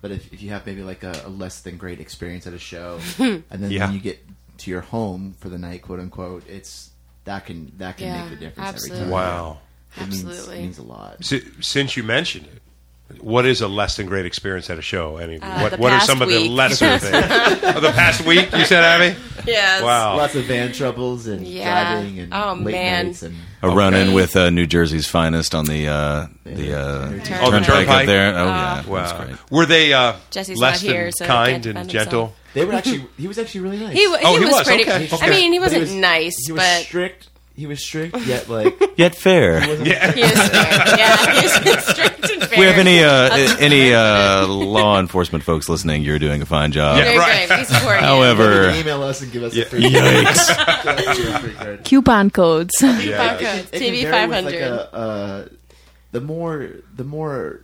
but 0.00 0.10
if, 0.10 0.32
if 0.32 0.42
you 0.42 0.50
have 0.50 0.64
maybe 0.66 0.82
like 0.82 1.02
a, 1.02 1.22
a 1.26 1.28
less 1.28 1.60
than 1.60 1.76
great 1.76 2.00
experience 2.00 2.46
at 2.46 2.54
a 2.54 2.58
show, 2.58 2.98
and 3.18 3.44
then 3.50 3.70
Yeah. 3.70 3.86
when 3.86 3.94
you 3.94 4.00
get 4.00 4.24
to 4.58 4.70
your 4.70 4.80
home 4.82 5.34
for 5.38 5.48
the 5.48 5.58
night, 5.58 5.82
quote 5.82 6.00
unquote, 6.00 6.48
it's 6.48 6.90
that 7.24 7.44
can 7.46 7.72
that 7.78 7.96
can 7.98 8.06
Yeah, 8.06 8.20
make 8.22 8.30
the 8.30 8.36
difference 8.46 8.68
absolutely. 8.68 9.00
every 9.00 9.12
time. 9.12 9.30
Wow. 9.30 9.58
It 9.96 10.00
means, 10.08 10.24
Absolutely. 10.24 10.56
it 10.56 10.62
means 10.62 10.78
a 10.78 10.82
lot. 10.82 11.24
Si- 11.24 11.48
since 11.60 11.96
you 11.96 12.02
mentioned 12.02 12.46
it, 12.46 12.62
what 13.20 13.44
is 13.46 13.60
a 13.60 13.68
less 13.68 13.96
than 13.96 14.06
great 14.06 14.26
experience 14.26 14.70
at 14.70 14.78
a 14.78 14.82
show? 14.82 15.18
Any, 15.18 15.38
Uh, 15.40 15.62
what 15.62 15.78
what 15.78 15.92
are 15.92 15.98
past 15.98 16.06
some 16.08 16.22
of 16.22 16.28
the 16.28 16.42
week. 16.42 16.50
lesser 16.50 16.98
things? 16.98 17.14
of 17.76 17.82
the 17.82 17.92
past 17.94 18.24
week, 18.26 18.50
you 18.56 18.64
said, 18.64 18.82
Abby? 18.82 19.16
Yes. 19.46 19.82
Wow. 19.82 20.16
Lots 20.16 20.34
of 20.34 20.44
van 20.44 20.72
troubles 20.72 21.26
and 21.26 21.46
Yeah. 21.46 21.94
driving 22.00 22.18
and 22.20 22.32
Oh, 22.34 22.54
late 22.54 22.72
man. 22.72 23.06
nights 23.08 23.22
and 23.22 23.36
A 23.62 23.68
run 23.68 23.92
in 23.94 24.14
with 24.14 24.36
uh, 24.36 24.48
New 24.50 24.66
Jersey's 24.66 25.06
finest 25.06 25.54
on 25.54 25.66
the 25.66 25.86
uh, 25.88 26.26
the 26.44 26.72
uh, 26.78 26.80
Oh, 26.82 27.10
the 27.10 27.20
turnpike 27.20 27.64
turnpike? 27.66 27.88
up 27.88 28.06
there. 28.06 28.38
Oh 28.38 28.44
yeah, 28.46 28.86
Wow. 28.86 29.24
great. 29.24 29.36
Were 29.50 29.66
they 29.66 29.92
uh, 29.92 30.14
Jesse's 30.30 30.58
less 30.58 30.82
not 30.82 30.90
here, 30.90 31.04
than 31.04 31.12
so 31.12 31.26
kind 31.26 31.66
and 31.66 31.88
gentle? 31.88 32.20
himself. 32.28 32.32
they 32.54 32.64
were 32.64 32.72
actually 32.72 33.06
he 33.18 33.26
was 33.28 33.38
actually 33.38 33.60
really 33.62 33.78
nice. 33.80 33.92
He, 33.94 34.04
w- 34.04 34.22
Oh, 34.24 34.32
he, 34.32 34.38
he 34.38 34.44
was, 34.46 34.54
was, 34.54 34.66
pretty. 34.66 34.82
okay, 34.84 35.08
okay. 35.12 35.26
I 35.26 35.30
mean, 35.30 35.52
he 35.52 35.58
But 35.58 35.72
wasn't 35.72 36.00
nice, 36.00 36.34
He 36.46 36.52
was 36.52 36.62
but 36.62 36.82
strict. 36.84 37.28
He 37.56 37.66
was 37.66 37.84
strict, 37.84 38.16
yet 38.26 38.48
like 38.48 38.76
Yet 38.96 39.14
fair. 39.14 39.58
Yeah. 39.84 40.10
he 40.12 40.22
was 40.22 40.32
fair. 40.32 40.96
Yeah, 40.98 41.40
he 41.62 41.70
was 41.70 41.84
strict 41.86 42.30
and 42.30 42.42
fair. 42.44 42.58
We 42.58 42.64
have 42.66 42.78
any 42.78 43.02
uh, 43.02 43.56
any 43.60 43.94
uh, 43.94 44.46
law 44.48 44.98
enforcement 44.98 45.44
folks 45.44 45.68
listening, 45.68 46.02
you're 46.02 46.18
doing 46.18 46.42
a 46.42 46.46
fine 46.46 46.72
job. 46.72 46.98
Yeah. 46.98 47.04
Very 47.04 47.18
right. 47.18 47.48
good. 47.48 47.58
We 47.60 47.64
support 47.64 48.00
you. 48.00 48.06
However, 48.06 48.66
They 48.66 48.72
can 48.72 48.80
email 48.80 49.02
us 49.04 49.22
and 49.22 49.30
give 49.30 49.42
us 49.44 49.54
Yeah. 49.54 49.64
a 49.64 49.66
free 49.66 49.82
Yikes. 49.82 50.84
Give 50.84 51.06
us 51.06 51.18
a 51.18 51.38
free 51.38 51.54
card. 51.54 51.84
Coupon 51.84 52.30
codes. 52.30 52.74
Yeah. 52.82 53.34
Okay. 53.36 53.60
It 53.60 53.70
can 53.72 53.80
TV 53.80 54.02
vary 54.02 54.12
five 54.12 54.28
with, 54.30 54.44
hundred. 54.44 54.70
Like 54.70 54.80
a, 54.80 54.94
uh, 54.94 55.48
the 56.10 56.20
more 56.20 56.70
the 56.96 57.04
more 57.04 57.63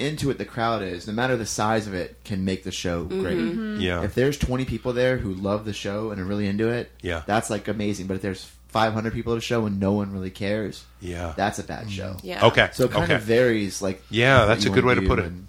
into 0.00 0.30
it 0.30 0.38
the 0.38 0.44
crowd 0.44 0.82
is, 0.82 1.06
no 1.06 1.12
matter 1.12 1.36
the 1.36 1.46
size 1.46 1.86
of 1.86 1.94
it, 1.94 2.16
can 2.24 2.44
make 2.44 2.64
the 2.64 2.72
show 2.72 3.04
mm-hmm. 3.04 3.20
great. 3.22 3.38
Mm-hmm. 3.38 3.80
Yeah. 3.80 4.02
If 4.02 4.14
there's 4.14 4.38
20 4.38 4.64
people 4.64 4.92
there 4.92 5.18
who 5.18 5.34
love 5.34 5.64
the 5.64 5.72
show 5.72 6.10
and 6.10 6.20
are 6.20 6.24
really 6.24 6.46
into 6.46 6.68
it, 6.68 6.90
Yeah. 7.02 7.22
that's 7.26 7.50
like 7.50 7.68
amazing. 7.68 8.06
But 8.06 8.14
if 8.14 8.22
there's 8.22 8.44
500 8.68 9.12
people 9.12 9.32
at 9.32 9.38
a 9.38 9.42
show 9.42 9.66
and 9.66 9.78
no 9.80 9.92
one 9.92 10.12
really 10.12 10.30
cares, 10.30 10.84
Yeah. 11.00 11.34
that's 11.36 11.58
a 11.58 11.64
bad 11.64 11.90
show. 11.90 12.14
Mm-hmm. 12.14 12.26
Yeah. 12.26 12.46
Okay. 12.46 12.70
So 12.72 12.84
it 12.84 12.90
kind 12.92 13.04
okay. 13.04 13.14
of 13.14 13.22
varies. 13.22 13.82
Like 13.82 14.02
Yeah, 14.10 14.46
that's 14.46 14.64
a 14.64 14.70
good 14.70 14.84
way 14.84 14.94
to 14.94 15.02
put 15.02 15.18
it. 15.18 15.26
and- 15.26 15.46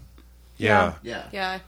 yeah. 0.58 0.94
yeah. 1.02 1.24
Yeah. 1.32 1.60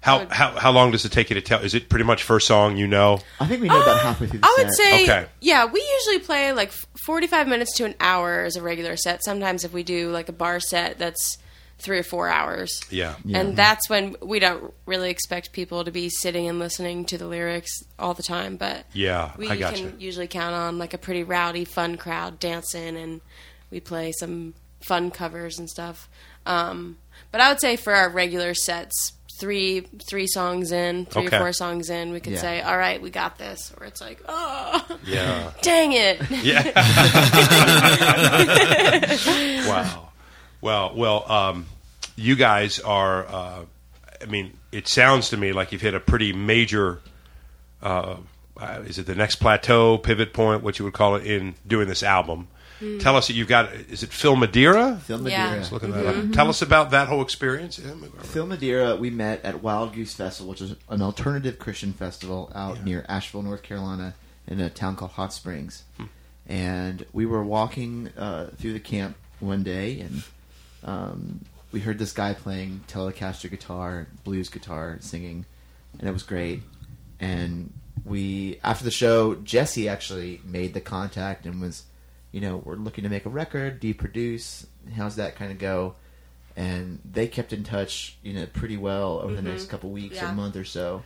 How, 0.00 0.26
how 0.30 0.50
how 0.58 0.72
long 0.72 0.90
does 0.90 1.04
it 1.04 1.12
take 1.12 1.30
you 1.30 1.34
to 1.34 1.40
tell? 1.40 1.60
Is 1.60 1.74
it 1.74 1.88
pretty 1.88 2.04
much 2.04 2.24
first 2.24 2.48
song 2.48 2.76
you 2.76 2.88
know? 2.88 3.20
I 3.38 3.46
think 3.46 3.62
we 3.62 3.68
know 3.68 3.80
about 3.80 4.00
halfway 4.00 4.26
through 4.26 4.40
the 4.40 4.46
I 4.46 4.54
would 4.58 4.72
set. 4.72 4.84
say, 4.84 5.02
Okay. 5.04 5.26
yeah, 5.40 5.64
we 5.66 5.80
usually 5.80 6.18
play 6.18 6.50
like 6.52 6.72
45 7.06 7.46
minutes 7.46 7.76
to 7.76 7.84
an 7.84 7.94
hour 8.00 8.40
as 8.42 8.56
a 8.56 8.62
regular 8.62 8.96
set. 8.96 9.22
Sometimes 9.22 9.62
if 9.62 9.72
we 9.72 9.84
do 9.84 10.10
like 10.10 10.28
a 10.28 10.32
bar 10.32 10.58
set, 10.58 10.98
that's 10.98 11.38
three 11.82 11.98
or 11.98 12.02
four 12.04 12.28
hours. 12.28 12.80
Yeah. 12.90 13.16
And 13.34 13.56
that's 13.56 13.88
when 13.90 14.16
we 14.22 14.38
don't 14.38 14.72
really 14.86 15.10
expect 15.10 15.52
people 15.52 15.84
to 15.84 15.90
be 15.90 16.08
sitting 16.08 16.48
and 16.48 16.58
listening 16.58 17.04
to 17.06 17.18
the 17.18 17.26
lyrics 17.26 17.70
all 17.98 18.14
the 18.14 18.22
time. 18.22 18.56
But 18.56 18.84
Yeah, 18.92 19.32
we 19.36 19.48
I 19.48 19.56
gotcha. 19.56 19.88
can 19.88 20.00
usually 20.00 20.28
count 20.28 20.54
on 20.54 20.78
like 20.78 20.94
a 20.94 20.98
pretty 20.98 21.24
rowdy, 21.24 21.64
fun 21.64 21.96
crowd 21.96 22.38
dancing, 22.38 22.96
and 22.96 23.20
we 23.70 23.80
play 23.80 24.12
some 24.12 24.54
fun 24.80 25.10
covers 25.10 25.58
and 25.58 25.68
stuff. 25.68 26.08
Um, 26.46 26.98
but 27.30 27.40
I 27.40 27.48
would 27.48 27.60
say 27.60 27.76
for 27.76 27.92
our 27.94 28.08
regular 28.08 28.54
sets, 28.54 29.12
three 29.40 29.80
three 30.08 30.26
songs 30.28 30.70
in, 30.72 31.06
three 31.06 31.26
Okay. 31.26 31.36
or 31.36 31.40
four 31.40 31.52
songs 31.52 31.90
in, 31.90 32.12
we 32.12 32.20
could 32.20 32.34
Yeah. 32.34 32.40
say, 32.40 32.60
"All 32.62 32.78
right, 32.78 33.00
we 33.02 33.10
got 33.10 33.38
this," 33.38 33.72
or 33.80 33.86
it's 33.86 34.00
like, 34.00 34.20
"Oh, 34.28 34.84
Yeah. 35.04 35.50
dang 35.62 35.92
it." 35.92 36.20
Yeah. 36.42 36.62
wow. 39.68 40.08
Well, 40.60 40.92
well, 40.94 41.32
um, 41.32 41.66
you 42.16 42.36
guys 42.36 42.78
are. 42.80 43.26
Uh, 43.26 43.64
I 44.20 44.24
mean, 44.26 44.56
it 44.70 44.86
sounds 44.88 45.30
to 45.30 45.36
me 45.36 45.52
like 45.52 45.72
you've 45.72 45.82
hit 45.82 45.94
a 45.94 46.00
pretty 46.00 46.32
major. 46.32 47.00
Uh, 47.82 48.16
uh, 48.56 48.82
is 48.86 48.98
it 48.98 49.06
the 49.06 49.14
next 49.14 49.36
plateau, 49.36 49.98
pivot 49.98 50.32
point, 50.32 50.62
what 50.62 50.78
you 50.78 50.84
would 50.84 50.94
call 50.94 51.16
it, 51.16 51.26
in 51.26 51.54
doing 51.66 51.88
this 51.88 52.02
album? 52.02 52.48
Tell 52.98 53.14
us 53.16 53.28
that 53.28 53.34
you've 53.34 53.46
got. 53.48 53.72
Is 53.72 54.02
it 54.02 54.10
Phil 54.10 54.34
Madeira? 54.34 55.00
Phil 55.04 55.18
Yeah. 55.28 55.44
Madeira. 55.44 55.60
Just 55.60 55.70
looking 55.72 55.92
that 55.92 56.04
up. 56.04 56.32
Tell 56.32 56.48
us 56.48 56.62
about 56.62 56.90
that 56.90 57.06
whole 57.06 57.22
experience. 57.22 57.78
Yeah, 57.78 57.92
Phil 58.22 58.44
Madeira, 58.44 58.96
we 58.96 59.08
met 59.08 59.44
at 59.44 59.62
Wild 59.62 59.94
Goose 59.94 60.14
Festival, 60.14 60.50
which 60.50 60.60
is 60.60 60.74
an 60.88 61.00
alternative 61.00 61.60
Christian 61.60 61.92
festival 61.92 62.50
out 62.56 62.84
near 62.84 63.04
Asheville, 63.08 63.42
North 63.42 63.62
Carolina, 63.62 64.14
in 64.48 64.58
a 64.60 64.68
town 64.68 64.96
called 64.96 65.12
Hot 65.12 65.32
Springs. 65.32 65.84
And 66.48 67.06
we 67.12 67.24
were 67.24 67.44
walking 67.44 68.08
uh, 68.18 68.48
through 68.58 68.72
the 68.72 68.80
camp 68.80 69.16
one 69.38 69.62
day, 69.62 70.00
and 70.00 70.22
um, 70.84 71.44
we 71.72 71.80
heard 71.80 71.98
this 71.98 72.12
guy 72.12 72.34
playing 72.34 72.84
Telecaster 72.88 73.50
guitar, 73.50 74.06
blues 74.24 74.48
guitar, 74.48 74.98
singing, 75.00 75.44
and 75.98 76.08
it 76.08 76.12
was 76.12 76.22
great. 76.22 76.62
And 77.20 77.72
we, 78.04 78.58
after 78.62 78.84
the 78.84 78.90
show, 78.90 79.34
Jesse 79.36 79.88
actually 79.88 80.40
made 80.44 80.74
the 80.74 80.80
contact 80.80 81.46
and 81.46 81.60
was, 81.60 81.84
you 82.32 82.40
know, 82.40 82.56
we're 82.64 82.76
looking 82.76 83.04
to 83.04 83.10
make 83.10 83.26
a 83.26 83.30
record. 83.30 83.80
Do 83.80 83.88
you 83.88 83.94
produce? 83.94 84.66
How's 84.96 85.16
that 85.16 85.36
kind 85.36 85.50
of 85.52 85.58
go? 85.58 85.94
and 86.54 86.98
they 87.10 87.26
kept 87.26 87.54
in 87.54 87.64
touch, 87.64 88.18
you 88.22 88.34
know, 88.34 88.44
pretty 88.44 88.76
well 88.76 89.20
over 89.20 89.34
the 89.34 89.40
next 89.40 89.70
couple 89.70 89.88
weeks 89.88 90.16
Yeah. 90.16 90.30
or 90.30 90.34
month 90.34 90.54
or 90.54 90.66
so. 90.66 91.02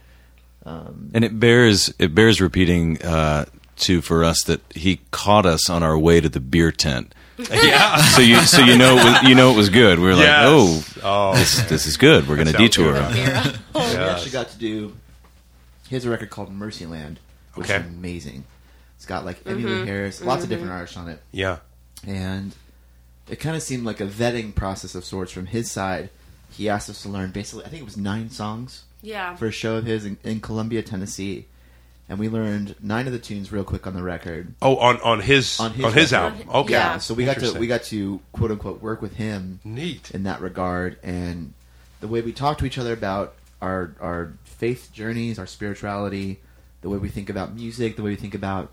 And 0.65 1.25
it 1.25 1.39
bears 1.39 1.95
it 2.01 2.17
bears 2.17 2.41
repeating 2.41 3.01
uh, 3.03 3.45
too 3.77 4.01
for 4.03 4.25
us 4.25 4.43
that 4.47 4.61
he 4.75 5.03
caught 5.13 5.47
us 5.47 5.71
on 5.71 5.85
our 5.85 5.97
way 5.97 6.21
to 6.21 6.29
the 6.29 6.41
beer 6.41 6.73
tent. 6.73 7.15
Yeah. 7.39 7.97
So 8.17 8.23
you 8.23 8.37
so 8.41 8.63
you 8.63 8.79
know 8.79 8.97
it 8.97 9.05
was, 9.05 9.23
you 9.25 9.35
know 9.35 9.51
it 9.53 9.57
was 9.57 9.69
good. 9.69 9.99
We 9.99 10.07
were 10.07 10.15
like, 10.15 10.25
Yes. 10.25 10.47
oh, 10.49 10.85
Oh, 11.03 11.35
this 11.35 11.61
this 11.65 11.87
is 11.87 11.97
good. 11.97 12.29
We're 12.29 12.37
going 12.37 12.47
to 12.47 12.53
sounds 12.53 12.71
detour. 12.77 12.93
good. 12.95 13.15
We 13.15 13.21
oh, 13.75 13.93
Yes. 13.93 13.97
actually 13.97 14.31
got 14.31 14.49
to 14.51 14.59
do. 14.59 14.97
He 15.89 15.95
has 15.95 16.05
a 16.05 16.11
record 16.11 16.31
called 16.31 16.51
Mercyland, 16.51 17.17
which 17.55 17.71
Okay. 17.71 17.77
is 17.81 17.87
amazing. 17.87 18.45
It's 18.97 19.07
got 19.07 19.25
like 19.25 19.45
Emmylou 19.45 19.65
mm-hmm. 19.65 19.87
Harris, 19.87 20.23
lots 20.23 20.43
of 20.43 20.45
mm-hmm. 20.45 20.55
different 20.55 20.73
artists 20.73 20.97
on 20.97 21.09
it, 21.09 21.21
Yeah. 21.31 21.59
and 22.07 22.55
it 23.29 23.37
kind 23.37 23.55
of 23.55 23.63
seemed 23.63 23.85
like 23.85 24.01
a 24.01 24.07
vetting 24.07 24.55
process 24.55 24.95
of 24.95 25.05
sorts 25.05 25.31
from 25.33 25.47
his 25.47 25.71
side. 25.71 26.09
He 26.51 26.69
asked 26.69 26.89
us 26.89 27.03
to 27.03 27.09
learn 27.09 27.31
basically, 27.33 27.65
I 27.67 27.69
think 27.69 27.83
it 27.83 27.85
was 27.85 27.97
nine 27.99 28.31
songs 28.31 28.85
Yeah. 29.03 29.37
for 29.37 29.47
a 29.47 29.51
show 29.53 29.77
of 29.77 29.85
his 29.85 30.07
in, 30.07 30.17
in 30.25 30.41
Columbia, 30.41 30.83
Tennessee, 30.83 31.47
and 32.09 32.19
we 32.19 32.29
learned 32.29 32.77
nine 32.81 33.07
of 33.07 33.13
the 33.13 33.19
tunes 33.19 33.51
real 33.51 33.65
quick 33.65 33.87
on 33.87 33.95
the 33.95 34.03
record. 34.03 34.55
Oh, 34.63 34.77
on 34.77 35.01
on 35.03 35.21
his 35.21 35.59
On 35.61 35.71
on 35.73 35.93
his 35.93 35.95
his, 35.95 36.13
album. 36.13 36.49
Okay. 36.49 36.73
Yeah, 36.73 36.99
so 36.99 37.15
we 37.15 37.25
got 37.25 37.39
to 37.41 37.53
we 37.59 37.67
got 37.67 37.83
to 37.85 38.21
quote 38.33 38.51
unquote 38.51 38.81
work 38.83 39.03
with 39.03 39.15
him 39.17 39.61
neat. 39.65 40.11
in 40.13 40.23
that 40.25 40.41
regard 40.41 40.99
and 41.03 41.53
the 42.01 42.09
way 42.09 42.21
we 42.21 42.33
talk 42.33 42.59
to 42.59 42.67
each 42.67 42.79
other 42.79 42.93
about 42.93 43.35
our 43.63 43.95
our 44.01 44.33
faith 44.45 44.91
journeys, 44.93 45.39
our 45.39 45.47
spirituality, 45.47 46.41
the 46.83 46.89
way 46.89 46.99
we 46.99 47.09
think 47.09 47.29
about 47.31 47.55
music, 47.55 47.97
the 47.97 48.03
way 48.03 48.11
we 48.11 48.17
think 48.17 48.35
about 48.35 48.71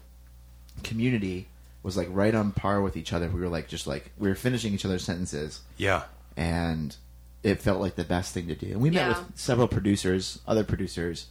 community 0.83 1.47
was 1.81 1.97
like 1.97 2.07
right 2.11 2.33
on 2.33 2.51
par 2.51 2.81
with 2.81 2.95
each 2.95 3.11
other. 3.13 3.27
We 3.29 3.41
were 3.41 3.49
like 3.49 3.67
just 3.67 3.87
like 3.87 4.11
we 4.17 4.29
were 4.29 4.35
finishing 4.35 4.73
each 4.73 4.85
other's 4.85 5.03
sentences 5.03 5.61
Yeah. 5.77 6.03
and 6.37 6.95
it 7.43 7.61
felt 7.61 7.81
like 7.81 7.95
the 7.95 8.05
best 8.05 8.33
thing 8.33 8.47
to 8.47 8.55
do. 8.55 8.67
And 8.67 8.81
we 8.81 8.89
met 8.89 9.09
with 9.09 9.19
several 9.35 9.67
producers, 9.67 10.39
other 10.47 10.63
producers, 10.63 11.25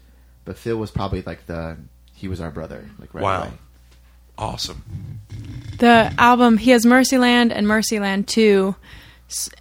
but 0.44 0.56
Phil 0.58 0.76
was 0.76 0.90
probably 0.90 1.22
like 1.22 1.46
the 1.46 1.76
he 2.14 2.28
was 2.28 2.40
our 2.40 2.50
brother, 2.50 2.84
like 2.98 3.12
right 3.14 3.22
Wow. 3.22 3.42
away. 3.42 3.52
Awesome. 4.38 4.82
The 5.78 6.12
album 6.18 6.56
he 6.58 6.70
has 6.70 6.84
Mercyland 6.84 7.52
and 7.52 7.66
Mercyland 7.66 8.26
Two, 8.26 8.74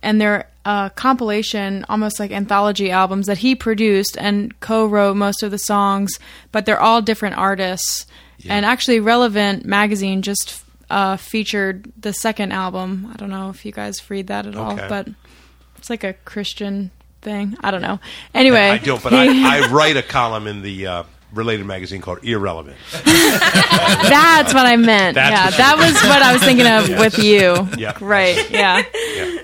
and 0.01 0.19
they're 0.21 0.47
a 0.65 0.91
compilation, 0.95 1.85
almost 1.89 2.19
like 2.19 2.31
anthology 2.31 2.91
albums 2.91 3.25
that 3.27 3.39
he 3.39 3.55
produced 3.55 4.15
and 4.19 4.57
co-wrote 4.59 5.15
most 5.17 5.43
of 5.43 5.51
the 5.51 5.57
songs. 5.57 6.11
But 6.51 6.65
they're 6.65 6.79
all 6.79 7.01
different 7.01 7.37
artists, 7.37 8.05
and 8.47 8.65
actually, 8.65 8.99
Relevant 8.99 9.65
magazine 9.65 10.21
just 10.21 10.63
uh, 10.89 11.17
featured 11.17 11.91
the 11.99 12.13
second 12.13 12.51
album. 12.51 13.09
I 13.11 13.17
don't 13.17 13.29
know 13.29 13.49
if 13.49 13.65
you 13.65 13.71
guys 13.71 14.09
read 14.09 14.27
that 14.27 14.45
at 14.45 14.55
all, 14.55 14.75
but 14.75 15.07
it's 15.77 15.89
like 15.89 16.03
a 16.03 16.13
Christian 16.13 16.91
thing. 17.21 17.55
I 17.61 17.71
don't 17.71 17.81
know. 17.81 17.99
Anyway, 18.33 18.59
I 18.59 18.77
don't, 18.77 19.01
but 19.01 19.13
I, 19.13 19.25
I 19.65 19.67
write 19.71 19.97
a 19.97 20.03
column 20.03 20.47
in 20.47 20.61
the 20.61 20.87
uh, 20.87 21.03
related 21.33 21.65
magazine 21.65 22.01
called 22.01 22.23
Irrelevant. 22.23 22.77
That's 23.03 24.53
what 24.53 24.65
I 24.65 24.75
meant. 24.75 25.15
That's 25.15 25.31
yeah, 25.31 25.57
that 25.57 25.77
was 25.77 25.93
what 26.09 26.21
I 26.21 26.33
was 26.33 26.43
thinking 26.43 26.67
of 26.67 26.89
with 26.99 27.17
you. 27.19 27.67
Yeah. 27.77 27.97
Right. 28.01 28.49
Yeah. 28.51 28.83
Yeah. 29.15 29.37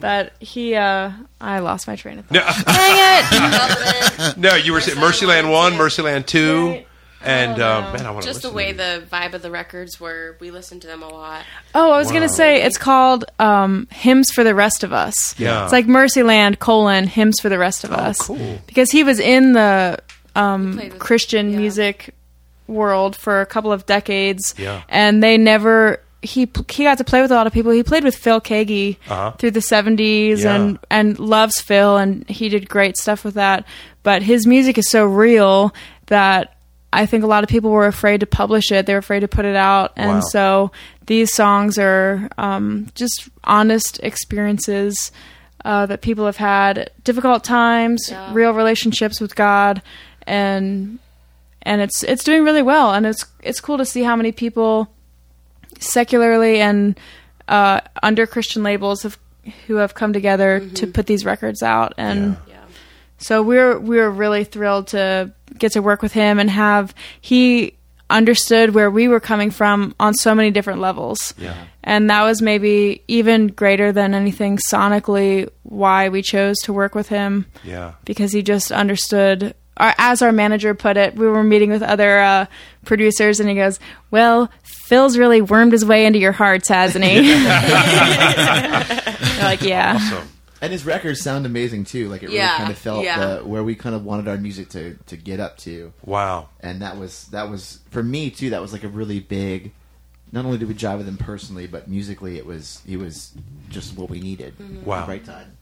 But 0.00 0.32
he, 0.38 0.74
uh, 0.76 1.10
I 1.40 1.58
lost 1.58 1.88
my 1.88 1.96
train 1.96 2.20
of 2.20 2.26
thought. 2.26 2.34
No, 2.34 2.72
Dang 2.72 4.30
it! 4.30 4.36
no, 4.36 4.54
you 4.54 4.72
were 4.72 4.80
saying 4.80 4.98
Mercyland 4.98 5.50
one, 5.50 5.72
Mercyland 5.72 6.26
two, 6.26 6.68
Right. 6.68 6.86
And 7.22 7.60
Oh, 7.60 7.68
um, 7.78 7.92
man, 7.92 8.06
I 8.06 8.10
want 8.10 8.22
to 8.22 8.28
Just 8.30 8.42
the 8.42 8.50
way 8.52 8.72
the 8.72 9.02
vibe 9.10 9.34
of 9.34 9.42
the 9.42 9.50
records 9.50 9.98
were, 9.98 10.36
we 10.40 10.50
listened 10.50 10.82
to 10.82 10.86
them 10.88 11.02
a 11.02 11.08
lot. 11.08 11.44
Oh, 11.74 11.90
I 11.92 11.98
was 11.98 12.08
Wow. 12.08 12.12
gonna 12.14 12.28
say 12.28 12.62
it's 12.62 12.78
called 12.78 13.24
um, 13.40 13.88
"Hymns 13.90 14.30
for 14.30 14.44
the 14.44 14.54
Rest 14.54 14.84
of 14.84 14.92
Us." 14.92 15.34
Yeah. 15.38 15.64
It's 15.64 15.72
like 15.72 15.86
Mercyland 15.86 16.58
colon 16.60 17.06
Hymns 17.08 17.40
for 17.40 17.48
the 17.48 17.58
Rest 17.58 17.82
of 17.84 17.92
Us. 17.92 18.18
cool. 18.18 18.60
Because 18.66 18.90
he 18.90 19.02
was 19.04 19.18
in 19.18 19.52
the 19.54 19.98
um, 20.36 20.76
with- 20.76 20.98
Christian 20.98 21.50
yeah. 21.50 21.58
music 21.58 22.14
world 22.68 23.16
for 23.16 23.40
a 23.40 23.46
couple 23.46 23.72
of 23.72 23.86
decades. 23.86 24.54
Yeah. 24.58 24.82
And 24.88 25.22
they 25.22 25.36
never. 25.38 26.00
He 26.20 26.48
he 26.70 26.82
got 26.84 26.98
to 26.98 27.04
play 27.04 27.22
with 27.22 27.30
a 27.30 27.34
lot 27.34 27.46
of 27.46 27.52
people. 27.52 27.70
He 27.72 27.82
played 27.84 28.02
with 28.04 28.16
Phil 28.16 28.40
Keaggy 28.40 28.96
Uh-huh. 29.08 29.30
through 29.38 29.52
the 29.52 29.60
seventies 29.60 30.42
Yeah. 30.44 30.54
and 30.56 30.78
and 30.90 31.18
loves 31.18 31.60
Phil 31.60 31.96
and 31.96 32.28
he 32.28 32.48
did 32.48 32.68
great 32.68 32.96
stuff 32.96 33.24
with 33.24 33.34
that. 33.34 33.64
But 34.02 34.22
his 34.22 34.46
music 34.46 34.78
is 34.78 34.88
so 34.90 35.04
real 35.04 35.72
that 36.06 36.54
I 36.92 37.04
think 37.06 37.22
a 37.22 37.26
lot 37.26 37.42
of 37.44 37.50
people 37.50 37.70
were 37.70 37.86
afraid 37.86 38.20
to 38.20 38.26
publish 38.26 38.72
it. 38.72 38.86
They 38.86 38.94
were 38.94 38.98
afraid 38.98 39.20
to 39.20 39.28
put 39.28 39.44
it 39.44 39.56
out, 39.56 39.92
and 39.96 40.10
Wow. 40.18 40.20
so 40.20 40.72
these 41.06 41.32
songs 41.34 41.78
are 41.78 42.28
um, 42.38 42.86
just 42.94 43.28
honest 43.44 44.00
experiences 44.02 45.12
uh, 45.64 45.84
that 45.86 46.00
people 46.00 46.24
have 46.26 46.36
had, 46.38 46.90
difficult 47.04 47.44
times, 47.44 48.08
Yeah. 48.10 48.30
real 48.32 48.52
relationships 48.52 49.20
with 49.20 49.34
God, 49.36 49.82
and 50.26 50.98
and 51.62 51.80
it's 51.82 52.02
it's 52.04 52.24
doing 52.24 52.44
really 52.44 52.62
well. 52.62 52.94
And 52.94 53.04
it's 53.06 53.26
it's 53.42 53.60
cool 53.60 53.76
to 53.78 53.84
see 53.84 54.02
how 54.02 54.16
many 54.16 54.32
people 54.32 54.88
secularly 55.80 56.60
and 56.60 56.98
uh, 57.48 57.80
under 58.02 58.26
Christian 58.26 58.62
labels 58.62 59.02
have 59.02 59.18
who 59.66 59.76
have 59.76 59.94
come 59.94 60.12
together 60.12 60.60
to 60.74 60.86
put 60.86 61.06
these 61.06 61.24
records 61.24 61.62
out 61.62 61.92
and. 61.98 62.36
Yeah. 62.46 62.47
So 63.18 63.42
we're 63.42 63.78
we're 63.78 64.10
really 64.10 64.44
thrilled 64.44 64.88
to 64.88 65.32
get 65.58 65.72
to 65.72 65.82
work 65.82 66.02
with 66.02 66.12
him 66.12 66.38
and 66.38 66.50
have 66.50 66.94
he 67.20 67.74
understood 68.10 68.74
where 68.74 68.90
we 68.90 69.06
were 69.08 69.20
coming 69.20 69.50
from 69.50 69.94
on 70.00 70.14
so 70.14 70.34
many 70.34 70.50
different 70.50 70.80
levels. 70.80 71.34
Yeah. 71.36 71.54
And 71.84 72.08
that 72.10 72.22
was 72.22 72.40
maybe 72.40 73.02
even 73.08 73.48
greater 73.48 73.92
than 73.92 74.14
anything 74.14 74.58
sonically 74.72 75.48
why 75.62 76.08
we 76.08 76.22
chose 76.22 76.56
to 76.64 76.72
work 76.72 76.94
with 76.94 77.08
him 77.08 77.46
Yeah. 77.64 77.92
because 78.06 78.32
he 78.32 78.42
just 78.42 78.72
understood 78.72 79.54
our, 79.76 79.94
as 79.98 80.22
our 80.22 80.32
manager 80.32 80.74
put 80.74 80.96
it, 80.96 81.14
we 81.16 81.26
were 81.26 81.44
meeting 81.44 81.70
with 81.70 81.82
other 81.82 82.18
uh, 82.18 82.46
producers, 82.84 83.38
and 83.38 83.48
he 83.48 83.54
goes, 83.54 83.78
"Well, 84.10 84.50
Phil's 84.88 85.16
really 85.16 85.40
wormed 85.40 85.70
his 85.70 85.84
way 85.84 86.04
into 86.04 86.18
your 86.18 86.32
hearts, 86.32 86.68
hasn't 86.68 87.04
he?" 87.04 87.20
Like, 89.40 89.62
yeah. 89.62 89.98
So, 90.10 90.20
And 90.60 90.72
his 90.72 90.84
records 90.84 91.20
sound 91.20 91.46
amazing 91.46 91.84
too. 91.84 92.08
Like 92.08 92.22
it 92.22 92.26
really 92.26 92.38
Yeah, 92.38 92.56
kind 92.56 92.70
of 92.70 92.78
felt 92.78 93.04
yeah. 93.04 93.36
the, 93.36 93.44
where 93.44 93.62
we 93.62 93.74
kind 93.74 93.94
of 93.94 94.04
wanted 94.04 94.26
our 94.28 94.36
music 94.36 94.68
to, 94.70 94.96
to 95.06 95.16
get 95.16 95.38
up 95.40 95.56
to. 95.58 95.92
wow. 96.04 96.48
and 96.60 96.82
that 96.82 96.96
was 96.98 97.26
that 97.26 97.48
was 97.50 97.78
for 97.90 98.02
me 98.02 98.30
too. 98.30 98.50
That 98.50 98.60
was 98.60 98.72
like 98.72 98.84
a 98.84 98.88
really 98.88 99.20
big. 99.20 99.72
Not 100.32 100.44
only 100.44 100.58
did 100.58 100.68
we 100.68 100.74
jive 100.74 100.98
with 100.98 101.08
him 101.08 101.16
personally, 101.16 101.66
but 101.66 101.88
musically, 101.88 102.36
it 102.36 102.44
was 102.44 102.82
he 102.86 102.96
was 102.96 103.32
just 103.70 103.96
what 103.96 104.10
we 104.10 104.20
needed. 104.20 104.58
Mm-hmm. 104.58 104.84
Wow. 104.84 105.06
right 105.06 105.24
time. 105.24 105.56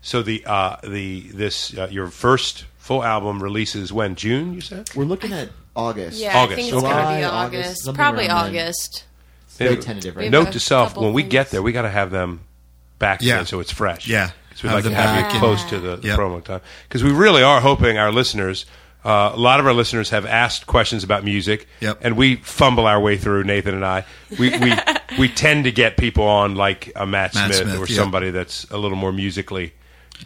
So 0.00 0.22
the 0.22 0.44
uh, 0.46 0.76
the 0.84 1.20
this 1.34 1.76
uh, 1.76 1.88
your 1.90 2.06
first 2.08 2.64
full 2.78 3.02
album 3.04 3.42
releases 3.42 3.92
when 3.92 4.14
June? 4.14 4.54
You 4.54 4.60
said. 4.60 4.88
We're 4.94 5.04
looking 5.04 5.32
at 5.32 5.50
August. 5.76 6.20
Yeah, 6.20 6.38
August, 6.38 6.52
I 6.52 6.56
think 6.56 6.68
it's 6.68 6.70
going 6.72 6.84
to 6.84 6.88
July, 7.02 7.18
be 7.18 7.24
August, 7.24 7.66
August. 7.66 7.84
something 7.84 7.98
Probably 7.98 8.28
around 8.28 8.52
then. 8.52 8.62
August. 8.64 9.04
It's 9.46 9.56
very 9.58 9.76
tentative 9.76 10.16
right 10.16 10.22
We've 10.22 10.30
now. 10.32 10.38
Note 10.38 10.44
have 10.46 10.52
to 10.54 10.58
a 10.58 10.60
self: 10.60 10.88
couple 10.90 11.02
when 11.04 11.12
we 11.12 11.22
get 11.24 11.44
things. 11.48 11.50
there, 11.52 11.62
we 11.62 11.72
got 11.72 11.82
to 11.82 11.90
have 11.90 12.10
them 12.10 12.40
back 12.98 13.20
Yeah. 13.22 13.36
then 13.36 13.46
so 13.46 13.60
it's 13.60 13.70
fresh. 13.72 14.06
Yeah. 14.08 14.30
because 14.48 14.62
we 14.62 14.68
Have 14.70 14.76
like 14.84 14.84
to 14.92 14.94
have 14.96 15.22
back 15.22 15.32
you 15.34 15.38
close 15.38 15.64
to 15.66 15.78
the, 15.78 15.96
the 15.96 16.08
Yep. 16.08 16.18
promo 16.18 16.42
time. 16.44 16.60
Because 16.88 17.04
we 17.04 17.10
really 17.12 17.42
are 17.42 17.60
hoping 17.60 17.96
our 17.98 18.10
listeners. 18.12 18.66
Uh, 19.04 19.30
a 19.32 19.36
lot 19.38 19.60
of 19.60 19.66
our 19.66 19.72
listeners 19.72 20.10
have 20.10 20.26
asked 20.26 20.66
questions 20.66 21.04
about 21.04 21.22
music, 21.24 21.68
Yep. 21.80 21.98
and 22.02 22.16
we 22.16 22.36
fumble 22.36 22.84
our 22.86 23.00
way 23.00 23.16
through. 23.16 23.44
Nathan 23.44 23.74
and 23.74 23.84
I, 23.84 24.04
we 24.38 24.50
we, 24.58 24.72
we 25.18 25.28
tend 25.44 25.64
to 25.64 25.72
get 25.72 25.96
people 25.96 26.24
on 26.24 26.56
like 26.56 26.90
a 26.96 27.06
Matt, 27.06 27.34
Matt 27.34 27.54
Smith, 27.54 27.56
Smith, 27.68 27.76
or 27.76 27.86
yep. 27.86 27.88
somebody 27.96 28.30
that's 28.30 28.64
a 28.70 28.76
little 28.76 28.98
more 28.98 29.12
musically 29.12 29.72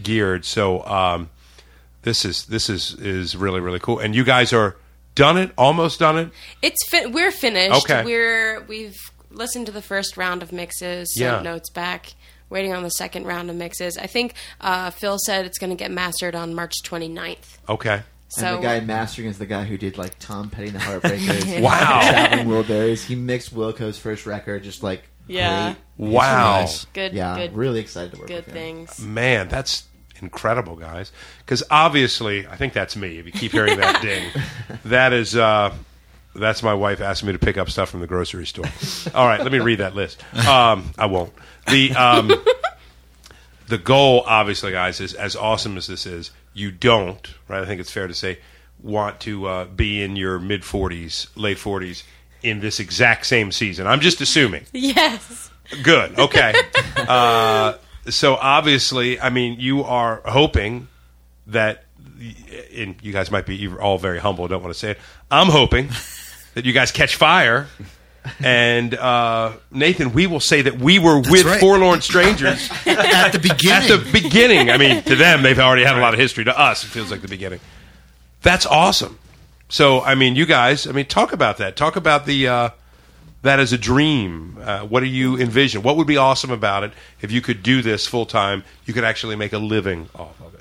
geared. 0.03 0.45
So 0.47 0.83
um, 0.87 1.29
this 2.03 2.25
is 2.25 2.47
this 2.47 2.71
is 2.71 2.95
is 2.95 3.37
really 3.37 3.61
really 3.61 3.79
cool. 3.79 3.99
And 3.99 4.15
you 4.17 4.25
guys 4.25 4.53
are 4.55 4.77
done 5.15 5.37
it, 5.37 5.53
almost 5.59 5.99
done 6.01 6.17
it. 6.19 6.31
It's 6.63 6.89
fin- 6.89 7.13
we're 7.13 7.31
finished. 7.31 7.85
Okay. 7.85 8.03
We're 8.05 8.63
we've 8.63 8.99
listened 9.31 9.67
to 9.67 9.73
the 9.73 9.83
first 9.83 10.17
round 10.17 10.43
of 10.43 10.51
mixes, 10.51 11.15
sent 11.15 11.37
Yeah. 11.37 11.43
notes 11.43 11.69
back, 11.71 12.15
waiting 12.53 12.73
on 12.75 12.83
the 12.85 12.91
second 12.91 13.25
round 13.27 13.51
of 13.51 13.57
mixes. 13.57 13.99
I 13.99 14.07
think 14.07 14.35
uh, 14.61 14.91
Phil 14.91 15.19
said 15.19 15.47
it's 15.47 15.59
going 15.59 15.71
to 15.71 15.77
get 15.77 15.91
mastered 15.91 16.35
on 16.37 16.55
March 16.55 16.75
29th. 16.85 17.59
Okay. 17.69 18.03
So 18.29 18.47
and 18.47 18.59
the 18.59 18.63
guy 18.63 18.81
mastering 18.81 19.29
is 19.29 19.39
the 19.39 19.47
guy 19.47 19.65
who 19.65 19.77
did 19.77 19.99
like 19.99 20.19
Tom 20.19 20.49
Petty 20.51 20.69
and 20.69 20.77
the 20.77 20.81
Heartbreakers. 20.81 21.61
Wow. 21.63 22.01
Traveling 22.09 22.47
Wilburys. 22.49 23.05
He 23.05 23.15
mixed 23.15 23.55
Wilco's 23.55 23.99
first 23.99 24.25
record, 24.27 24.63
just 24.63 24.83
like 24.83 25.03
Yeah. 25.27 25.75
great. 25.99 26.11
Wow. 26.13 26.61
Nice. 26.61 26.85
good, 26.95 27.13
Yeah, 27.13 27.37
good, 27.37 27.55
really 27.55 27.81
excited 27.81 28.13
to 28.13 28.19
work 28.19 28.29
good 28.29 28.47
with 28.47 28.47
him. 28.47 28.55
things. 28.55 29.01
Man, 29.01 29.49
that's 29.49 29.85
incredible, 30.23 30.77
guys. 30.77 31.13
Because 31.41 31.63
obviously, 31.71 32.47
I 32.47 32.57
think 32.57 32.73
that's 32.73 32.97
me. 32.97 33.19
If 33.19 33.27
you 33.27 33.33
keep 33.33 33.53
hearing 33.53 33.79
that 33.79 34.01
ding, 34.03 34.25
that 34.87 35.13
is 35.13 35.37
uh, 35.37 35.75
that's 36.35 36.63
my 36.63 36.73
wife 36.73 37.01
asking 37.03 37.27
me 37.27 37.33
to 37.35 37.39
pick 37.39 37.59
up 37.59 37.69
stuff 37.69 37.91
from 37.91 38.01
the 38.01 38.07
grocery 38.07 38.47
store. 38.47 38.65
All 39.15 39.27
right, 39.27 39.41
let 39.41 39.53
me 39.53 39.59
read 39.59 39.81
that 39.81 39.95
list. 39.95 40.23
Um, 40.49 40.93
I 40.97 41.05
won't. 41.07 41.33
The 41.69 41.93
um, 41.93 42.33
the 43.69 43.79
goal, 43.79 44.23
obviously, 44.27 44.73
guys, 44.73 45.01
is 45.01 45.15
as 45.15 45.37
awesome 45.37 45.77
as 45.77 45.87
this 45.87 46.07
is. 46.07 46.31
You 46.55 46.71
don't, 46.71 47.35
right? 47.49 47.63
I 47.63 47.67
think 47.67 47.81
it's 47.81 47.91
fair 47.91 48.07
to 48.07 48.15
say, 48.15 48.39
want 48.83 49.21
to 49.21 49.47
uh, 49.47 49.65
be 49.65 50.03
in 50.03 50.17
your 50.17 50.39
mid 50.39 50.65
forties, 50.65 51.29
late 51.37 51.59
forties 51.59 52.05
in 52.43 52.61
this 52.61 52.81
exact 52.81 53.27
same 53.27 53.53
season. 53.53 53.87
I'm 53.87 54.01
just 54.01 54.21
assuming. 54.21 54.65
Yes. 54.73 55.51
Good. 55.83 56.19
Okay. 56.19 56.53
uh, 56.97 57.75
so 58.09 58.35
obviously, 58.35 59.21
I 59.21 59.31
mean, 59.31 59.61
you 59.61 59.85
are 59.85 60.21
hoping 60.25 60.89
that, 61.47 61.85
and 62.75 62.97
you 63.03 63.13
guys 63.13 63.31
might 63.31 63.47
be 63.47 63.69
all 63.69 63.99
very 63.99 64.19
humble. 64.19 64.47
Don't 64.49 64.63
want 64.63 64.75
to 64.75 64.79
say 64.79 64.91
it. 64.93 64.99
I'm 65.31 65.49
hoping 65.49 65.89
that 66.55 66.65
you 66.65 66.73
guys 66.73 66.91
catch 66.91 67.17
fire. 67.17 67.69
And 68.41 68.95
uh, 68.95 69.53
Nathan, 69.71 70.13
we 70.13 70.27
will 70.27 70.41
say 70.41 70.63
that 70.63 70.79
we 70.79 70.99
were 70.99 71.19
with 71.19 71.45
right. 71.45 71.61
forlorn 71.61 72.01
strangers 72.03 72.71
At 72.87 73.33
the 73.33 73.39
beginning. 73.39 73.71
at 73.71 73.89
the 73.89 74.11
beginning. 74.13 74.71
I 74.71 74.79
mean, 74.79 75.03
to 75.03 75.17
them, 75.17 75.43
they've 75.43 75.59
already 75.59 75.85
had 75.85 75.97
a 75.97 76.01
lot 76.01 76.15
of 76.15 76.21
history. 76.21 76.45
To 76.45 76.59
us, 76.59 76.85
it 76.85 76.89
feels 76.89 77.11
like 77.11 77.21
the 77.21 77.29
beginning. 77.29 77.61
That's 78.43 78.67
awesome. 78.67 79.19
So, 79.69 80.03
I 80.03 80.15
mean, 80.15 80.37
you 80.37 80.47
guys, 80.47 80.87
I 80.87 80.93
mean, 80.93 81.07
talk 81.07 81.33
about 81.33 81.57
that. 81.59 81.77
Talk 81.77 81.97
about 81.97 82.27
the 82.27 82.47
uh, 82.49 82.71
that 83.43 83.59
as 83.59 83.73
a 83.73 83.79
dream. 83.79 84.59
Uh, 84.61 84.81
what 84.81 85.01
do 85.01 85.07
you 85.07 85.39
envision? 85.39 85.83
What 85.83 85.97
would 85.97 86.07
be 86.07 86.17
awesome 86.17 86.51
about 86.51 86.85
it 86.85 86.93
if 87.21 87.33
you 87.33 87.41
could 87.41 87.63
do 87.63 87.83
this 87.83 88.07
full 88.07 88.27
time? 88.27 88.65
You 88.87 88.95
could 88.95 89.05
actually 89.05 89.37
make 89.37 89.53
a 89.53 89.59
living 89.59 90.09
off 90.15 90.41
of 90.41 90.52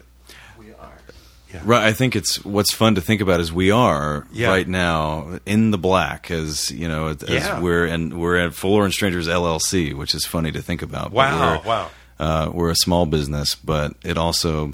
it. 1.56 1.62
Right. 1.64 1.84
I 1.84 1.93
think 1.93 2.16
it's 2.16 2.43
what's 2.45 2.74
fun 2.74 2.95
to 2.95 3.02
think 3.02 3.22
about 3.22 3.39
is 3.39 3.52
we 3.52 3.72
are 3.72 4.26
Yeah. 4.32 4.49
right 4.49 4.68
now 4.68 5.39
in 5.45 5.72
the 5.72 5.78
black 5.78 6.30
as 6.32 6.72
you 6.72 6.88
know 6.88 7.08
as 7.08 7.18
Yeah. 7.28 7.60
we're 7.60 7.86
and 7.86 8.20
we're 8.20 8.38
at 8.38 8.54
Forlorn 8.54 8.91
Strangers 8.91 9.28
LLC, 9.28 9.93
which 9.93 10.14
is 10.16 10.26
funny 10.26 10.52
to 10.52 10.62
think 10.62 10.82
about. 10.82 11.12
Wow, 11.12 11.62
we're, 11.64 11.68
wow. 11.70 11.89
Uh, 12.20 12.52
we're 12.54 12.70
a 12.70 12.76
small 12.76 13.06
business, 13.06 13.56
but 13.56 13.93
it 14.04 14.18
also 14.18 14.74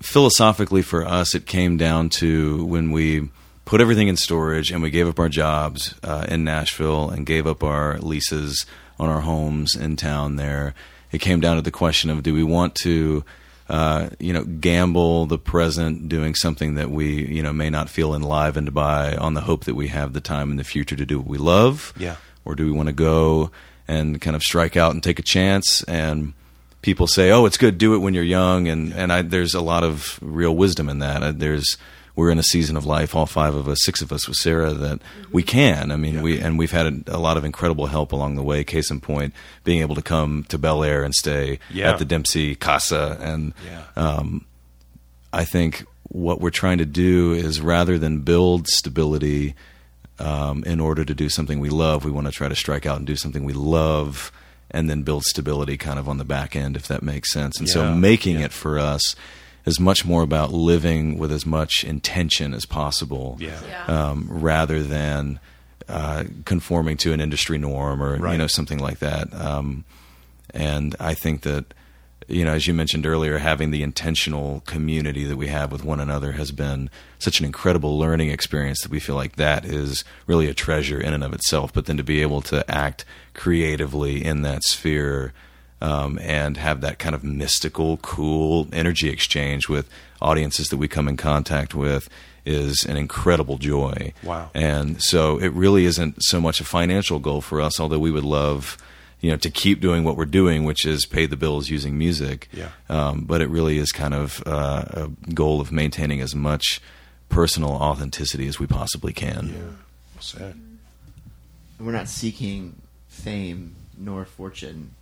philosophically 0.00 0.82
for 0.82 1.06
us 1.06 1.34
it 1.34 1.46
came 1.46 1.76
down 1.76 2.08
to 2.08 2.64
when 2.64 2.90
we 2.90 3.28
put 3.64 3.80
everything 3.80 4.08
in 4.08 4.16
storage 4.16 4.70
and 4.70 4.82
we 4.82 4.90
gave 4.90 5.06
up 5.08 5.18
our 5.18 5.28
jobs 5.28 5.94
uh, 6.02 6.24
in 6.28 6.42
Nashville 6.44 7.10
and 7.10 7.26
gave 7.26 7.46
up 7.46 7.62
our 7.62 7.98
leases 7.98 8.66
on 8.98 9.08
our 9.08 9.20
homes 9.20 9.74
in 9.76 9.96
town 9.96 10.36
there. 10.36 10.74
It 11.12 11.18
came 11.20 11.40
down 11.40 11.56
to 11.56 11.62
the 11.62 11.70
question 11.70 12.08
of 12.10 12.22
do 12.22 12.32
we 12.34 12.42
want 12.44 12.74
to 12.76 13.24
uh, 13.70 14.10
you 14.18 14.32
know, 14.32 14.42
gamble 14.42 15.26
the 15.26 15.38
present 15.38 16.08
doing 16.08 16.34
something 16.34 16.74
that 16.74 16.90
we, 16.90 17.24
you 17.26 17.40
know, 17.40 17.52
may 17.52 17.70
not 17.70 17.88
feel 17.88 18.14
enlivened 18.14 18.74
by 18.74 19.14
on 19.14 19.34
the 19.34 19.42
hope 19.42 19.64
that 19.64 19.76
we 19.76 19.88
have 19.88 20.12
the 20.12 20.20
time 20.20 20.50
in 20.50 20.56
the 20.56 20.64
future 20.64 20.96
to 20.96 21.06
do 21.06 21.18
what 21.20 21.28
we 21.28 21.38
love? 21.38 21.94
Yeah. 21.96 22.16
Or 22.44 22.56
do 22.56 22.66
we 22.66 22.72
want 22.72 22.88
to 22.88 22.92
go 22.92 23.52
and 23.86 24.20
kind 24.20 24.34
of 24.34 24.42
strike 24.42 24.76
out 24.76 24.92
and 24.92 25.02
take 25.02 25.20
a 25.20 25.22
chance? 25.22 25.84
And 25.84 26.32
people 26.82 27.06
say, 27.06 27.30
oh, 27.30 27.46
it's 27.46 27.58
good, 27.58 27.78
do 27.78 27.94
it 27.94 27.98
when 27.98 28.12
you're 28.12 28.24
young. 28.24 28.66
And, 28.66 28.92
and 28.92 29.12
I, 29.12 29.22
there's 29.22 29.54
a 29.54 29.60
lot 29.60 29.84
of 29.84 30.18
real 30.20 30.56
wisdom 30.56 30.88
in 30.88 30.98
that. 30.98 31.22
Uh, 31.22 31.32
There's, 31.32 31.76
we're 32.20 32.30
in 32.30 32.38
a 32.38 32.42
season 32.44 32.76
of 32.76 32.84
life, 32.84 33.14
all 33.16 33.26
five 33.26 33.54
of 33.54 33.66
us, 33.68 33.78
six 33.82 34.02
of 34.02 34.12
us 34.12 34.28
with 34.28 34.36
Sarah, 34.36 34.72
that 34.74 35.00
we 35.32 35.42
can. 35.42 35.90
I 35.90 35.96
mean, 35.96 36.20
we 36.22 36.38
and 36.38 36.58
we've 36.58 36.70
had 36.70 36.86
a, 36.86 37.16
a 37.16 37.18
lot 37.18 37.36
of 37.36 37.44
incredible 37.44 37.86
help 37.86 38.12
along 38.12 38.34
the 38.36 38.42
way. 38.42 38.62
Case 38.64 38.90
in 38.90 39.00
point, 39.00 39.32
being 39.64 39.80
able 39.80 39.94
to 39.94 40.02
come 40.02 40.44
to 40.50 40.58
Bel 40.58 40.84
Air 40.84 41.02
and 41.02 41.14
stay 41.14 41.58
Yeah. 41.70 41.90
at 41.92 41.98
the 41.98 42.04
Dempsey 42.04 42.54
Casa, 42.54 43.16
and 43.20 43.54
Yeah. 43.64 43.84
um, 43.96 44.44
I 45.32 45.44
think 45.44 45.84
what 46.04 46.40
we're 46.40 46.50
trying 46.50 46.78
to 46.78 46.84
do 46.86 47.32
is 47.32 47.60
rather 47.60 47.98
than 47.98 48.18
build 48.20 48.66
stability 48.68 49.54
um, 50.18 50.62
in 50.64 50.80
order 50.80 51.04
to 51.04 51.14
do 51.14 51.28
something 51.30 51.60
we 51.60 51.70
love, 51.70 52.04
we 52.04 52.10
want 52.10 52.26
to 52.26 52.32
try 52.32 52.48
to 52.48 52.54
strike 52.56 52.84
out 52.84 52.98
and 52.98 53.06
do 53.06 53.16
something 53.16 53.42
we 53.44 53.52
love, 53.54 54.30
and 54.70 54.90
then 54.90 55.02
build 55.02 55.22
stability 55.24 55.76
kind 55.78 55.98
of 55.98 56.08
on 56.08 56.18
the 56.18 56.24
back 56.24 56.54
end, 56.54 56.76
if 56.76 56.86
that 56.88 57.02
makes 57.02 57.32
sense. 57.32 57.58
And 57.58 57.66
Yeah. 57.68 57.74
so, 57.74 57.94
making 57.94 58.40
it 58.40 58.52
for 58.52 58.78
us 58.78 59.16
is 59.70 59.78
much 59.80 60.04
more 60.04 60.22
about 60.22 60.52
living 60.52 61.18
with 61.18 61.32
as 61.32 61.44
much 61.46 61.84
intention 61.84 62.48
as 62.54 62.64
possible, 62.66 63.36
Yeah. 63.40 63.58
Yeah. 63.68 63.84
um, 64.10 64.26
rather 64.30 64.82
than 64.82 65.40
uh, 65.88 66.24
conforming 66.44 66.96
to 66.98 67.12
an 67.12 67.20
industry 67.20 67.58
norm 67.58 68.02
or 68.02 68.16
Right. 68.16 68.32
you 68.32 68.38
know 68.38 68.46
something 68.46 68.78
like 68.78 68.98
that. 69.00 69.32
Um, 69.34 69.84
and 70.54 70.94
I 71.00 71.14
think 71.14 71.42
that 71.42 71.64
you 72.28 72.44
know, 72.44 72.52
as 72.52 72.64
you 72.68 72.74
mentioned 72.74 73.06
earlier, 73.06 73.38
having 73.38 73.72
the 73.72 73.82
intentional 73.82 74.62
community 74.64 75.24
that 75.24 75.36
we 75.36 75.48
have 75.48 75.72
with 75.72 75.82
one 75.82 75.98
another 75.98 76.30
has 76.32 76.52
been 76.52 76.88
such 77.18 77.40
an 77.40 77.44
incredible 77.46 77.98
learning 77.98 78.30
experience 78.30 78.82
that 78.82 78.90
we 78.92 79.00
feel 79.00 79.16
like 79.16 79.34
that 79.34 79.64
is 79.64 80.04
really 80.28 80.46
a 80.48 80.54
treasure 80.54 81.00
in 81.00 81.12
and 81.12 81.24
of 81.24 81.32
itself. 81.32 81.72
But 81.72 81.86
then 81.86 81.96
to 81.96 82.04
be 82.04 82.22
able 82.22 82.40
to 82.42 82.58
act 82.70 83.04
creatively 83.34 84.24
in 84.24 84.42
that 84.42 84.62
sphere 84.62 85.32
um, 85.80 86.18
and 86.22 86.56
have 86.56 86.80
that 86.82 86.98
kind 86.98 87.14
of 87.14 87.24
mystical, 87.24 87.96
cool 87.98 88.68
energy 88.72 89.08
exchange 89.08 89.68
with 89.68 89.88
audiences 90.20 90.68
that 90.68 90.76
we 90.76 90.88
come 90.88 91.08
in 91.08 91.16
contact 91.16 91.74
with 91.74 92.08
is 92.44 92.84
an 92.88 92.96
incredible 92.96 93.58
joy. 93.58 94.12
Wow. 94.22 94.50
And 94.54 95.02
so 95.02 95.38
it 95.38 95.52
really 95.52 95.84
isn't 95.84 96.16
so 96.20 96.40
much 96.40 96.60
a 96.60 96.64
financial 96.64 97.18
goal 97.18 97.40
for 97.40 97.60
us, 97.60 97.78
although 97.80 97.98
we 97.98 98.10
would 98.10 98.24
love, 98.24 98.76
you 99.20 99.30
know, 99.30 99.36
to 99.38 99.50
keep 99.50 99.80
doing 99.80 100.04
what 100.04 100.16
we're 100.16 100.24
doing, 100.24 100.64
which 100.64 100.86
is 100.86 101.06
pay 101.06 101.26
the 101.26 101.36
bills 101.36 101.68
using 101.68 101.98
music. 101.98 102.48
Yeah. 102.52 102.70
Um, 102.88 103.22
but 103.22 103.40
it 103.40 103.48
really 103.48 103.78
is 103.78 103.92
kind 103.92 104.14
of 104.14 104.42
uh, 104.46 104.84
a 104.92 105.08
goal 105.32 105.60
of 105.60 105.70
maintaining 105.70 106.20
as 106.20 106.34
much 106.34 106.80
personal 107.28 107.70
authenticity 107.70 108.48
as 108.48 108.58
we 108.58 108.66
possibly 108.66 109.12
can. 109.12 109.48
Yeah. 109.48 109.54
Well 110.14 110.20
said. 110.20 110.60
We're 111.78 111.92
not 111.92 112.08
seeking 112.08 112.74
fame 113.08 113.74
nor 113.96 114.24
fortune. 114.24 114.94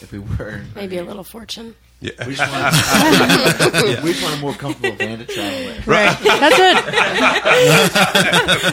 If 0.00 0.10
we 0.12 0.18
were, 0.18 0.60
Maybe 0.74 0.98
a 0.98 1.04
little 1.04 1.24
fortune. 1.24 1.74
we 2.02 2.10
just 2.10 2.40
want, 2.52 2.74
we 4.04 4.12
just 4.12 4.22
want 4.22 4.34
a 4.36 4.40
more 4.40 4.52
comfortable 4.52 4.94
van 4.96 5.18
to 5.18 5.24
travel 5.24 5.64
with. 5.66 5.86
Right. 5.86 6.14
That's 6.22 6.58
it. 6.58 6.76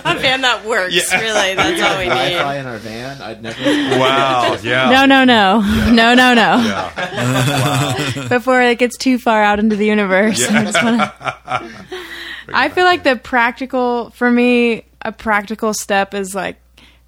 A 0.05 0.19
van 0.19 0.41
that 0.41 0.65
works, 0.65 1.13
really. 1.13 1.55
That's 1.55 1.81
all 1.81 1.97
we 1.99 2.05
Wi-Fi 2.05 2.53
need. 2.53 2.59
in 2.59 2.65
our 2.67 2.77
van. 2.79 3.21
I'd 3.21 3.41
never. 3.41 3.61
Wow. 3.99 4.57
Yeah. 4.63 4.89
No, 4.91 5.05
no, 5.05 5.23
no. 5.23 5.61
No, 5.91 6.13
no, 6.13 6.33
no. 6.33 8.27
Before 8.27 8.61
it 8.61 8.77
gets 8.79 8.97
too 8.97 9.17
far 9.17 9.41
out 9.41 9.59
into 9.59 9.75
the 9.77 9.85
universe. 9.85 10.45
I 10.49 10.63
just 10.65 10.83
wanna- 10.83 11.13
I 12.53 12.67
feel 12.69 12.83
like 12.85 13.03
the 13.03 13.15
practical 13.15 14.09
for 14.09 14.29
me, 14.29 14.83
a 15.01 15.11
practical 15.13 15.73
step 15.73 16.13
is 16.13 16.35
like 16.35 16.57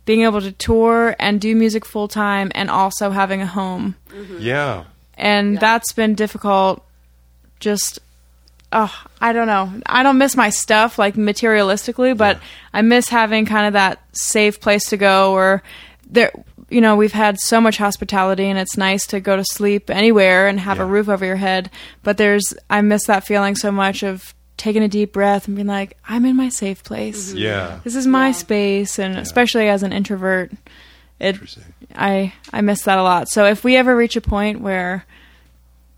being 0.06 0.22
able 0.22 0.42
to 0.42 0.52
tour 0.52 1.16
and 1.20 1.40
do 1.40 1.56
music 1.56 1.86
full 1.86 2.08
time 2.08 2.52
and 2.56 2.70
also 2.70 3.12
having 3.12 3.42
a 3.42 3.48
home. 3.48 3.96
Mm-hmm. 4.10 4.38
Yeah. 4.40 4.86
And 5.16 5.60
that's 5.60 5.94
been 5.94 6.16
difficult 6.16 6.84
just 7.60 8.00
oh, 8.76 9.04
I 9.22 9.34
don't 9.34 9.48
know. 9.48 9.72
I 9.86 10.02
don't 10.02 10.18
miss 10.18 10.36
my 10.36 10.50
stuff 10.50 10.98
like 10.98 11.14
materialistically, 11.14 12.18
but 12.18 12.40
I 12.74 12.82
miss 12.82 13.08
having 13.08 13.46
kind 13.46 13.68
of 13.68 13.74
that 13.74 14.02
safe 14.14 14.60
place 14.60 14.86
to 14.90 14.98
go 14.98 15.34
or 15.34 15.62
there 16.10 16.32
you 16.70 16.82
know, 16.82 16.96
we've 16.96 17.14
had 17.14 17.40
so 17.40 17.62
much 17.62 17.78
hospitality 17.78 18.46
and 18.46 18.58
it's 18.58 18.78
nice 18.78 19.06
to 19.08 19.20
go 19.20 19.36
to 19.36 19.46
sleep 19.46 19.92
anywhere 19.92 20.48
and 20.48 20.60
have 20.60 20.80
a 20.80 20.86
roof 20.86 21.08
over 21.08 21.24
your 21.24 21.36
head, 21.36 21.70
but 22.02 22.18
there's 22.18 22.52
I 22.68 22.82
miss 22.82 23.06
that 23.06 23.28
feeling 23.28 23.56
so 23.56 23.72
much 23.72 24.02
of 24.02 24.34
taking 24.58 24.84
a 24.84 24.88
deep 24.88 25.14
breath 25.14 25.48
and 25.48 25.56
being 25.56 25.68
like, 25.68 25.98
I'm 26.08 26.26
in 26.26 26.36
my 26.36 26.50
safe 26.50 26.84
place. 26.84 27.30
Mm-hmm. 27.30 27.38
Yeah. 27.40 27.80
This 27.84 27.96
is 27.96 28.08
my 28.08 28.32
space 28.32 29.00
and 29.00 29.18
especially 29.18 29.68
as 29.68 29.84
an 29.84 29.92
introvert, 29.94 30.52
it 31.20 31.38
I 31.96 32.34
I 32.52 32.62
miss 32.62 32.84
that 32.84 32.98
a 32.98 33.04
lot. 33.04 33.30
So 33.30 33.46
if 33.46 33.64
we 33.64 33.76
ever 33.76 33.96
reach 33.96 34.16
a 34.16 34.22
point 34.22 34.62
where 34.62 35.06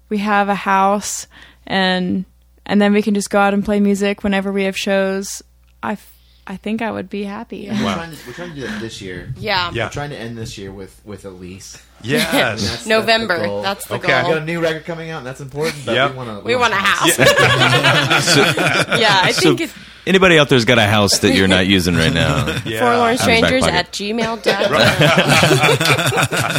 we 0.09 0.19
have 0.19 0.49
a 0.49 0.55
house 0.55 1.27
and 1.65 2.25
and 2.65 2.81
then 2.81 2.93
we 2.93 3.01
can 3.01 3.13
just 3.13 3.29
go 3.29 3.39
out 3.39 3.53
and 3.53 3.63
play 3.63 3.79
music 3.79 4.23
whenever 4.23 4.51
we 4.51 4.63
have 4.63 4.77
shows, 4.77 5.43
I 5.83 5.93
f- 5.93 6.11
I 6.47 6.57
think 6.57 6.81
I 6.81 6.91
would 6.91 7.09
be 7.09 7.23
happy. 7.23 7.67
We're, 7.69 7.75
trying 7.75 8.11
to, 8.11 8.17
we're 8.27 8.33
trying 8.33 8.49
to 8.49 8.55
do 8.55 8.61
that 8.67 8.79
this 8.79 9.01
year. 9.01 9.33
Yeah. 9.37 9.71
Yeah. 9.73 9.85
We're 9.85 9.91
trying 9.91 10.11
to 10.11 10.17
end 10.17 10.37
this 10.37 10.57
year 10.57 10.71
with 10.71 11.01
with 11.05 11.25
a 11.25 11.29
lease. 11.29 11.81
And 11.94 11.94
Yes. 12.05 12.61
that's- 12.61 12.85
November. 12.97 13.37
That's 13.37 13.43
the 13.43 13.47
goal. 13.47 13.61
That's 13.61 13.85
the 13.87 13.93
Okay. 13.95 14.23
We 14.23 14.29
got 14.33 14.37
a 14.41 14.45
new 14.45 14.61
record 14.61 14.85
coming 14.85 15.09
out, 15.09 15.17
and 15.19 15.27
that's 15.27 15.41
important. 15.41 15.85
But 15.85 15.95
Yep. 15.95 16.11
we 16.11 16.17
want 16.17 16.29
to. 16.39 16.45
We 16.45 16.55
want 16.55 16.73
a 16.73 16.77
house. 16.77 17.17
yeah, 18.99 19.19
I 19.23 19.31
So, 19.31 19.41
think 19.41 19.61
it's 19.61 19.73
anybody 20.07 20.37
out 20.37 20.49
there's 20.49 20.65
got 20.65 20.77
a 20.77 20.83
house 20.85 21.19
that 21.19 21.33
you're 21.35 21.47
not 21.47 21.65
using 21.67 21.95
right 21.95 22.13
now. 22.13 22.45
yeah. 22.65 22.79
forlorn 22.79 23.15
back 23.15 23.21
strangers 23.21 23.61
pocket. 23.63 23.75
at 23.75 23.91
gmail.com. 23.91 24.71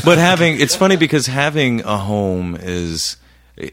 but 0.04 0.18
having 0.18 0.60
it's 0.60 0.74
funny 0.74 0.96
because 0.96 1.26
having 1.26 1.80
a 1.82 1.96
home 1.96 2.56
is 2.60 3.16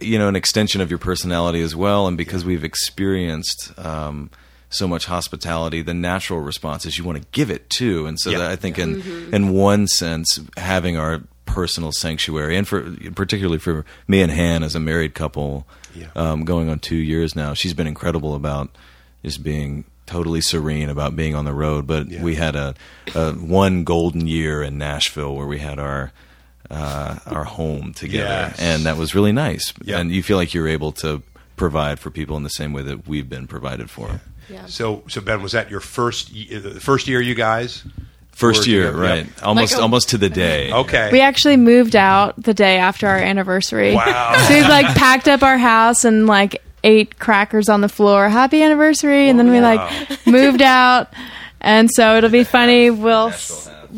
you 0.02 0.18
know 0.20 0.28
an 0.28 0.36
extension 0.36 0.80
of 0.82 0.90
your 0.90 1.00
personality 1.00 1.62
as 1.62 1.76
well 1.76 2.08
and 2.08 2.18
because 2.18 2.46
we've 2.46 2.64
experienced 2.64 3.74
um, 3.80 4.30
so 4.70 4.88
much 4.88 5.06
hospitality 5.06 5.82
the 5.82 5.94
natural 5.94 6.40
response 6.40 6.86
is 6.86 6.98
you 6.98 7.04
want 7.04 7.20
to 7.22 7.28
give 7.32 7.50
it 7.52 7.70
too 7.70 8.06
and 8.06 8.20
so 8.20 8.30
Yeah. 8.30 8.38
that 8.40 8.52
i 8.52 8.56
think 8.56 8.78
in 8.80 9.02
in 9.34 9.50
one 9.54 9.88
sense 9.88 10.40
having 10.58 10.98
our 10.98 11.22
personal 11.54 11.92
sanctuary 11.92 12.58
and 12.58 12.68
for 12.68 12.82
particularly 13.16 13.60
for 13.60 13.86
me 14.08 14.22
and 14.22 14.32
han 14.32 14.64
as 14.64 14.74
a 14.76 14.80
married 14.80 15.14
couple 15.14 15.68
Yeah. 15.96 16.08
um, 16.16 16.46
going 16.46 16.68
on 16.70 16.80
two 16.80 16.96
years 16.98 17.36
now 17.36 17.54
she's 17.54 17.74
been 17.76 17.86
incredible 17.88 18.34
about 18.34 18.70
just 19.24 19.44
being 19.44 19.84
totally 20.08 20.42
serene 20.42 20.90
about 20.90 21.16
being 21.16 21.36
on 21.36 21.46
the 21.46 21.54
road 21.54 21.86
but 21.86 22.10
Yeah. 22.10 22.24
we 22.24 22.36
had 22.36 22.56
a, 22.56 22.74
a 23.14 23.32
one 23.34 23.84
golden 23.84 24.26
year 24.28 24.64
in 24.64 24.78
Nashville 24.78 25.36
where 25.36 25.48
we 25.48 25.60
had 25.60 25.78
our 25.80 26.12
uh, 26.72 27.20
our 27.28 27.44
home 27.44 27.94
together, 27.94 28.48
Yes. 28.50 28.60
and 28.60 28.86
that 28.86 28.98
was 28.98 29.14
really 29.14 29.32
nice. 29.34 29.74
Yeah. 29.84 30.00
And 30.00 30.12
you 30.12 30.24
feel 30.24 30.38
like 30.38 30.54
you're 30.56 30.68
able 30.70 30.92
to 30.94 31.22
provide 31.56 32.00
for 32.00 32.10
people 32.10 32.36
in 32.38 32.44
the 32.44 32.50
same 32.50 32.74
way 32.74 32.82
that 32.84 33.08
we've 33.08 33.30
been 33.30 33.46
provided 33.48 33.90
for. 33.92 34.22
Yeah. 34.50 34.66
So, 34.66 35.04
so 35.08 35.22
Ben, 35.22 35.42
was 35.44 35.52
that 35.52 35.70
your 35.70 35.82
first 35.82 36.34
the 36.34 36.80
first 36.80 37.08
year 37.08 37.22
you 37.22 37.36
guys? 37.36 37.84
First 38.34 38.66
Were 38.66 38.72
year, 38.72 38.86
together? 38.88 39.02
right? 39.02 39.26
Yep. 39.26 39.44
Almost, 39.44 39.72
Like 39.74 39.80
a- 39.80 39.82
almost 39.84 40.10
to 40.10 40.18
the 40.18 40.30
day. 40.30 40.72
Okay. 40.72 41.10
We 41.12 41.22
actually 41.22 41.58
moved 41.58 41.96
out 41.96 42.42
the 42.42 42.54
day 42.54 42.78
after 42.78 43.08
our 43.08 43.18
anniversary. 43.18 43.94
Wow. 43.96 44.34
So 44.48 44.54
we 44.56 44.62
like 44.62 44.88
packed 44.98 45.28
up 45.28 45.44
our 45.44 45.58
house 45.58 46.04
and 46.04 46.26
like 46.28 46.62
ate 46.84 47.20
crackers 47.20 47.70
on 47.70 47.82
the 47.82 47.90
floor. 47.90 48.28
Happy 48.30 48.62
anniversary! 48.62 49.30
And 49.30 49.38
then 49.40 49.50
we 49.52 49.62
like 49.62 50.26
moved 50.28 50.62
out. 50.62 51.14
And 51.62 51.90
so 51.90 52.18
it'll 52.18 52.30
be 52.30 52.44
funny. 52.44 52.90
We'll 52.90 53.28
we'll 53.30 53.36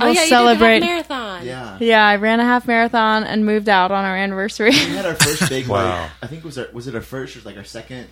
oh 0.02 0.12
yeah, 0.12 0.26
celebrate. 0.26 0.76
you 0.76 0.80
did 0.82 0.88
the 0.90 0.94
half 0.98 1.10
marathon. 1.10 1.46
Yeah. 1.46 1.78
yeah, 1.80 2.06
I 2.06 2.18
ran 2.18 2.40
a 2.40 2.44
half 2.44 2.68
marathon 2.68 3.24
and 3.24 3.46
moved 3.46 3.70
out 3.70 3.92
on 3.92 4.06
our 4.06 4.16
anniversary. 4.16 4.70
We 4.72 4.76
had 4.96 5.06
our 5.06 5.16
first 5.16 5.50
big. 5.50 5.68
Wow. 5.68 6.02
Like, 6.04 6.12
I 6.22 6.28
think 6.28 6.44
it 6.44 6.46
was 6.46 6.58
our 6.60 6.68
was 6.74 6.88
it 6.88 6.94
our 6.94 7.02
first 7.02 7.36
or 7.38 7.42
like 7.42 7.58
our 7.58 7.64
second. 7.64 8.08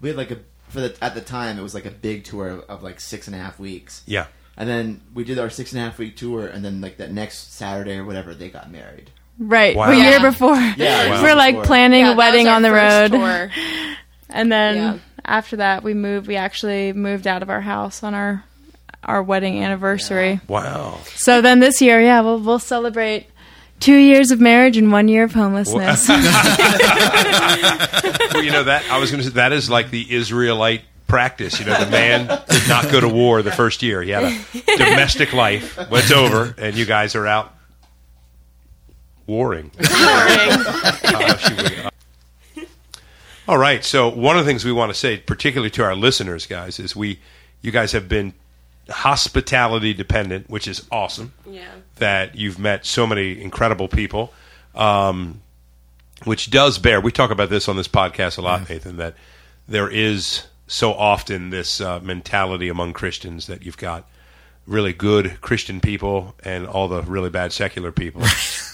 We 0.00 0.10
had 0.10 0.16
like 0.18 0.30
a 0.30 0.38
for 0.68 0.80
the 0.80 0.96
at 1.02 1.14
the 1.14 1.20
time 1.20 1.58
it 1.58 1.62
was 1.62 1.74
like 1.74 1.86
a 1.86 1.90
big 1.90 2.24
tour 2.24 2.48
of, 2.48 2.60
of 2.68 2.82
like 2.82 3.00
six 3.00 3.26
and 3.26 3.34
a 3.34 3.38
half 3.38 3.58
weeks. 3.58 4.02
Yeah. 4.06 4.26
And 4.56 4.68
then 4.68 5.00
we 5.14 5.24
did 5.24 5.38
our 5.38 5.48
six 5.50 5.72
and 5.72 5.80
a 5.80 5.84
half 5.84 5.98
week 5.98 6.16
tour, 6.16 6.46
and 6.46 6.64
then 6.64 6.80
like 6.80 6.98
that 6.98 7.10
next 7.10 7.54
Saturday 7.54 7.96
or 7.96 8.04
whatever, 8.04 8.34
they 8.34 8.48
got 8.50 8.70
married. 8.70 9.10
right, 9.38 9.74
Wow. 9.74 9.90
a 9.90 9.94
year 9.96 10.10
Yeah. 10.12 10.18
before. 10.30 10.54
Yeah, 10.76 11.08
Wow. 11.10 11.22
We're 11.22 11.34
like 11.34 11.54
Before. 11.54 11.64
planning 11.66 12.04
Yeah, 12.04 12.12
a 12.12 12.16
wedding 12.16 12.44
that 12.44 12.54
on 12.56 12.62
the 12.62 12.68
our 12.68 12.74
first 12.74 13.12
road. 13.12 13.18
tour. 13.18 13.50
And 14.34 14.50
then 14.52 14.76
Yeah. 14.76 14.94
after 15.26 15.56
that, 15.56 15.82
we 15.82 15.94
moved. 15.94 16.26
We 16.26 16.36
actually 16.36 16.92
moved 16.92 17.26
out 17.26 17.42
of 17.42 17.50
our 17.50 17.60
house 17.62 18.02
on 18.02 18.14
our 18.14 18.44
our 19.04 19.22
wedding 19.22 19.62
anniversary. 19.64 20.40
Wow. 20.48 20.98
So 21.16 21.40
then 21.40 21.58
this 21.60 21.80
year, 21.82 22.00
yeah, 22.00 22.20
we'll 22.20 22.38
we'll 22.38 22.58
celebrate 22.60 23.26
two 23.80 23.96
years 23.96 24.30
of 24.30 24.40
marriage 24.40 24.76
and 24.76 24.92
one 24.92 25.08
year 25.08 25.24
of 25.24 25.32
homelessness. 25.34 26.08
Well, 28.32 28.42
you 28.44 28.50
know 28.52 28.64
that 28.64 28.84
I 28.90 28.98
was 28.98 29.10
going 29.10 29.22
to 29.22 29.28
say 29.28 29.34
that 29.34 29.52
is 29.52 29.68
like 29.68 29.90
the 29.90 30.14
Israelite 30.14 30.82
practice. 31.12 31.60
You 31.60 31.66
know, 31.66 31.78
the 31.84 31.90
man 31.90 32.26
did 32.48 32.68
not 32.68 32.90
go 32.90 32.98
to 32.98 33.08
war 33.08 33.42
the 33.42 33.52
first 33.52 33.82
year. 33.82 34.00
He 34.02 34.10
had 34.10 34.24
a 34.24 34.76
domestic 34.78 35.34
life. 35.34 35.76
Well, 35.76 35.96
it's 35.96 36.10
over, 36.10 36.54
and 36.56 36.74
you 36.74 36.86
guys 36.86 37.14
are 37.14 37.26
out 37.26 37.54
warring. 39.26 39.70
Uh, 39.78 41.36
she 41.36 41.54
would- 41.54 41.78
uh, 41.78 41.90
all 43.48 43.58
right. 43.58 43.84
So 43.84 44.08
one 44.08 44.38
of 44.38 44.44
the 44.44 44.50
things 44.50 44.64
we 44.64 44.72
want 44.72 44.90
to 44.92 44.98
say, 44.98 45.18
particularly 45.18 45.70
to 45.72 45.82
our 45.84 45.94
listeners, 45.94 46.46
guys, 46.46 46.78
is 46.78 46.94
we, 46.96 47.18
you 47.60 47.70
guys 47.72 47.92
have 47.92 48.08
been 48.08 48.32
hospitality 48.88 49.92
dependent, 49.92 50.48
which 50.48 50.66
is 50.66 50.86
awesome 50.90 51.32
Yeah. 51.46 51.68
that 51.96 52.36
you've 52.36 52.58
met 52.58 52.86
so 52.86 53.06
many 53.06 53.40
incredible 53.40 53.88
people, 53.88 54.32
um, 54.74 55.42
which 56.24 56.50
does 56.50 56.78
bear. 56.78 57.00
We 57.00 57.12
talk 57.12 57.30
about 57.30 57.50
this 57.50 57.68
on 57.68 57.76
this 57.76 57.88
podcast 57.88 58.38
a 58.38 58.42
lot, 58.42 58.68
Nathan. 58.70 58.96
That 58.96 59.14
there 59.68 59.90
is 59.90 60.44
so 60.66 60.92
often 60.92 61.50
this 61.50 61.80
uh, 61.80 62.00
mentality 62.00 62.68
among 62.68 62.92
Christians 62.92 63.46
that 63.46 63.64
you've 63.64 63.76
got 63.76 64.08
really 64.66 64.92
good 64.92 65.40
Christian 65.40 65.80
people 65.80 66.34
and 66.44 66.66
all 66.66 66.88
the 66.88 67.02
really 67.02 67.30
bad 67.30 67.52
secular 67.52 67.92
people, 67.92 68.22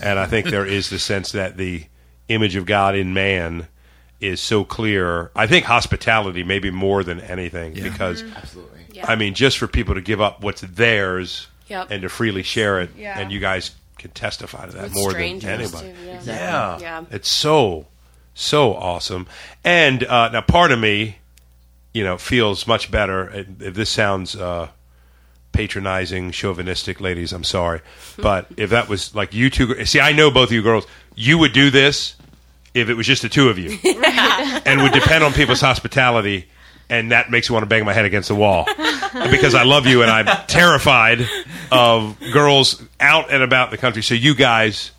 and 0.03 0.19
I 0.19 0.27
think 0.27 0.47
there 0.51 0.67
is 0.67 0.91
the 0.91 0.99
sense 0.99 1.33
that 1.33 1.57
the 1.57 1.85
image 2.29 2.57
of 2.57 2.67
God 2.67 2.95
in 2.95 3.15
man 3.15 3.69
is 4.21 4.41
so 4.41 4.65
clear. 4.65 5.31
I 5.35 5.47
think 5.47 5.65
hospitality 5.65 6.43
maybe 6.43 6.71
more 6.71 7.03
than 7.05 7.21
anything 7.21 7.75
because. 7.75 8.23
Absolutely. 8.37 8.75
I 9.03 9.15
mean, 9.15 9.35
just 9.35 9.59
for 9.59 9.69
people 9.69 9.95
to 9.95 10.01
give 10.01 10.21
up 10.21 10.43
what's 10.43 10.61
theirs 10.63 11.47
Yep. 11.69 11.89
and 11.91 12.03
to 12.03 12.09
freely 12.09 12.43
share 12.43 12.81
it, 12.81 12.91
Yeah. 12.97 13.17
and 13.19 13.31
you 13.31 13.39
guys 13.39 13.71
can 13.99 14.11
testify 14.11 14.67
to 14.67 14.73
that 14.73 14.83
With 14.85 14.95
more 14.95 15.13
than 15.13 15.45
anybody. 15.45 15.93
too, 15.93 15.95
yeah. 16.05 16.15
Exactly. 16.17 16.25
Yeah. 16.35 16.79
Yeah. 16.81 17.05
it's 17.11 17.31
so 17.31 17.87
so 18.35 18.75
awesome. 18.75 19.27
And 19.65 20.03
uh, 20.03 20.31
now, 20.31 20.41
part 20.41 20.73
of 20.73 20.79
me, 20.81 21.19
you 21.93 22.05
know, 22.05 22.19
feels 22.19 22.67
much 22.67 22.91
better. 22.91 23.47
If 23.61 23.75
this 23.75 23.91
sounds 23.91 24.37
uh, 24.37 24.69
patronizing, 25.53 26.31
chauvinistic, 26.31 27.01
ladies, 27.01 27.33
I'm 27.33 27.45
sorry, 27.45 27.81
but 28.17 28.47
if 28.57 28.71
that 28.71 28.89
was 28.89 29.15
like 29.15 29.35
you 29.35 29.51
two, 29.51 29.85
see, 29.85 30.01
I 30.01 30.13
know 30.13 30.31
both 30.31 30.49
of 30.49 30.53
you 30.53 30.63
girls, 30.63 30.87
you 31.15 31.39
would 31.39 31.53
do 31.53 31.71
this 31.71 32.15
if 32.75 32.89
it 32.89 32.95
was 32.95 33.07
just 33.07 33.23
the 33.23 33.29
two 33.29 33.49
of 33.49 33.59
you, 33.59 33.79
and 34.65 34.83
would 34.83 34.93
depend 34.93 35.25
on 35.25 35.33
people's 35.33 35.61
hospitality. 35.61 36.49
And 36.91 37.13
that 37.13 37.31
makes 37.31 37.51
me 37.51 37.53
want 37.53 37.65
to 37.65 37.69
bang 37.69 37.85
my 37.85 37.93
head 37.93 38.07
against 38.07 38.29
the 38.29 38.35
wall 38.35 38.65
because 39.31 39.55
I 39.55 39.65
love 39.65 39.87
you 39.87 40.01
and 40.01 40.11
I'm 40.11 40.47
terrified 40.47 41.29
of 41.71 42.19
girls 42.33 42.83
out 42.99 43.31
and 43.31 43.43
about 43.43 43.71
the 43.71 43.77
country. 43.77 44.03
So 44.03 44.15
you 44.15 44.35
guys, 44.35 44.93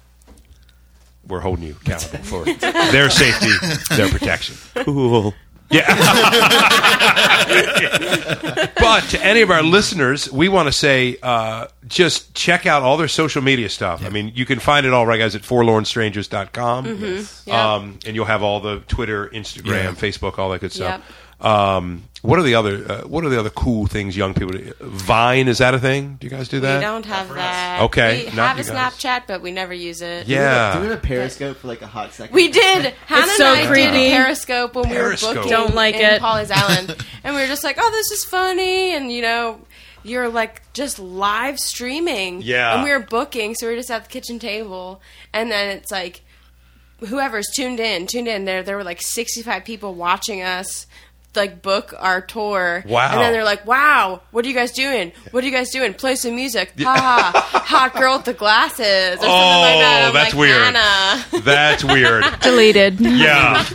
we're 1.28 1.40
holding 1.40 1.66
you 1.66 1.76
accountable 1.82 2.24
for 2.24 2.46
their 2.92 3.10
safety, 3.10 3.50
their 3.96 4.08
protection. 4.08 4.56
Cool. 4.84 5.34
Yeah. 5.72 5.86
but 8.80 9.02
to 9.10 9.24
any 9.24 9.42
of 9.42 9.52
our 9.52 9.64
listeners, 9.64 10.32
we 10.32 10.50
want 10.50 10.68
to 10.68 10.72
say 10.72 11.18
uh, 11.22 11.68
just 11.88 12.34
check 12.34 12.66
out 12.66 12.84
all 12.84 12.98
their 12.98 13.08
social 13.08 13.42
media 13.42 13.70
stuff. 13.70 14.04
I 14.06 14.10
mean, 14.10 14.32
you 14.36 14.46
can 14.46 14.60
find 14.60 14.86
it 14.86 14.94
all 14.94 15.06
right, 15.06 15.18
guys, 15.20 15.36
at 15.36 15.42
forlornstrangers.com. 15.44 17.26
Yeah. 17.46 17.76
Um, 17.76 18.00
and 18.06 18.16
you'll 18.16 18.26
have 18.26 18.44
all 18.44 18.60
the 18.60 18.80
Twitter, 18.88 19.28
Instagram, 19.30 19.84
Yeah. 19.84 19.92
Facebook, 19.92 20.38
all 20.40 20.50
that 20.50 20.62
good 20.62 20.72
stuff. 20.72 21.02
Um, 21.42 22.04
what 22.22 22.38
are 22.38 22.44
the 22.44 22.56
other 22.56 22.92
uh, 22.92 23.08
What 23.08 23.24
are 23.24 23.30
the 23.30 23.40
other 23.40 23.50
cool 23.50 23.88
things 23.88 24.18
young 24.18 24.34
people 24.34 24.52
do? 24.52 24.74
Vine 24.82 25.48
is 25.48 25.60
that 25.60 25.74
a 25.74 25.80
thing? 25.80 26.18
Do 26.20 26.28
you 26.28 26.32
guys 26.32 26.50
do 26.50 26.60
that? 26.60 26.80
We 26.80 26.82
don't 26.82 27.06
have 27.06 27.34
that. 27.34 27.82
Okay, 27.84 28.26
We 28.30 28.36
not 28.36 28.58
have 28.58 28.68
a. 28.68 28.70
Snapchat, 28.72 29.24
but 29.26 29.42
we 29.42 29.52
never 29.52 29.74
use 29.74 30.02
it. 30.02 30.28
Yeah. 30.28 30.74
Do 30.74 30.82
we 30.82 30.88
have 30.88 30.98
a 30.98 31.02
Periscope 31.02 31.58
for 31.58 31.68
like 31.68 31.82
a 31.82 31.88
hot 31.88 32.14
second? 32.14 32.36
We 32.36 32.50
did. 32.50 32.94
Hannah 33.06 33.28
so 33.38 33.46
and 33.46 33.60
I 33.60 33.62
did 33.62 33.70
creepy. 33.70 34.08
a 34.08 34.10
Periscope 34.18 34.76
when 34.76 34.86
Periscope. 34.86 35.30
we 35.32 35.36
were 35.38 35.44
booking 35.44 35.52
Don't 35.52 35.76
like 35.76 35.96
in 35.96 36.02
it. 36.02 36.22
Pawleys 36.22 36.52
Island, 36.52 36.96
and 37.24 37.36
we 37.36 37.42
were 37.42 37.48
just 37.48 37.64
like, 37.64 37.78
"Oh, 37.80 37.90
this 37.90 38.12
is 38.12 38.26
funny," 38.26 38.94
and 38.94 39.10
you 39.10 39.22
know, 39.22 39.62
you're 40.04 40.28
like 40.28 40.62
just 40.74 41.00
live 41.00 41.58
streaming. 41.58 42.42
Yeah. 42.42 42.76
And 42.76 42.84
we 42.84 42.92
were 42.92 43.00
booking, 43.00 43.56
so 43.56 43.66
we 43.68 43.72
were 43.74 43.80
just 43.80 43.92
at 43.92 44.04
the 44.04 44.10
kitchen 44.10 44.40
table, 44.40 45.02
and 45.34 45.50
then 45.50 45.78
it's 45.78 45.90
like, 45.92 46.20
whoever's 47.00 47.48
tuned 47.56 47.80
in, 47.80 48.08
tuned 48.08 48.28
in. 48.28 48.44
There, 48.44 48.62
there 48.62 48.76
were 48.76 48.84
like 48.84 49.02
65 49.02 49.64
people 49.64 49.94
watching 49.96 50.42
us 50.42 50.86
like 51.36 51.62
book 51.62 51.94
our 51.98 52.22
tour. 52.22 52.84
Wow. 52.88 53.12
And 53.12 53.22
then 53.22 53.34
they're 53.34 53.44
like, 53.44 53.66
"Wow, 53.66 54.22
what 54.32 54.46
are 54.46 54.48
you 54.48 54.54
guys 54.54 54.72
doing? 54.72 55.12
What 55.32 55.44
are 55.44 55.48
you 55.48 55.54
guys 55.54 55.70
doing? 55.70 55.94
Play 55.94 56.16
some 56.16 56.36
music." 56.36 56.74
Ha 56.82 57.32
ha. 57.34 57.62
Hot 57.66 57.94
girl 57.96 58.18
with 58.18 58.26
the 58.26 58.34
glasses 58.34 58.86
or 59.18 59.18
something 59.18 59.28
like 59.30 59.80
that. 59.80 60.02
Oh, 60.04 60.08
I'm 60.08 60.14
that's 60.14 60.34
like, 60.34 60.40
weird. 60.40 60.76
Hannah. 60.76 61.26
That's 61.44 61.84
weird. 61.84 62.24
Deleted. 62.42 63.00
Yeah. 63.00 63.64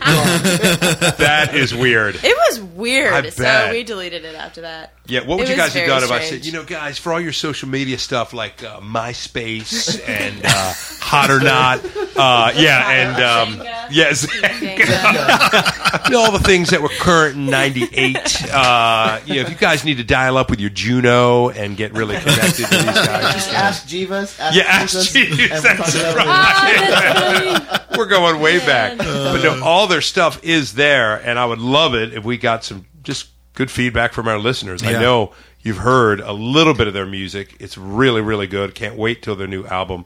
that 1.18 1.50
is 1.54 1.74
weird. 1.74 2.16
It 2.22 2.36
was 2.48 2.60
weird. 2.60 3.12
I 3.12 3.30
So 3.30 3.42
bet. 3.42 3.72
we 3.72 3.82
deleted 3.82 4.24
it 4.24 4.34
after 4.34 4.62
that. 4.62 4.92
Yeah, 5.06 5.20
what 5.20 5.38
would 5.38 5.48
It 5.48 5.50
you 5.50 5.56
guys 5.56 5.74
have 5.74 5.86
very 5.86 5.88
done 5.88 6.02
if 6.02 6.10
I 6.10 6.20
said, 6.20 6.44
you 6.46 6.52
know, 6.52 6.64
guys, 6.64 6.98
for 6.98 7.12
all 7.12 7.20
your 7.20 7.32
social 7.32 7.68
media 7.68 7.98
stuff 7.98 8.32
like 8.32 8.62
uh, 8.62 8.80
MySpace 8.80 10.00
and 10.08 10.40
uh, 10.44 10.72
Hot 11.00 11.30
or 11.30 11.40
Not, 11.40 11.80
uh, 12.16 12.52
yeah, 12.56 12.90
and 12.90 13.22
um, 13.22 13.66
yes, 13.90 14.26
Jenga. 14.26 16.04
you 16.04 16.10
know, 16.10 16.20
all 16.20 16.32
the 16.32 16.38
things 16.38 16.70
that 16.70 16.82
were 16.82 16.88
current 16.88 17.36
in 17.36 17.46
'98. 17.46 18.50
Uh, 18.52 19.20
you 19.26 19.34
know, 19.34 19.40
if 19.42 19.50
you 19.50 19.56
guys 19.56 19.84
need 19.84 19.96
to 19.96 20.04
dial 20.04 20.36
up 20.36 20.50
with 20.50 20.60
your 20.60 20.70
Juno 20.70 21.48
and 21.50 21.76
get 21.76 21.92
really 21.92 22.16
connected 22.16 22.66
to 22.66 22.70
these 22.70 22.84
guys, 22.84 23.34
Just 23.34 23.52
ask 23.52 23.86
Jeeves. 23.86 24.38
Ask 24.38 24.56
Yeah, 24.56 24.62
ask 24.64 24.92
Jesus, 24.92 25.12
Jeeves, 25.12 25.40
and 25.40 25.50
we'll 25.50 25.62
that's 25.62 25.92
talk 25.92 26.12
about 26.14 26.26
right. 26.26 27.80
it. 27.90 27.96
we're 27.98 28.06
going 28.06 28.40
way 28.40 28.58
back. 28.58 28.98
But 28.98 29.42
no, 29.42 29.62
all 29.62 29.86
their 29.86 30.00
stuff 30.00 30.42
is 30.44 30.74
there, 30.74 31.16
and 31.16 31.38
I 31.38 31.46
would 31.46 31.60
love 31.60 31.94
it 31.94 32.12
if 32.14 32.24
we 32.24 32.38
got 32.38 32.64
some 32.64 32.86
just 33.02 33.28
good 33.54 33.70
feedback 33.70 34.12
from 34.12 34.28
our 34.28 34.38
listeners. 34.38 34.82
I 34.82 34.92
know 34.92 35.32
you've 35.62 35.78
heard 35.78 36.20
a 36.20 36.32
little 36.32 36.74
bit 36.74 36.86
of 36.86 36.94
their 36.94 37.06
music; 37.06 37.56
it's 37.60 37.78
really, 37.78 38.20
really 38.20 38.46
good. 38.46 38.74
Can't 38.74 38.96
wait 38.96 39.22
till 39.22 39.36
their 39.36 39.48
new 39.48 39.64
album 39.66 40.04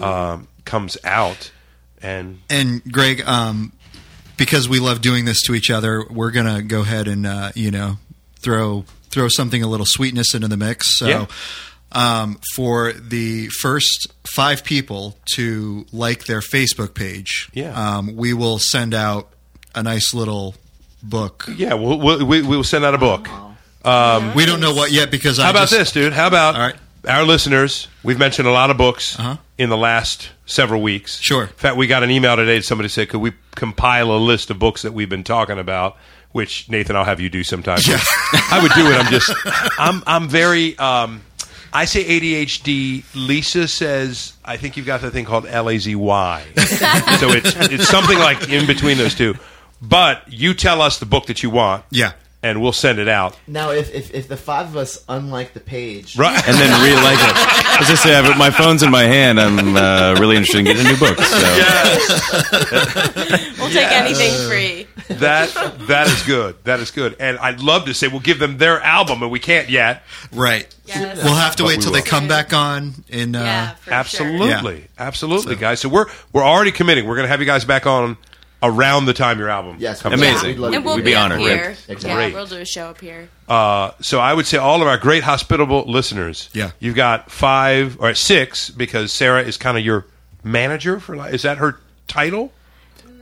um, 0.00 0.48
comes 0.66 0.98
out. 1.04 1.50
And 2.02 2.40
And 2.50 2.82
Greg, 2.92 3.22
um, 3.26 3.72
because 4.36 4.68
we 4.68 4.78
love 4.80 5.00
doing 5.00 5.24
this 5.24 5.42
to 5.44 5.54
each 5.54 5.70
other, 5.70 6.04
we're 6.10 6.30
gonna 6.30 6.60
go 6.62 6.80
ahead 6.82 7.08
and 7.08 7.26
uh, 7.26 7.52
you 7.54 7.70
know 7.70 7.96
throw 8.40 8.84
throw 9.08 9.28
something 9.28 9.62
a 9.62 9.66
little 9.66 9.86
sweetness 9.88 10.34
into 10.34 10.48
the 10.48 10.56
mix. 10.58 10.98
So. 10.98 11.08
Yeah. 11.08 11.26
Um, 11.92 12.40
for 12.54 12.92
the 12.92 13.46
first 13.46 14.08
five 14.34 14.64
people 14.64 15.16
to 15.36 15.86
like 15.92 16.24
their 16.24 16.40
Facebook 16.40 16.94
page, 16.94 17.48
Yeah. 17.54 17.72
um, 17.98 18.16
we 18.16 18.34
will 18.34 18.58
send 18.58 18.92
out 18.92 19.28
a 19.74 19.82
nice 19.84 20.12
little 20.12 20.56
book. 21.02 21.48
yeah, 21.56 21.74
we'll, 21.74 21.98
we'll, 21.98 22.26
we, 22.26 22.42
we'll 22.42 22.64
send 22.64 22.84
out 22.84 22.94
a 22.94 22.98
book. 22.98 23.28
We 24.34 24.44
don't 24.44 24.60
know 24.60 24.74
what 24.74 24.90
yet 24.90 25.10
because 25.12 25.38
How 25.38 25.50
about 25.50 25.68
just, 25.68 25.72
this, 25.72 25.92
dude? 25.92 26.12
How 26.12 26.26
about 26.26 26.56
All 26.56 26.60
right. 26.60 26.76
Our 27.06 27.24
listeners? 27.24 27.88
We've 28.02 28.18
mentioned 28.18 28.48
a 28.48 28.52
lot 28.52 28.70
of 28.70 28.76
books 28.76 29.18
Uh-huh. 29.18 29.36
in 29.58 29.68
the 29.68 29.76
last 29.76 30.30
several 30.46 30.82
weeks. 30.82 31.20
Sure. 31.20 31.44
In 31.44 31.48
fact, 31.48 31.76
we 31.76 31.86
got 31.86 32.02
an 32.02 32.10
email 32.10 32.36
today. 32.36 32.60
Somebody 32.60 32.88
said, 32.88 33.08
"Could 33.08 33.20
we 33.20 33.32
compile 33.54 34.10
a 34.10 34.18
list 34.18 34.50
of 34.50 34.58
books 34.58 34.82
that 34.82 34.92
we've 34.92 35.08
been 35.08 35.24
talking 35.24 35.58
about?" 35.58 35.96
Which 36.32 36.68
Nathan, 36.68 36.96
I'll 36.96 37.04
have 37.04 37.18
you 37.20 37.30
do 37.30 37.42
sometime. 37.42 37.78
I 38.50 38.60
would 38.62 38.72
do 38.72 38.86
it. 38.90 38.96
I'm 38.98 39.10
just, 39.10 39.32
I'm, 39.78 40.02
I'm 40.06 40.28
very. 40.28 40.76
Um, 40.78 41.22
I 41.72 41.84
say 41.86 42.04
ADHD. 42.04 43.04
Lisa 43.14 43.68
says 43.68 44.34
I 44.44 44.56
think 44.56 44.76
you've 44.76 44.86
got 44.86 45.00
the 45.00 45.10
thing 45.10 45.24
called 45.24 45.44
LAZY. 45.46 45.94
so 47.18 47.28
it's 47.30 47.54
it's 47.72 47.88
something 47.88 48.18
like 48.18 48.48
in 48.50 48.66
between 48.66 48.98
those 48.98 49.14
two. 49.14 49.34
But 49.82 50.22
you 50.32 50.54
tell 50.54 50.80
us 50.82 50.98
the 50.98 51.06
book 51.06 51.26
that 51.26 51.42
you 51.42 51.50
want, 51.50 51.84
Yeah. 51.90 52.12
And 52.42 52.60
we'll 52.62 52.72
send 52.72 52.98
it 52.98 53.08
out. 53.08 53.36
Now, 53.46 53.70
if, 53.70 53.92
if 53.94 54.14
if 54.14 54.28
the 54.28 54.36
five 54.36 54.66
of 54.66 54.76
us 54.76 55.04
unlike 55.08 55.52
the 55.54 55.60
page, 55.60 56.16
Right. 56.16 56.36
and 56.48 56.56
then 56.56 56.82
really 56.82 57.02
like 57.02 57.18
it. 57.18 57.32
I 57.34 57.76
was 57.80 57.88
just 57.88 58.02
say, 58.02 58.16
I- 58.16 58.36
my 58.36 58.50
phone's 58.50 58.82
in 58.82 58.90
my 58.90 59.02
hand. 59.04 59.40
I'm 59.40 59.76
uh, 59.76 60.14
really 60.20 60.36
interested 60.36 60.58
in 60.60 60.64
getting 60.66 60.86
a 60.86 60.88
new 60.90 60.96
book. 60.98 61.18
So 61.18 61.36
We'll 63.58 63.70
take 63.70 63.90
anything 63.92 64.48
free. 64.48 64.86
That 65.18 65.50
that 65.88 66.06
is 66.08 66.22
good. 66.24 66.56
That 66.64 66.80
is 66.80 66.90
good. 66.90 67.16
And 67.20 67.38
I'd 67.38 67.60
love 67.60 67.86
to 67.86 67.94
say 67.94 68.08
we'll 68.08 68.20
give 68.20 68.38
them 68.38 68.58
their 68.58 68.80
album, 68.80 69.22
and 69.22 69.30
we 69.30 69.38
can't 69.38 69.68
yet. 69.68 70.02
Right. 70.32 70.72
Yes. 70.84 71.16
We'll 71.22 71.34
have 71.34 71.56
to 71.56 71.62
But 71.62 71.68
wait 71.68 71.76
we 71.78 71.82
till 71.84 71.92
they 71.92 72.02
come 72.02 72.28
back 72.28 72.52
on 72.52 72.94
in 73.08 73.34
uh, 73.34 73.40
Yeah, 73.42 73.70
for 73.74 73.92
Absolutely, 73.92 74.78
Yeah. 74.80 74.86
absolutely, 74.98 75.56
guys. 75.56 75.80
So 75.80 75.88
we're 75.88 76.06
we're 76.32 76.44
already 76.44 76.72
committing. 76.72 77.06
We're 77.06 77.16
going 77.16 77.24
to 77.24 77.30
have 77.30 77.40
you 77.40 77.46
guys 77.46 77.64
back 77.64 77.86
on 77.86 78.16
around 78.62 79.04
the 79.04 79.12
time 79.12 79.38
your 79.38 79.48
album 79.50 79.76
Yes, 79.78 80.00
comes 80.02 80.14
Amazing. 80.14 80.36
out. 80.36 80.44
We'd 80.46 80.58
love 80.58 80.72
And 80.74 80.84
we'll 80.84 80.96
We'd 80.96 81.04
be, 81.04 81.10
be 81.10 81.14
honored. 81.14 81.40
here. 81.40 81.76
Exactly. 81.88 82.08
Yeah, 82.08 82.14
Great. 82.16 82.34
we'll 82.34 82.46
do 82.46 82.56
a 82.58 82.64
show 82.64 82.86
up 82.86 83.00
here. 83.00 83.28
Uh, 83.48 83.90
so 84.00 84.18
I 84.18 84.32
would 84.32 84.46
say 84.46 84.56
all 84.58 84.80
of 84.82 84.88
our 84.88 84.96
great 84.98 85.22
hospitable 85.22 85.84
listeners. 85.86 86.48
Yeah. 86.52 86.70
you've 86.80 86.96
got 86.96 87.30
five 87.30 87.98
or 88.00 88.14
six 88.14 88.70
because 88.70 89.12
Sarah 89.12 89.42
is 89.42 89.56
kind 89.56 89.76
of 89.78 89.84
your 89.84 90.06
manager 90.42 90.98
for. 91.00 91.16
li- 91.16 91.30
Is 91.32 91.42
that 91.42 91.58
her 91.58 91.78
title? 92.08 92.52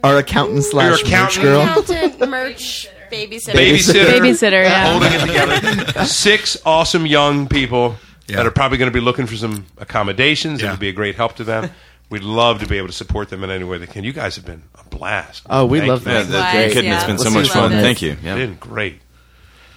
our 0.02 0.18
accountant 0.18 0.62
slash 0.64 0.90
merch 0.90 1.02
accountant. 1.02 1.42
girl. 1.42 1.62
Accountant, 1.62 2.28
merch, 2.30 2.88
babysitter. 3.10 3.52
Babysitter. 3.54 4.04
Babysitter, 4.20 4.62
yeah. 4.64 4.90
Holding 4.90 5.12
it 5.14 5.20
together. 5.26 6.04
Six 6.04 6.58
awesome 6.66 7.06
young 7.06 7.48
people 7.48 7.96
Yeah. 8.28 8.36
that 8.36 8.46
are 8.46 8.50
probably 8.50 8.76
going 8.78 8.90
to 8.90 8.94
be 8.94 9.00
looking 9.00 9.24
for 9.26 9.36
some 9.36 9.64
accommodations. 9.78 10.60
It 10.60 10.64
Yeah. 10.66 10.72
would 10.72 10.80
be 10.80 10.90
a 10.90 10.92
great 10.92 11.14
help 11.16 11.36
to 11.36 11.44
them. 11.44 11.70
We'd 12.10 12.22
love 12.22 12.60
to 12.60 12.66
be 12.66 12.76
able 12.78 12.88
to 12.88 12.92
support 12.92 13.28
them 13.30 13.42
in 13.44 13.50
any 13.50 13.64
way 13.64 13.78
they 13.78 13.86
can. 13.86 14.04
You 14.04 14.12
guys 14.12 14.36
have 14.36 14.44
been 14.44 14.62
a 14.78 14.84
blast. 14.88 15.42
Oh, 15.50 15.66
we 15.66 15.78
Thank 15.80 15.88
love 15.88 16.06
you. 16.06 16.12
yeah, 16.12 16.22
that. 16.22 16.30
that's 16.30 16.54
Wise, 16.54 16.72
kidding. 16.74 16.90
yeah. 16.90 16.96
It's 16.96 17.04
been 17.04 17.18
so 17.18 17.24
Let's 17.24 17.34
much 17.34 17.46
see 17.46 17.52
fun. 17.52 17.72
what 17.72 17.80
Thank 17.80 18.02
you. 18.02 18.16
Yeah. 18.22 18.36
Been 18.36 18.54
great. 18.54 19.00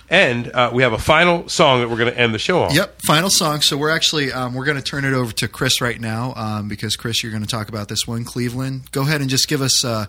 And 0.10 0.50
uh, 0.54 0.72
we 0.74 0.84
have 0.84 0.94
a 0.94 0.98
final 0.98 1.50
song 1.50 1.82
that 1.82 1.90
we're 1.90 1.98
going 1.98 2.12
to 2.14 2.18
end 2.18 2.34
the 2.34 2.40
show 2.40 2.64
on. 2.64 2.74
Yep, 2.74 3.02
final 3.06 3.30
song. 3.30 3.60
So 3.60 3.76
we're 3.76 3.90
actually 3.90 4.32
um, 4.32 4.54
we're 4.54 4.64
going 4.64 4.78
to 4.78 4.84
turn 4.84 5.04
it 5.04 5.12
over 5.14 5.34
to 5.34 5.50
Chris 5.50 5.82
right 5.82 6.00
now 6.00 6.34
um, 6.38 6.70
because 6.70 6.96
Chris, 6.96 7.22
you're 7.24 7.32
going 7.32 7.44
to 7.44 7.50
talk 7.50 7.68
about 7.68 7.90
this 7.90 8.08
one, 8.08 8.24
Cleveland. 8.24 8.90
Go 8.92 9.02
ahead 9.02 9.20
and 9.20 9.30
just 9.30 9.50
give 9.50 9.62
us, 9.62 9.84
uh, 9.84 10.06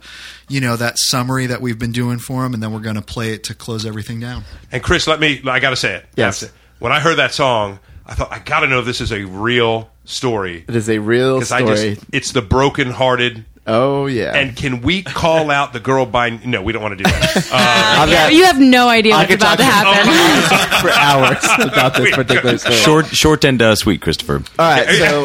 you 0.49 0.61
know, 0.61 0.77
that 0.77 0.95
summary 0.99 1.47
that 1.47 1.61
we've 1.61 1.81
been 1.81 1.91
doing 1.91 2.21
for 2.21 2.47
him, 2.47 2.55
and 2.55 2.63
then 2.63 2.73
we're 2.73 2.79
going 2.79 2.95
to 2.95 3.03
play 3.03 3.33
it 3.33 3.43
to 3.45 3.55
close 3.57 3.85
everything 3.85 4.21
down. 4.21 4.45
And 4.71 4.85
Chris, 4.85 5.09
let 5.09 5.19
me. 5.19 5.41
I 5.45 5.59
got 5.59 5.71
to 5.71 5.77
say 5.77 5.95
it. 5.97 6.07
Yes. 6.15 6.43
I 6.43 6.47
have 6.47 6.55
to- 6.55 6.59
When 6.79 6.93
I 6.93 7.01
heard 7.01 7.17
that 7.17 7.35
song, 7.35 7.81
I 8.07 8.15
thought 8.15 8.31
I 8.33 8.39
got 8.39 8.61
to 8.61 8.69
know 8.69 8.79
if 8.79 8.87
this 8.87 9.01
is 9.01 9.11
a 9.11 9.25
real 9.25 9.91
story 10.09 10.65
It 10.67 10.75
is 10.75 10.89
a 10.89 10.99
real 10.99 11.37
because 11.37 11.53
I 11.53 11.61
story. 11.61 11.95
just 11.97 12.07
it's 12.13 12.33
the 12.33 12.43
broken-hearted. 12.43 13.45
oh 13.67 14.07
yeah. 14.07 14.35
And 14.35 14.57
can 14.57 14.81
we 14.81 15.03
call 15.03 15.51
out 15.51 15.73
the 15.75 15.81
girl 15.81 16.07
by? 16.07 16.31
No, 16.31 16.63
we 16.63 16.73
don't 16.73 16.81
want 16.83 16.97
to 16.97 17.05
do 17.05 17.11
that. 17.11 17.47
Uh, 17.53 18.03
I've 18.03 18.09
Yeah, 18.11 18.25
got 18.29 18.33
you 18.35 18.45
have 18.45 18.59
no 18.61 18.89
idea 18.89 19.15
I 19.15 19.19
what's 19.25 19.35
about 19.35 19.59
to 19.59 19.65
talk- 19.65 19.95
happen. 19.95 20.81
for 20.83 20.91
hours 20.91 21.45
about 21.73 21.95
this 21.95 22.11
particular 22.15 22.57
story. 22.59 22.75
Short, 22.77 23.07
short 23.07 23.45
and 23.45 23.61
uh, 23.61 23.75
sweet, 23.77 24.01
Christopher. 24.01 24.43
All 24.59 24.71
right, 24.71 24.89
so 24.89 25.23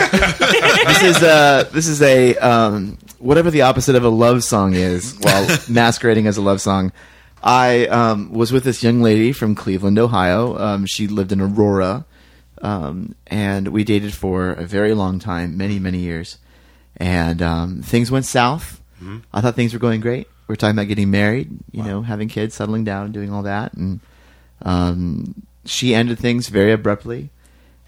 this 0.87 1.03
is 1.03 1.23
uh 1.23 1.69
this 1.71 1.87
is 1.87 2.01
a 2.01 2.35
um, 2.37 2.97
whatever 3.19 3.49
the 3.51 3.61
opposite 3.61 3.95
of 3.95 4.03
a 4.03 4.09
love 4.09 4.43
song 4.43 4.73
is, 4.73 5.15
while 5.21 5.47
masquerading 5.69 6.27
as 6.27 6.37
a 6.37 6.41
love 6.41 6.59
song. 6.61 6.91
I 7.45 7.87
um, 7.87 8.31
was 8.33 8.51
with 8.53 8.63
this 8.63 8.83
young 8.83 9.01
lady 9.01 9.31
from 9.33 9.53
Cleveland, 9.55 9.99
Ohio. 9.99 10.57
Um, 10.57 10.85
she 10.85 11.07
lived 11.07 11.31
in 11.33 11.41
Aurora, 11.41 12.05
um, 12.63 13.13
and 13.27 13.67
we 13.67 13.83
dated 13.83 14.13
for 14.15 14.49
a 14.53 14.65
very 14.65 14.95
long 14.95 15.19
time, 15.19 15.55
many 15.55 15.77
many 15.77 15.99
years. 15.99 16.39
And 16.97 17.41
um, 17.41 17.81
things 17.83 18.09
went 18.09 18.25
south. 18.25 18.81
I 19.33 19.41
thought 19.41 19.55
things 19.55 19.73
were 19.73 19.79
going 19.79 20.01
great. 20.01 20.27
We 20.47 20.53
were 20.53 20.55
talking 20.55 20.75
about 20.77 20.87
getting 20.87 21.11
married, 21.11 21.49
you 21.71 21.83
know, 21.83 22.01
having 22.01 22.29
kids, 22.29 22.55
settling 22.55 22.83
down, 22.83 23.11
doing 23.11 23.31
all 23.31 23.43
that, 23.43 23.73
and 23.73 23.99
um, 24.63 25.43
she 25.65 25.93
ended 25.93 26.17
things 26.19 26.47
very 26.49 26.71
abruptly 26.71 27.29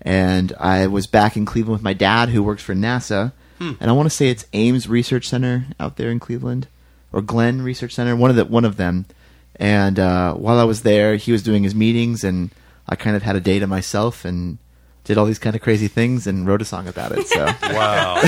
and 0.02 0.54
I 0.60 0.86
was 0.88 1.08
back 1.08 1.36
in 1.36 1.46
Cleveland 1.46 1.74
with 1.74 1.84
my 1.84 1.94
dad, 1.94 2.30
who 2.30 2.44
works 2.44 2.62
for 2.62 2.76
NASA, 2.76 3.32
and 3.80 3.90
I 3.90 3.94
want 3.94 4.06
to 4.06 4.16
say 4.16 4.30
it's 4.30 4.46
Ames 4.54 4.88
Research 4.88 5.28
Center 5.28 5.66
out 5.80 5.96
there 5.96 6.12
in 6.12 6.20
Cleveland, 6.20 6.68
or 7.12 7.22
Glenn 7.22 7.62
Research 7.62 7.94
Center, 7.94 8.16
one 8.16 8.30
of 8.30 8.36
the 8.36 8.46
one 8.46 8.66
of 8.66 8.78
them. 8.78 9.06
And 9.56 9.98
uh, 9.98 10.34
while 10.36 10.60
I 10.60 10.66
was 10.66 10.84
there, 10.84 11.16
he 11.16 11.32
was 11.32 11.42
doing 11.42 11.64
his 11.64 11.74
meetings, 11.74 12.24
and 12.24 12.52
I 12.88 12.96
kind 12.96 13.16
of 13.16 13.24
had 13.24 13.36
a 13.36 13.42
day 13.42 13.58
to 13.60 13.66
myself 13.68 14.26
and 14.26 14.58
did 15.06 15.18
all 15.18 15.26
these 15.26 15.40
kind 15.40 15.56
of 15.56 15.62
crazy 15.62 15.88
things 15.88 16.28
and 16.28 16.46
wrote 16.46 16.62
a 16.62 16.66
song 16.66 16.88
about 16.88 17.12
it. 17.14 17.26
So 17.28 17.46
Wow. 17.64 18.20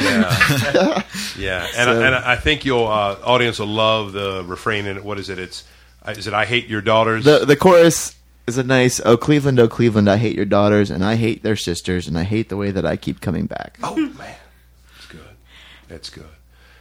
yeah. 0.00 1.02
Yeah. 1.38 1.64
And, 1.76 1.84
So- 1.86 2.02
and 2.02 2.14
I 2.14 2.36
think 2.36 2.64
your 2.64 2.90
uh, 2.90 3.16
audience 3.24 3.58
will 3.58 3.66
love 3.68 4.12
the 4.12 4.42
refrain 4.44 4.86
in 4.86 4.96
it. 4.96 5.04
What 5.04 5.18
is 5.18 5.28
it? 5.28 5.38
It's 5.38 5.64
uh, 6.04 6.12
is 6.16 6.26
it 6.26 6.34
I 6.34 6.44
hate 6.44 6.66
your 6.68 6.80
daughters? 6.80 7.24
the 7.24 7.44
the 7.44 7.56
chorus 7.56 8.16
is 8.46 8.56
a 8.58 8.62
nice 8.64 9.00
"Oh 9.04 9.16
Cleveland, 9.16 9.60
oh 9.60 9.68
Cleveland, 9.68 10.08
I 10.08 10.16
hate 10.16 10.34
your 10.34 10.44
daughters, 10.46 10.90
and 10.90 11.04
I 11.04 11.16
hate 11.16 11.42
their 11.42 11.56
sisters, 11.56 12.08
and 12.08 12.16
I 12.18 12.22
hate 12.24 12.48
the 12.48 12.56
way 12.56 12.70
that 12.70 12.84
I 12.86 12.96
keep 12.96 13.20
coming 13.20 13.46
back." 13.46 13.78
oh 13.82 13.94
man, 13.96 14.34
it's 14.96 15.06
good. 15.06 15.20
It's 15.90 16.10
good. 16.10 16.24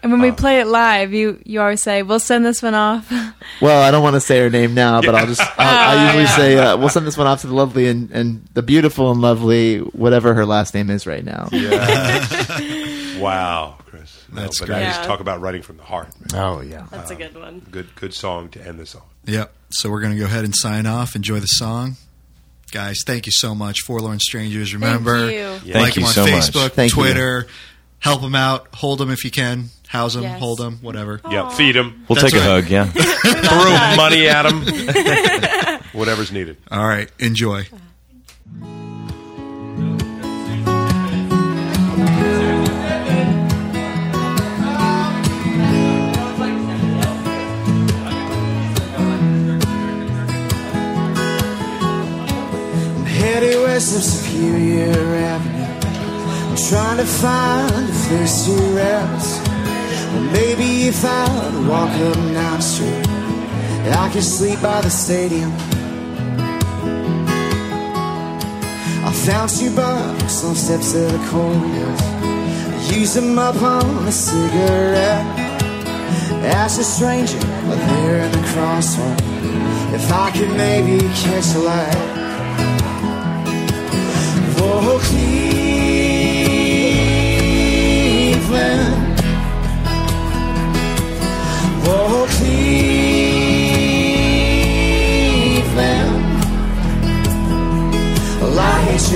And 0.04 0.12
when 0.12 0.22
we 0.22 0.32
play 0.32 0.60
it 0.62 0.68
live, 0.68 1.12
you 1.14 1.41
you 1.43 1.60
always 1.60 1.82
say, 1.82 2.04
"We'll 2.04 2.20
send 2.20 2.45
this 2.45 2.62
one 2.62 2.76
off." 2.76 3.12
Well, 3.60 3.82
I 3.82 3.89
don't 3.89 4.04
want 4.04 4.14
to 4.14 4.20
say 4.20 4.38
her 4.39 4.52
name 4.52 4.76
now, 4.76 5.02
but 5.02 5.16
I'll 5.16 5.26
just 5.26 5.41
I'll, 5.58 5.98
I 5.98 6.04
usually 6.06 6.24
yeah. 6.26 6.36
say 6.36 6.58
uh, 6.60 6.78
we'll 6.78 6.89
send 6.89 7.08
this 7.08 7.18
one 7.18 7.26
off 7.26 7.41
to 7.41 7.48
the 7.48 7.56
lovely 7.56 7.88
and, 7.88 8.12
and 8.12 8.45
the 8.54 8.62
beautiful 8.62 9.10
and 9.10 9.20
lovely 9.20 9.80
whatever 9.80 10.36
her 10.36 10.45
last 10.45 10.76
name 10.76 10.91
is 10.91 11.08
right 11.08 11.24
now. 11.26 11.50
Wow, 13.18 13.78
Chris. 13.86 14.24
No, 14.32 14.41
That's 14.41 14.60
but 14.60 14.68
great. 14.68 14.76
Now 14.76 14.82
you 14.82 14.88
just 14.89 15.02
Yeah. 15.02 15.08
talk 15.08 15.20
about 15.22 15.41
writing 15.41 15.64
from 15.64 15.78
the 15.78 15.84
heart. 15.84 16.10
man. 16.32 16.39
Oh 16.39 16.62
yeah. 16.62 16.86
That's 16.91 17.10
a 17.10 17.16
good 17.16 17.36
one. 17.36 17.66
Good, 17.72 17.95
good 17.95 18.14
song 18.14 18.50
to 18.50 18.64
end 18.66 18.80
this 18.80 18.93
on. 18.93 19.02
Yep. 19.26 19.52
So 19.72 19.89
we're 19.89 20.02
going 20.02 20.14
to 20.14 20.20
go 20.20 20.26
ahead 20.26 20.45
and 20.45 20.56
sign 20.56 20.86
off. 20.86 21.16
Enjoy 21.16 21.39
the 21.39 21.48
song. 21.48 21.95
Guys, 22.72 23.00
thank 23.08 23.26
you 23.26 23.32
so 23.32 23.56
much. 23.56 23.80
Forlorn 23.82 24.20
Strangers. 24.20 24.74
Remember, 24.74 25.32
you. 25.32 25.48
like 25.50 25.62
Thank 25.64 25.93
them 25.95 26.02
you 26.02 26.08
on 26.08 26.14
so 26.14 26.22
much. 26.28 26.32
Facebook, 26.52 26.72
Thank 26.74 26.91
you. 26.95 27.02
Twitter. 27.02 27.48
Help 28.00 28.22
them 28.22 28.36
out. 28.36 28.68
Hold 28.76 29.00
them 29.00 29.10
if 29.10 29.26
you 29.26 29.32
can. 29.32 29.70
House 29.88 30.14
them, 30.14 30.24
Yes. 30.24 30.40
hold 30.40 30.60
them, 30.60 30.80
whatever. 30.82 31.22
Yep, 31.30 31.52
feed 31.54 31.76
them, 31.76 32.06
We'll 32.08 32.16
That's 32.20 32.32
take 32.32 32.42
a 32.42 32.46
right. 32.46 32.64
hug. 32.64 32.70
Yeah. 32.70 32.86
throw 32.92 33.96
money 33.98 34.28
at 34.28 34.44
them, 34.44 35.80
whatever's 35.94 36.32
needed. 36.32 36.58
All 36.70 36.86
right, 36.86 37.10
enjoy. 37.20 37.66
I'm 52.90 53.06
headed 53.06 53.56
west 53.64 53.96
of 53.96 54.04
Superior 54.04 54.92
Avenue. 55.16 55.64
I'm 56.50 56.58
trying 56.70 56.98
to 56.98 57.06
find 57.06 57.90
if 57.90 58.10
there's 58.10 58.46
two 58.46 58.76
routes. 58.76 59.47
Maybe 60.32 60.88
if 60.88 61.03
I 61.03 61.26
walk 61.68 61.89
up 61.89 62.18
9th 62.18 62.62
Street, 62.62 63.08
I 63.93 64.10
could 64.12 64.24
sleep 64.24 64.62
by 64.62 64.82
the 64.82 64.89
stadium. 64.89 65.51
I 69.05 69.14
found 69.26 69.49
two 69.49 69.74
bucks 69.76 70.43
on 70.43 70.55
steps 70.55 70.93
of 70.93 71.12
the. 71.30 71.97
I 71.97 72.93
used 72.93 73.16
them 73.16 73.39
up 73.39 73.62
on 73.62 74.08
a 74.08 74.12
cigarette. 74.12 75.26
Asked 76.43 76.80
a 76.80 76.84
stranger 76.84 77.38
up 77.38 77.80
there 77.91 78.26
in 78.26 78.32
the 78.32 78.43
crosswalk 78.49 79.20
if 79.93 80.12
I 80.12 80.32
could 80.32 80.51
maybe 80.51 80.99
catch 81.16 81.55
a 81.55 81.60
light. 81.60 82.18
Oh, 84.60 84.99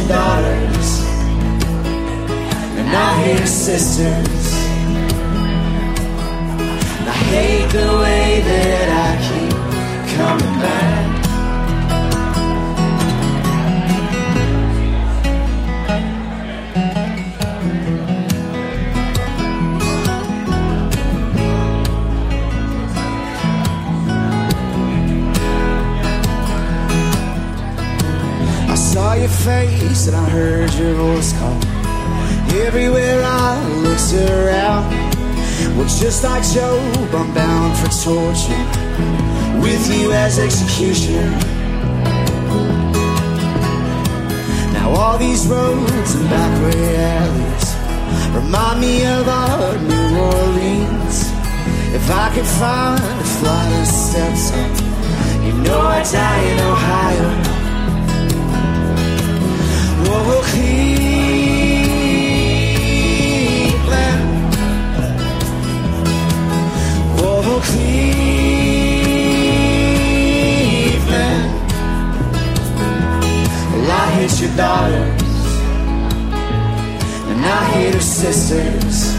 your 0.02 0.10
daughters, 0.10 1.06
and 2.78 2.90
I 2.90 3.24
hate 3.24 3.48
sisters. 3.48 4.54
And 7.00 7.10
I 7.10 7.18
hate 7.32 7.70
the 7.72 7.98
way 8.00 8.42
that 8.42 8.88
I 9.06 9.18
keep 9.28 10.18
coming 10.18 10.60
back. 10.60 11.11
Face 29.32 30.08
and 30.08 30.16
I 30.16 30.30
heard 30.30 30.74
your 30.76 30.94
voice 30.96 31.34
call. 31.34 31.58
Everywhere 32.68 33.22
I 33.24 33.68
looked 33.86 34.14
around, 34.14 34.92
well, 35.78 35.88
just 35.88 36.24
like 36.24 36.44
Job, 36.44 37.16
I'm 37.16 37.34
bound 37.34 37.78
for 37.80 37.90
torture 38.04 38.66
with 39.62 39.84
you 39.94 40.12
as 40.12 40.40
executioner. 40.40 41.30
Now 44.74 44.90
all 44.92 45.18
these 45.18 45.48
roads 45.48 46.16
and 46.16 46.28
backway 46.30 46.96
alleys 46.98 47.68
remind 48.36 48.82
me 48.82 49.06
of 49.06 49.28
our 49.28 49.78
New 49.80 50.20
Orleans. 50.20 51.32
If 51.94 52.10
I 52.10 52.32
could 52.34 52.46
find 52.46 53.00
a 53.00 53.24
flight 53.40 53.72
of 53.82 53.88
steps 53.88 54.52
up, 54.52 55.44
you 55.44 55.54
know 55.64 55.80
I'd 55.80 56.08
die 56.12 56.42
in 56.52 56.60
Ohio. 56.60 57.51
Your 74.42 74.56
daughters, 74.58 75.22
and 77.30 77.46
I 77.46 77.64
hate 77.74 78.02
sisters. 78.02 79.14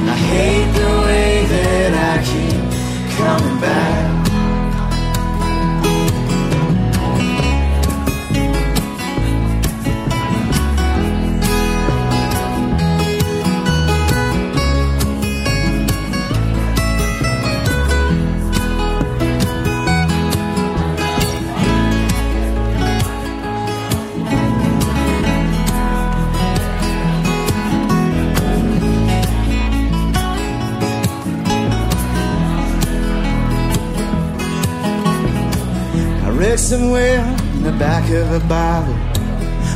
And 0.00 0.10
I 0.10 0.16
hate 0.30 0.72
the 0.72 0.90
way 1.06 1.46
that 1.54 1.92
I 2.10 2.24
keep 2.24 3.16
coming 3.16 3.60
back. 3.60 4.11
Read 36.52 36.60
somewhere 36.60 37.20
in 37.54 37.62
the 37.62 37.72
back 37.72 38.04
of 38.10 38.30
a 38.32 38.40
Bible 38.46 38.94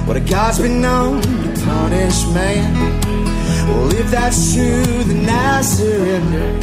what 0.06 0.16
a 0.16 0.20
God's 0.20 0.58
been 0.58 0.80
known 0.82 1.22
to 1.22 1.28
punish 1.64 2.26
man. 2.34 2.72
Well, 3.68 3.92
if 3.94 4.10
that's 4.10 4.52
true, 4.52 5.04
then 5.08 5.28
I 5.28 5.62
surrender. 5.62 6.60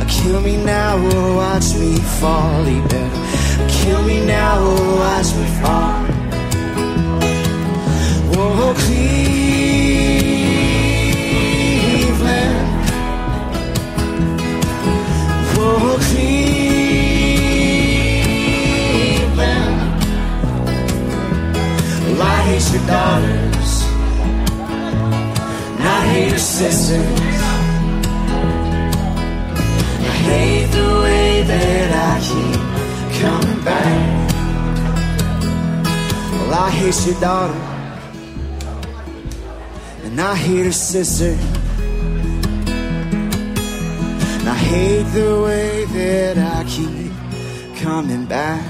Uh, 0.00 0.06
Kill 0.08 0.40
me 0.40 0.56
now 0.64 0.96
or 0.96 1.36
watch 1.36 1.74
me 1.74 1.96
fall. 2.20 2.64
He 2.64 2.80
better 2.82 3.68
kill 3.68 4.02
me 4.04 4.24
now 4.24 4.60
or 4.60 4.96
watch 5.02 5.34
me 5.38 5.46
fall. 5.60 6.04
Whoa, 8.32 8.74
Cleveland. 8.84 9.72
Whoa, 15.54 15.98
Cleveland. 15.98 16.71
Hate 22.46 22.66
your 22.72 22.86
daughters, 22.86 23.72
and 25.76 25.84
I 25.96 26.06
hate 26.12 26.30
your 26.30 26.38
sisters. 26.38 27.40
I 30.10 30.14
hate 30.28 30.68
the 30.78 30.88
way 31.04 31.42
that 31.52 31.88
I 32.10 32.12
keep 32.28 32.60
coming 33.22 33.60
back. 33.64 34.00
Well, 36.32 36.52
I 36.54 36.70
hate 36.70 37.00
your 37.06 37.20
daughter, 37.20 37.60
and 40.04 40.20
I 40.20 40.34
hate 40.34 40.64
her 40.66 40.72
sister. 40.72 41.36
And 44.34 44.48
I 44.48 44.54
hate 44.54 45.06
the 45.14 45.40
way 45.44 45.84
that 45.84 46.36
I 46.38 46.64
keep 46.64 47.12
coming 47.82 48.24
back. 48.26 48.62